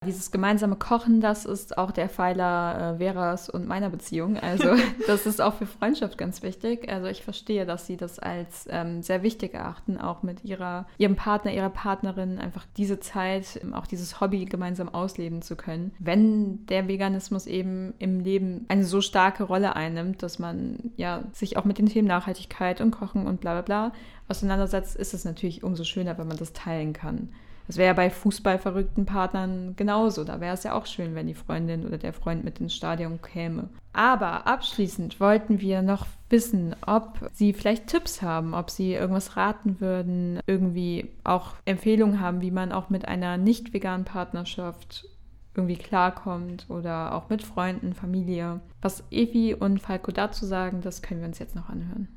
Dieses 0.07 0.31
gemeinsame 0.31 0.77
Kochen, 0.77 1.21
das 1.21 1.45
ist 1.45 1.79
auch 1.79 1.91
der 1.91 2.09
Pfeiler 2.09 2.95
äh, 2.95 2.99
Veras 2.99 3.49
und 3.49 3.67
meiner 3.67 3.91
Beziehung. 3.91 4.39
Also 4.39 4.71
das 5.07 5.27
ist 5.27 5.41
auch 5.41 5.55
für 5.55 5.67
Freundschaft 5.67 6.19
ganz 6.19 6.43
wichtig. 6.43 6.91
Also 6.91 7.07
ich 7.07 7.23
verstehe, 7.23 7.67
dass 7.67 7.87
sie 7.87 7.97
das 7.97 8.19
als 8.19 8.67
ähm, 8.71 9.03
sehr 9.03 9.23
wichtig 9.23 9.55
erachten, 9.55 9.99
auch 9.99 10.23
mit 10.23 10.45
ihrer, 10.45 10.87
ihrem 10.99 11.17
Partner, 11.17 11.53
ihrer 11.53 11.71
Partnerin 11.71 12.39
einfach 12.39 12.65
diese 12.77 13.01
Zeit, 13.01 13.61
ähm, 13.63 13.75
auch 13.75 13.87
dieses 13.87 14.21
Hobby 14.21 14.45
gemeinsam 14.45 14.89
ausleben 14.89 15.43
zu 15.43 15.57
können. 15.57 15.93
Wenn 15.99 16.67
der 16.67 16.89
Veganismus 16.89 17.47
eben 17.47 17.95
im 17.99 18.21
Leben 18.21 18.67
eine 18.69 18.85
so 18.85 19.01
starke 19.01 19.45
Rolle 19.45 19.77
einnimmt, 19.77 20.23
dass 20.23 20.39
man 20.39 20.93
ja 20.97 21.23
sich 21.33 21.57
auch 21.57 21.65
mit 21.65 21.79
den 21.79 21.87
Themen 21.87 22.09
Nachhaltigkeit 22.09 22.81
und 22.81 22.91
Kochen 22.91 23.27
und 23.27 23.41
bla 23.41 23.61
bla 23.61 23.63
bla 23.63 23.93
auseinandersetzt, 24.29 24.97
ist 24.97 25.15
es 25.15 25.25
natürlich 25.25 25.63
umso 25.63 25.85
schöner, 25.85 26.17
wenn 26.19 26.29
man 26.29 26.37
das 26.37 26.53
teilen 26.53 26.93
kann. 26.93 27.29
Das 27.67 27.77
wäre 27.77 27.89
ja 27.89 27.93
bei 27.95 28.11
fußballverrückten 28.11 29.07
Partnern 29.07 29.75
genauso. 29.77 30.25
Da 30.25 30.41
wäre 30.41 30.55
es 30.55 30.65
ja 30.65 30.75
auch 30.75 30.87
schön, 30.87 31.15
wenn 31.15 31.27
die 31.27 31.35
Freundin 31.35 31.87
oder 31.87 31.99
der 31.99 32.13
Freund 32.13 32.45
mit 32.45 32.61
ins 32.61 32.75
Stadion 32.75 33.21
käme. 33.23 33.69
Aber 33.93 34.47
abschließend 34.47 35.21
wollten 35.21 35.61
wir 35.61 35.81
noch 35.81 36.07
wissen, 36.29 36.75
ob 36.85 37.31
Sie 37.33 37.53
vielleicht 37.53 37.87
Tipps 37.87 38.21
haben, 38.21 38.55
ob 38.55 38.71
Sie 38.71 38.93
irgendwas 38.93 39.37
raten 39.37 39.81
würden, 39.81 40.41
irgendwie 40.47 41.11
auch 41.23 41.55
Empfehlungen 41.65 42.21
haben, 42.21 42.41
wie 42.41 42.51
man 42.51 42.73
auch 42.73 42.91
mit 42.91 43.07
einer 43.07 43.39
nicht 43.39 43.73
veganen 43.73 44.05
Partnerschaft 44.05 45.07
irgendwie 45.55 45.77
klarkommt 45.77 46.67
oder 46.69 47.15
auch 47.15 47.29
mit 47.29 47.43
Freunden, 47.43 47.95
Familie. 47.95 48.61
Was 48.83 49.05
Evi 49.11 49.55
und 49.55 49.81
Falco 49.81 50.11
dazu 50.11 50.45
sagen, 50.45 50.81
das 50.83 51.01
können 51.01 51.21
wir 51.21 51.29
uns 51.29 51.39
jetzt 51.39 51.55
noch 51.55 51.69
anhören. 51.69 52.09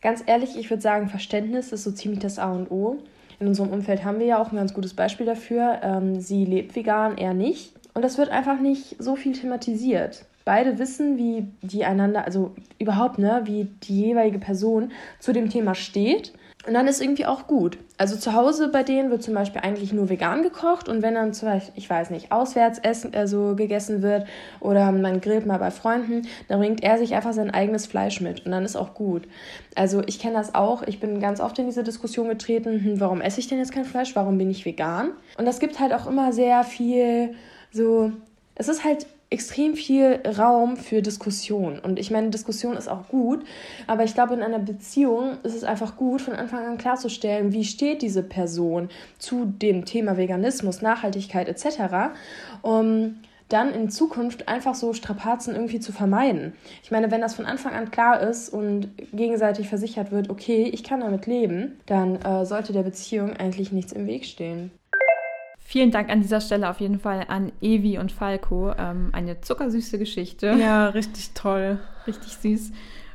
Ganz 0.00 0.24
ehrlich, 0.26 0.56
ich 0.56 0.68
würde 0.70 0.82
sagen, 0.82 1.08
Verständnis 1.08 1.70
ist 1.70 1.84
so 1.84 1.92
ziemlich 1.92 2.20
das 2.20 2.38
A 2.38 2.50
und 2.50 2.70
O. 2.70 2.98
In 3.42 3.48
unserem 3.48 3.70
Umfeld 3.70 4.04
haben 4.04 4.20
wir 4.20 4.26
ja 4.26 4.40
auch 4.40 4.52
ein 4.52 4.56
ganz 4.56 4.72
gutes 4.72 4.94
Beispiel 4.94 5.26
dafür. 5.26 5.80
Ähm, 5.82 6.20
sie 6.20 6.44
lebt 6.44 6.76
vegan, 6.76 7.18
er 7.18 7.34
nicht. 7.34 7.74
Und 7.92 8.02
das 8.02 8.16
wird 8.16 8.28
einfach 8.28 8.60
nicht 8.60 8.94
so 9.00 9.16
viel 9.16 9.32
thematisiert. 9.32 10.26
Beide 10.44 10.78
wissen, 10.78 11.18
wie 11.18 11.48
die 11.60 11.84
einander, 11.84 12.24
also 12.24 12.54
überhaupt, 12.78 13.18
ne, 13.18 13.40
wie 13.42 13.64
die 13.82 14.00
jeweilige 14.02 14.38
Person 14.38 14.92
zu 15.18 15.32
dem 15.32 15.50
Thema 15.50 15.74
steht 15.74 16.32
und 16.66 16.74
dann 16.74 16.86
ist 16.86 17.00
irgendwie 17.00 17.26
auch 17.26 17.46
gut. 17.46 17.78
Also 17.98 18.16
zu 18.16 18.32
Hause 18.34 18.68
bei 18.68 18.82
denen 18.82 19.10
wird 19.10 19.22
zum 19.22 19.34
Beispiel 19.34 19.60
eigentlich 19.62 19.92
nur 19.92 20.08
vegan 20.08 20.42
gekocht 20.42 20.88
und 20.88 21.02
wenn 21.02 21.14
dann 21.14 21.34
zum 21.34 21.48
Beispiel, 21.48 21.72
ich 21.76 21.88
weiß 21.88 22.10
nicht, 22.10 22.30
auswärts 22.30 22.78
essen, 22.78 23.14
also 23.14 23.56
gegessen 23.56 24.02
wird 24.02 24.26
oder 24.60 24.92
man 24.92 25.20
grillt 25.20 25.46
mal 25.46 25.58
bei 25.58 25.70
Freunden, 25.70 26.28
dann 26.48 26.60
bringt 26.60 26.82
er 26.82 26.98
sich 26.98 27.14
einfach 27.14 27.32
sein 27.32 27.50
eigenes 27.50 27.86
Fleisch 27.86 28.20
mit 28.20 28.46
und 28.46 28.52
dann 28.52 28.64
ist 28.64 28.76
auch 28.76 28.94
gut. 28.94 29.28
Also 29.74 30.02
ich 30.06 30.18
kenne 30.18 30.34
das 30.34 30.54
auch. 30.54 30.82
Ich 30.82 31.00
bin 31.00 31.20
ganz 31.20 31.40
oft 31.40 31.58
in 31.58 31.66
diese 31.66 31.82
Diskussion 31.82 32.28
getreten, 32.28 32.84
hm, 32.84 33.00
warum 33.00 33.20
esse 33.20 33.40
ich 33.40 33.48
denn 33.48 33.58
jetzt 33.58 33.72
kein 33.72 33.84
Fleisch? 33.84 34.14
Warum 34.14 34.38
bin 34.38 34.50
ich 34.50 34.64
vegan? 34.64 35.12
Und 35.38 35.46
das 35.46 35.58
gibt 35.58 35.80
halt 35.80 35.92
auch 35.92 36.06
immer 36.06 36.32
sehr 36.32 36.62
viel 36.64 37.34
so, 37.72 38.12
es 38.54 38.68
ist 38.68 38.84
halt 38.84 39.06
extrem 39.32 39.74
viel 39.74 40.20
Raum 40.38 40.76
für 40.76 41.02
Diskussion. 41.02 41.78
Und 41.78 41.98
ich 41.98 42.10
meine, 42.10 42.30
Diskussion 42.30 42.76
ist 42.76 42.88
auch 42.88 43.08
gut, 43.08 43.44
aber 43.86 44.04
ich 44.04 44.14
glaube, 44.14 44.34
in 44.34 44.42
einer 44.42 44.58
Beziehung 44.58 45.38
ist 45.42 45.54
es 45.54 45.64
einfach 45.64 45.96
gut, 45.96 46.20
von 46.20 46.34
Anfang 46.34 46.64
an 46.64 46.78
klarzustellen, 46.78 47.52
wie 47.52 47.64
steht 47.64 48.02
diese 48.02 48.22
Person 48.22 48.88
zu 49.18 49.46
dem 49.46 49.84
Thema 49.84 50.16
Veganismus, 50.16 50.82
Nachhaltigkeit 50.82 51.48
etc., 51.48 52.14
um 52.62 53.16
dann 53.48 53.74
in 53.74 53.90
Zukunft 53.90 54.48
einfach 54.48 54.74
so 54.74 54.94
Strapazen 54.94 55.54
irgendwie 55.54 55.80
zu 55.80 55.92
vermeiden. 55.92 56.54
Ich 56.82 56.90
meine, 56.90 57.10
wenn 57.10 57.20
das 57.20 57.34
von 57.34 57.44
Anfang 57.44 57.74
an 57.74 57.90
klar 57.90 58.20
ist 58.20 58.48
und 58.48 58.88
gegenseitig 59.12 59.68
versichert 59.68 60.10
wird, 60.10 60.30
okay, 60.30 60.70
ich 60.72 60.84
kann 60.84 61.00
damit 61.00 61.26
leben, 61.26 61.78
dann 61.86 62.16
äh, 62.16 62.46
sollte 62.46 62.72
der 62.72 62.82
Beziehung 62.82 63.36
eigentlich 63.36 63.72
nichts 63.72 63.92
im 63.92 64.06
Weg 64.06 64.24
stehen. 64.24 64.70
Vielen 65.72 65.90
Dank 65.90 66.10
an 66.10 66.20
dieser 66.20 66.42
Stelle 66.42 66.68
auf 66.68 66.80
jeden 66.80 66.98
Fall 66.98 67.24
an 67.28 67.50
Evi 67.62 67.96
und 67.96 68.12
Falco. 68.12 68.74
Ähm, 68.76 69.08
eine 69.14 69.40
zuckersüße 69.40 69.98
Geschichte. 69.98 70.48
Ja, 70.60 70.88
richtig 70.88 71.30
toll. 71.32 71.80
Richtig 72.06 72.34
süß. 72.34 72.72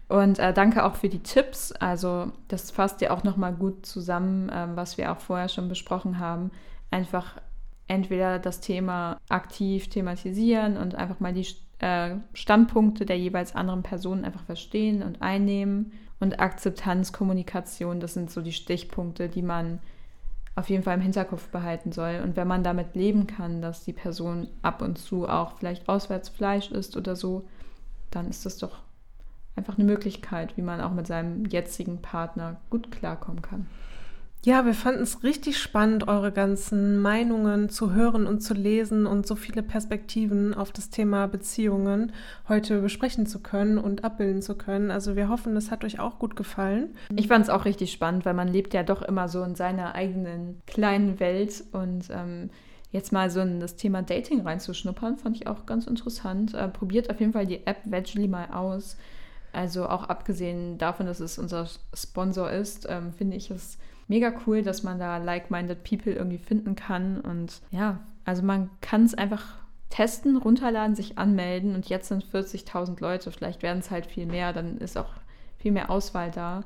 Und 0.07 0.39
äh, 0.39 0.53
danke 0.53 0.83
auch 0.83 0.95
für 0.95 1.07
die 1.07 1.21
Tipps. 1.21 1.71
Also 1.71 2.31
das 2.47 2.71
fasst 2.71 3.01
ja 3.01 3.11
auch 3.11 3.23
nochmal 3.23 3.53
gut 3.53 3.85
zusammen, 3.85 4.49
ähm, 4.51 4.71
was 4.73 4.97
wir 4.97 5.11
auch 5.11 5.19
vorher 5.19 5.49
schon 5.49 5.69
besprochen 5.69 6.17
haben. 6.17 6.49
Einfach 6.89 7.39
entweder 7.87 8.39
das 8.39 8.59
Thema 8.59 9.19
aktiv 9.29 9.89
thematisieren 9.89 10.77
und 10.77 10.95
einfach 10.95 11.19
mal 11.19 11.35
die 11.35 11.45
äh, 11.77 12.15
Standpunkte 12.33 13.05
der 13.05 13.19
jeweils 13.19 13.55
anderen 13.55 13.83
Personen 13.83 14.25
einfach 14.25 14.45
verstehen 14.45 15.03
und 15.03 15.21
einnehmen. 15.21 15.91
Und 16.19 16.39
Akzeptanz, 16.39 17.13
Kommunikation, 17.13 17.99
das 17.99 18.15
sind 18.15 18.31
so 18.31 18.41
die 18.41 18.51
Stichpunkte, 18.51 19.29
die 19.29 19.43
man 19.43 19.77
auf 20.57 20.69
jeden 20.69 20.81
Fall 20.81 20.95
im 20.95 21.01
Hinterkopf 21.01 21.49
behalten 21.49 21.91
soll. 21.91 22.19
Und 22.23 22.35
wenn 22.35 22.47
man 22.47 22.63
damit 22.63 22.95
leben 22.95 23.27
kann, 23.27 23.61
dass 23.61 23.85
die 23.85 23.93
Person 23.93 24.47
ab 24.63 24.81
und 24.81 24.97
zu 24.97 25.29
auch 25.29 25.55
vielleicht 25.59 25.87
auswärts 25.87 26.29
Fleisch 26.29 26.71
isst 26.71 26.97
oder 26.97 27.15
so, 27.15 27.47
dann 28.09 28.27
ist 28.27 28.43
das 28.43 28.57
doch 28.57 28.79
einfach 29.55 29.77
eine 29.77 29.85
Möglichkeit, 29.85 30.57
wie 30.57 30.63
man 30.63 30.81
auch 30.81 30.93
mit 30.93 31.05
seinem 31.05 31.45
jetzigen 31.45 32.01
Partner 32.01 32.59
gut 32.71 32.91
klarkommen 32.91 33.43
kann. 33.43 33.67
Ja, 34.47 34.65
wir 34.65 34.73
fanden 34.73 35.03
es 35.03 35.23
richtig 35.23 35.57
spannend, 35.57 36.07
eure 36.07 36.31
ganzen 36.31 37.01
Meinungen 37.01 37.67
zu 37.67 37.91
hören 37.91 38.25
und 38.25 38.39
zu 38.39 38.53
lesen 38.53 39.05
und 39.05 39.27
so 39.27 39.35
viele 39.35 39.61
Perspektiven 39.61 40.53
auf 40.53 40.71
das 40.71 40.89
Thema 40.89 41.27
Beziehungen 41.27 42.13
heute 42.47 42.79
besprechen 42.79 43.25
zu 43.25 43.39
können 43.39 43.77
und 43.77 44.05
abbilden 44.05 44.41
zu 44.41 44.55
können. 44.55 44.89
Also 44.89 45.17
wir 45.17 45.27
hoffen, 45.27 45.57
es 45.57 45.69
hat 45.69 45.83
euch 45.83 45.99
auch 45.99 46.17
gut 46.17 46.37
gefallen. 46.37 46.95
Ich 47.13 47.27
fand 47.27 47.43
es 47.43 47.49
auch 47.49 47.65
richtig 47.65 47.91
spannend, 47.91 48.23
weil 48.23 48.35
man 48.35 48.47
lebt 48.47 48.73
ja 48.73 48.83
doch 48.83 49.01
immer 49.01 49.27
so 49.27 49.43
in 49.43 49.55
seiner 49.55 49.95
eigenen 49.95 50.61
kleinen 50.65 51.19
Welt 51.19 51.65
und 51.73 52.05
ähm, 52.09 52.49
jetzt 52.93 53.11
mal 53.11 53.29
so 53.29 53.41
in 53.41 53.59
das 53.59 53.75
Thema 53.75 54.01
Dating 54.01 54.43
reinzuschnuppern, 54.43 55.17
fand 55.17 55.35
ich 55.35 55.47
auch 55.47 55.65
ganz 55.65 55.87
interessant. 55.87 56.53
Äh, 56.53 56.69
probiert 56.69 57.09
auf 57.09 57.19
jeden 57.19 57.33
Fall 57.33 57.47
die 57.47 57.67
App 57.67 57.79
Vegely 57.83 58.29
mal 58.29 58.47
aus. 58.53 58.95
Also 59.51 59.89
auch 59.89 60.05
abgesehen 60.05 60.77
davon, 60.77 61.05
dass 61.05 61.19
es 61.19 61.37
unser 61.37 61.67
Sponsor 61.93 62.49
ist, 62.49 62.87
ähm, 62.89 63.11
finde 63.11 63.35
ich 63.35 63.51
es 63.51 63.77
mega 64.07 64.33
cool, 64.45 64.61
dass 64.61 64.83
man 64.83 64.99
da 64.99 65.17
like-minded 65.17 65.83
People 65.83 66.13
irgendwie 66.13 66.37
finden 66.37 66.75
kann. 66.75 67.19
Und 67.21 67.61
ja, 67.71 67.99
also 68.25 68.43
man 68.43 68.69
kann 68.81 69.03
es 69.03 69.13
einfach 69.13 69.55
testen, 69.89 70.37
runterladen, 70.37 70.95
sich 70.95 71.17
anmelden 71.17 71.75
und 71.75 71.87
jetzt 71.87 72.09
sind 72.09 72.25
40.000 72.25 72.99
Leute. 73.01 73.31
Vielleicht 73.31 73.63
werden 73.63 73.79
es 73.79 73.91
halt 73.91 74.05
viel 74.05 74.25
mehr, 74.25 74.53
dann 74.53 74.77
ist 74.77 74.97
auch 74.97 75.09
viel 75.57 75.71
mehr 75.71 75.89
Auswahl 75.89 76.31
da. 76.31 76.63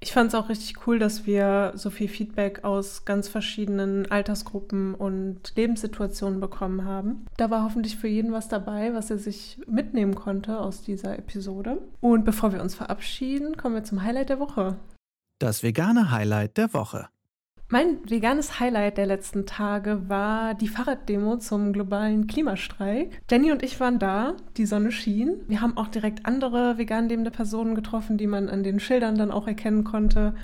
Ich 0.00 0.12
fand 0.12 0.28
es 0.28 0.34
auch 0.34 0.48
richtig 0.48 0.86
cool, 0.86 0.98
dass 0.98 1.26
wir 1.26 1.72
so 1.76 1.88
viel 1.88 2.08
Feedback 2.08 2.64
aus 2.64 3.04
ganz 3.04 3.28
verschiedenen 3.28 4.10
Altersgruppen 4.10 4.94
und 4.94 5.54
Lebenssituationen 5.54 6.40
bekommen 6.40 6.84
haben. 6.84 7.24
Da 7.36 7.50
war 7.50 7.62
hoffentlich 7.62 7.96
für 7.96 8.08
jeden 8.08 8.32
was 8.32 8.48
dabei, 8.48 8.94
was 8.94 9.10
er 9.10 9.18
sich 9.18 9.60
mitnehmen 9.68 10.16
konnte 10.16 10.58
aus 10.58 10.82
dieser 10.82 11.16
Episode. 11.18 11.80
Und 12.00 12.24
bevor 12.24 12.52
wir 12.52 12.62
uns 12.62 12.74
verabschieden, 12.74 13.56
kommen 13.56 13.76
wir 13.76 13.84
zum 13.84 14.02
Highlight 14.02 14.30
der 14.30 14.40
Woche. 14.40 14.76
Das 15.42 15.64
vegane 15.64 16.12
Highlight 16.12 16.56
der 16.56 16.72
Woche. 16.72 17.08
Mein 17.68 17.98
veganes 18.08 18.60
Highlight 18.60 18.96
der 18.96 19.06
letzten 19.06 19.44
Tage 19.44 20.08
war 20.08 20.54
die 20.54 20.68
Fahrraddemo 20.68 21.36
zum 21.38 21.72
globalen 21.72 22.28
Klimastreik. 22.28 23.20
Jenny 23.28 23.50
und 23.50 23.64
ich 23.64 23.80
waren 23.80 23.98
da, 23.98 24.36
die 24.56 24.66
Sonne 24.66 24.92
schien. 24.92 25.40
Wir 25.48 25.60
haben 25.60 25.76
auch 25.76 25.88
direkt 25.88 26.26
andere 26.26 26.78
vegan 26.78 27.08
lebende 27.08 27.32
Personen 27.32 27.74
getroffen, 27.74 28.18
die 28.18 28.28
man 28.28 28.48
an 28.48 28.62
den 28.62 28.78
Schildern 28.78 29.16
dann 29.16 29.32
auch 29.32 29.48
erkennen 29.48 29.82
konnte. 29.82 30.36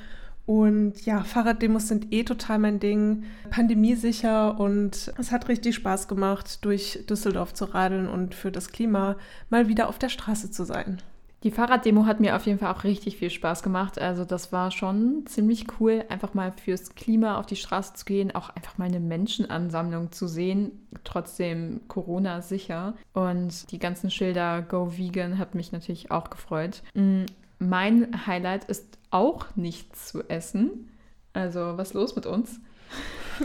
Und 0.47 1.07
ja, 1.07 1.23
Fahrraddemos 1.23 1.87
sind 1.87 2.13
eh 2.13 2.25
total 2.25 2.59
mein 2.59 2.81
Ding, 2.81 3.23
pandemiesicher 3.51 4.59
und 4.59 5.13
es 5.17 5.31
hat 5.31 5.47
richtig 5.47 5.77
Spaß 5.77 6.09
gemacht, 6.09 6.65
durch 6.65 7.05
Düsseldorf 7.09 7.55
zu 7.55 7.67
radeln 7.67 8.09
und 8.09 8.35
für 8.35 8.51
das 8.51 8.73
Klima 8.73 9.15
mal 9.49 9.69
wieder 9.69 9.89
auf 9.89 10.01
der 10.01 10.09
Straße 10.09 10.51
zu 10.51 10.65
sein. 10.65 11.01
Die 11.45 11.53
Fahrraddemo 11.53 12.05
hat 12.05 12.19
mir 12.19 12.35
auf 12.35 12.47
jeden 12.47 12.59
Fall 12.59 12.75
auch 12.75 12.83
richtig 12.83 13.17
viel 13.17 13.31
Spaß 13.31 13.63
gemacht. 13.63 14.01
Also 14.01 14.25
das 14.25 14.51
war 14.51 14.73
schon 14.73 15.25
ziemlich 15.27 15.67
cool, 15.79 16.05
einfach 16.09 16.35
mal 16.35 16.51
fürs 16.51 16.97
Klima 16.97 17.39
auf 17.39 17.47
die 17.47 17.55
Straße 17.55 17.95
zu 17.95 18.05
gehen, 18.05 18.35
auch 18.35 18.51
einfach 18.51 18.77
mal 18.77 18.87
eine 18.87 18.99
Menschenansammlung 18.99 20.11
zu 20.11 20.27
sehen, 20.27 20.89
trotzdem 21.05 21.83
Corona 21.87 22.43
sicher. 22.43 22.95
Und 23.13 23.71
die 23.71 23.79
ganzen 23.79 24.11
Schilder 24.11 24.63
Go 24.63 24.99
Vegan 24.99 25.39
hat 25.39 25.55
mich 25.55 25.71
natürlich 25.71 26.11
auch 26.11 26.31
gefreut. 26.31 26.83
Mm, 26.95 27.27
mein 27.61 28.27
Highlight 28.27 28.65
ist 28.65 28.99
auch 29.11 29.47
nichts 29.55 30.09
zu 30.09 30.29
essen. 30.29 30.91
Also 31.35 31.77
was 31.77 31.89
ist 31.89 31.95
los 31.95 32.17
mit 32.17 32.27
uns? 32.27 32.61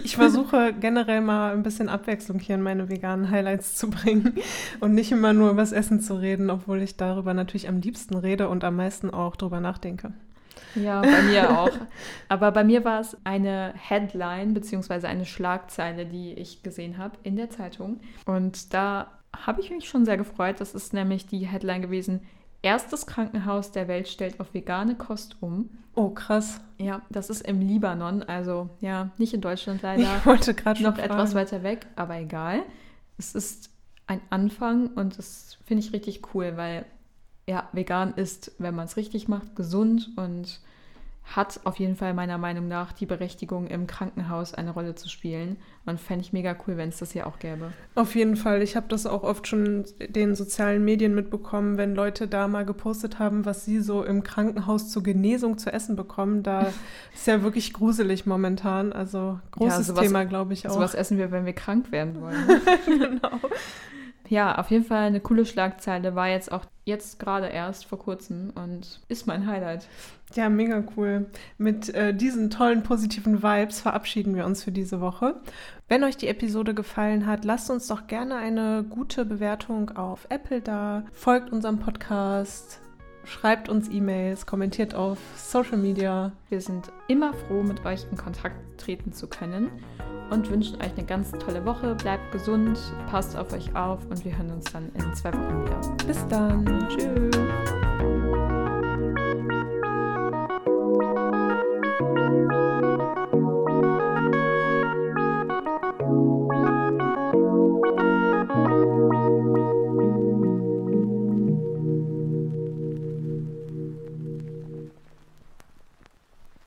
Ich 0.04 0.16
versuche 0.16 0.74
generell 0.74 1.22
mal 1.22 1.54
ein 1.54 1.64
bisschen 1.64 1.88
Abwechslung 1.88 2.39
hier 2.39 2.56
in 2.56 2.62
meine 2.62 2.89
veganen 2.89 3.30
Highlights 3.30 3.76
zu 3.76 3.89
bringen 3.89 4.36
und 4.80 4.94
nicht 4.94 5.12
immer 5.12 5.34
nur 5.34 5.52
über 5.52 5.62
das 5.62 5.72
Essen 5.72 6.00
zu 6.00 6.16
reden, 6.16 6.50
obwohl 6.50 6.82
ich 6.82 6.98
darüber 6.98 7.34
natürlich 7.34 7.68
am 7.68 7.80
liebsten 7.80 8.16
rede 8.16 8.50
und 8.50 8.64
am 8.64 8.76
meisten 8.76 9.12
auch 9.12 9.36
drüber 9.36 9.60
nachdenke. 9.60 10.14
Ja, 10.76 11.02
bei 11.02 11.22
mir 11.24 11.60
auch. 11.60 11.72
Aber 12.30 12.52
bei 12.52 12.64
mir 12.64 12.84
war 12.84 13.02
es 13.02 13.18
eine 13.24 13.74
Headline 13.78 14.54
bzw. 14.54 15.08
eine 15.08 15.26
Schlagzeile, 15.26 16.06
die 16.06 16.34
ich 16.34 16.64
gesehen 16.64 16.98
habe 16.98 17.18
in 17.24 17.36
der 17.36 17.50
Zeitung. 17.50 18.00
Und 18.26 18.74
da 18.74 19.12
habe 19.46 19.62
ich 19.62 19.70
mich 19.72 19.88
schon 19.88 20.06
sehr 20.06 20.18
gefreut. 20.18 20.60
Das 20.60 20.74
ist 20.74 20.94
nämlich 20.94 21.26
die 21.26 21.48
Headline 21.48 21.82
gewesen. 21.82 22.22
Erstes 22.64 23.05
Krankenhaus 23.05 23.72
der 23.72 23.88
Welt 23.88 24.07
stellt 24.07 24.39
auf 24.39 24.53
vegane 24.53 24.95
Kost 24.95 25.36
um. 25.41 25.70
Oh, 25.95 26.09
krass. 26.09 26.61
Ja, 26.80 27.01
das 27.09 27.30
ist 27.30 27.41
im 27.45 27.61
Libanon, 27.61 28.24
also 28.24 28.70
ja, 28.80 29.11
nicht 29.18 29.34
in 29.34 29.41
Deutschland 29.41 29.82
leider. 29.84 30.18
Ich 30.18 30.26
wollte 30.26 30.53
gerade 30.55 30.82
noch 30.82 30.97
etwas 30.97 31.36
weiter 31.36 31.61
weg, 31.61 31.86
aber 31.95 32.18
egal. 32.18 32.64
Es 33.18 33.36
ist 33.36 33.70
ein 34.07 34.22
Anfang 34.30 34.88
und 34.88 35.18
das 35.18 35.57
finde 35.66 35.84
ich 35.84 35.93
richtig 35.93 36.34
cool, 36.34 36.53
weil 36.55 36.86
ja, 37.47 37.68
vegan 37.74 38.14
ist, 38.14 38.53
wenn 38.57 38.74
man 38.74 38.86
es 38.86 38.95
richtig 38.95 39.28
macht, 39.28 39.55
gesund 39.55 40.11
und 40.16 40.61
hat 41.24 41.61
auf 41.63 41.80
jeden 41.80 41.95
Fall 41.95 42.13
meiner 42.13 42.38
Meinung 42.38 42.67
nach 42.67 42.91
die 42.91 43.05
Berechtigung, 43.05 43.67
im 43.67 43.88
Krankenhaus 43.88 44.53
eine 44.53 44.71
Rolle 44.71 44.95
zu 44.95 45.09
spielen. 45.09 45.57
Und 45.86 45.99
fände 45.99 46.24
ich 46.24 46.32
mega 46.32 46.55
cool, 46.65 46.78
wenn 46.78 46.89
es 46.89 46.99
das 46.99 47.11
hier 47.11 47.28
auch 47.28 47.39
gäbe. 47.39 47.71
Auf 47.95 48.15
jeden 48.15 48.36
Fall. 48.36 48.61
Ich 48.61 48.76
habe 48.76 48.86
das 48.88 49.05
auch 49.05 49.24
oft 49.24 49.47
schon 49.47 49.86
in 49.99 50.13
den 50.13 50.36
sozialen 50.36 50.86
Medien 50.86 51.15
mitbekommen, 51.15 51.78
wenn 51.78 51.95
Leute 51.95 52.28
da 52.28 52.47
mal 52.47 52.65
gepostet 52.65 53.19
haben, 53.19 53.45
was 53.45 53.65
sie 53.65 53.82
so 53.82 54.03
im 54.03 54.24
Krankenhaus 54.24 54.89
zur 54.89 55.03
Genesung 55.03 55.57
zu 55.57 55.74
essen 55.74 55.95
bekommen. 55.95 56.43
Da 56.43 56.67
ist 57.13 57.28
ja 57.28 57.41
wirklich 57.41 57.74
gruselig 57.74 58.26
momentan. 58.26 58.93
Also 58.93 59.39
großes 59.51 59.78
ja, 59.80 59.84
sowas, 59.84 60.03
Thema, 60.03 60.26
glaube 60.26 60.53
ich 60.53 60.67
auch. 60.67 60.74
Sowas 60.74 60.93
essen 60.93 61.17
wir, 61.17 61.32
wenn 61.32 61.45
wir 61.45 61.53
krank 61.53 61.91
werden 61.91 62.21
wollen. 62.21 62.61
genau. 62.86 63.39
Ja, 64.34 64.57
auf 64.57 64.71
jeden 64.71 64.84
Fall 64.84 65.03
eine 65.03 65.19
coole 65.19 65.45
Schlagzeile. 65.45 66.15
War 66.15 66.27
jetzt 66.27 66.51
auch 66.51 66.65
jetzt 66.86 67.19
gerade 67.19 67.49
erst 67.49 67.86
vor 67.86 67.99
kurzem 67.99 68.51
und 68.55 68.99
ist 69.07 69.27
mein 69.27 69.45
Highlight. 69.45 69.88
Ja, 70.34 70.49
mega 70.49 70.84
cool. 70.97 71.27
Mit 71.59 71.93
äh, 71.93 72.15
diesen 72.15 72.49
tollen 72.49 72.81
positiven 72.81 73.43
Vibes 73.43 73.81
verabschieden 73.81 74.36
wir 74.36 74.47
uns 74.47 74.63
für 74.63 74.71
diese 74.71 75.01
Woche. 75.01 75.36
Wenn 75.88 76.03
euch 76.03 76.17
die 76.17 76.29
Episode 76.29 76.73
gefallen 76.73 77.27
hat, 77.27 77.45
lasst 77.45 77.69
uns 77.69 77.86
doch 77.86 78.07
gerne 78.07 78.38
eine 78.38 78.84
gute 78.89 79.23
Bewertung 79.23 79.91
auf 79.91 80.25
Apple 80.29 80.61
da. 80.61 81.03
Folgt 81.13 81.51
unserem 81.51 81.77
Podcast. 81.77 82.82
Schreibt 83.26 83.69
uns 83.69 83.89
E-Mails, 83.89 84.45
kommentiert 84.45 84.95
auf 84.95 85.17
Social 85.38 85.78
Media. 85.78 86.32
Wir 86.49 86.61
sind 86.61 86.91
immer 87.07 87.34
froh, 87.34 87.63
mit 87.63 87.86
euch 87.86 88.05
in 88.11 88.17
Kontakt 88.17 88.55
treten 88.78 89.13
zu 89.13 89.28
können 89.28 89.71
und 90.30 90.49
wünschen 90.49 90.76
euch 90.82 90.91
eine 90.97 91.05
ganz 91.05 91.32
tolle 91.32 91.65
Woche. 91.65 91.95
Bleibt 91.95 92.32
gesund, 92.32 92.80
passt 93.09 93.38
auf 93.38 93.53
euch 93.53 93.76
auf 93.76 93.99
und 94.09 94.24
wir 94.26 94.38
hören 94.38 94.51
uns 94.51 94.65
dann 94.71 94.91
in 94.95 95.13
zwei 95.13 95.32
Wochen 95.34 95.63
wieder. 95.63 95.82
Bis 96.05 96.28
dann. 96.28 96.88
Tschüss. 96.89 97.62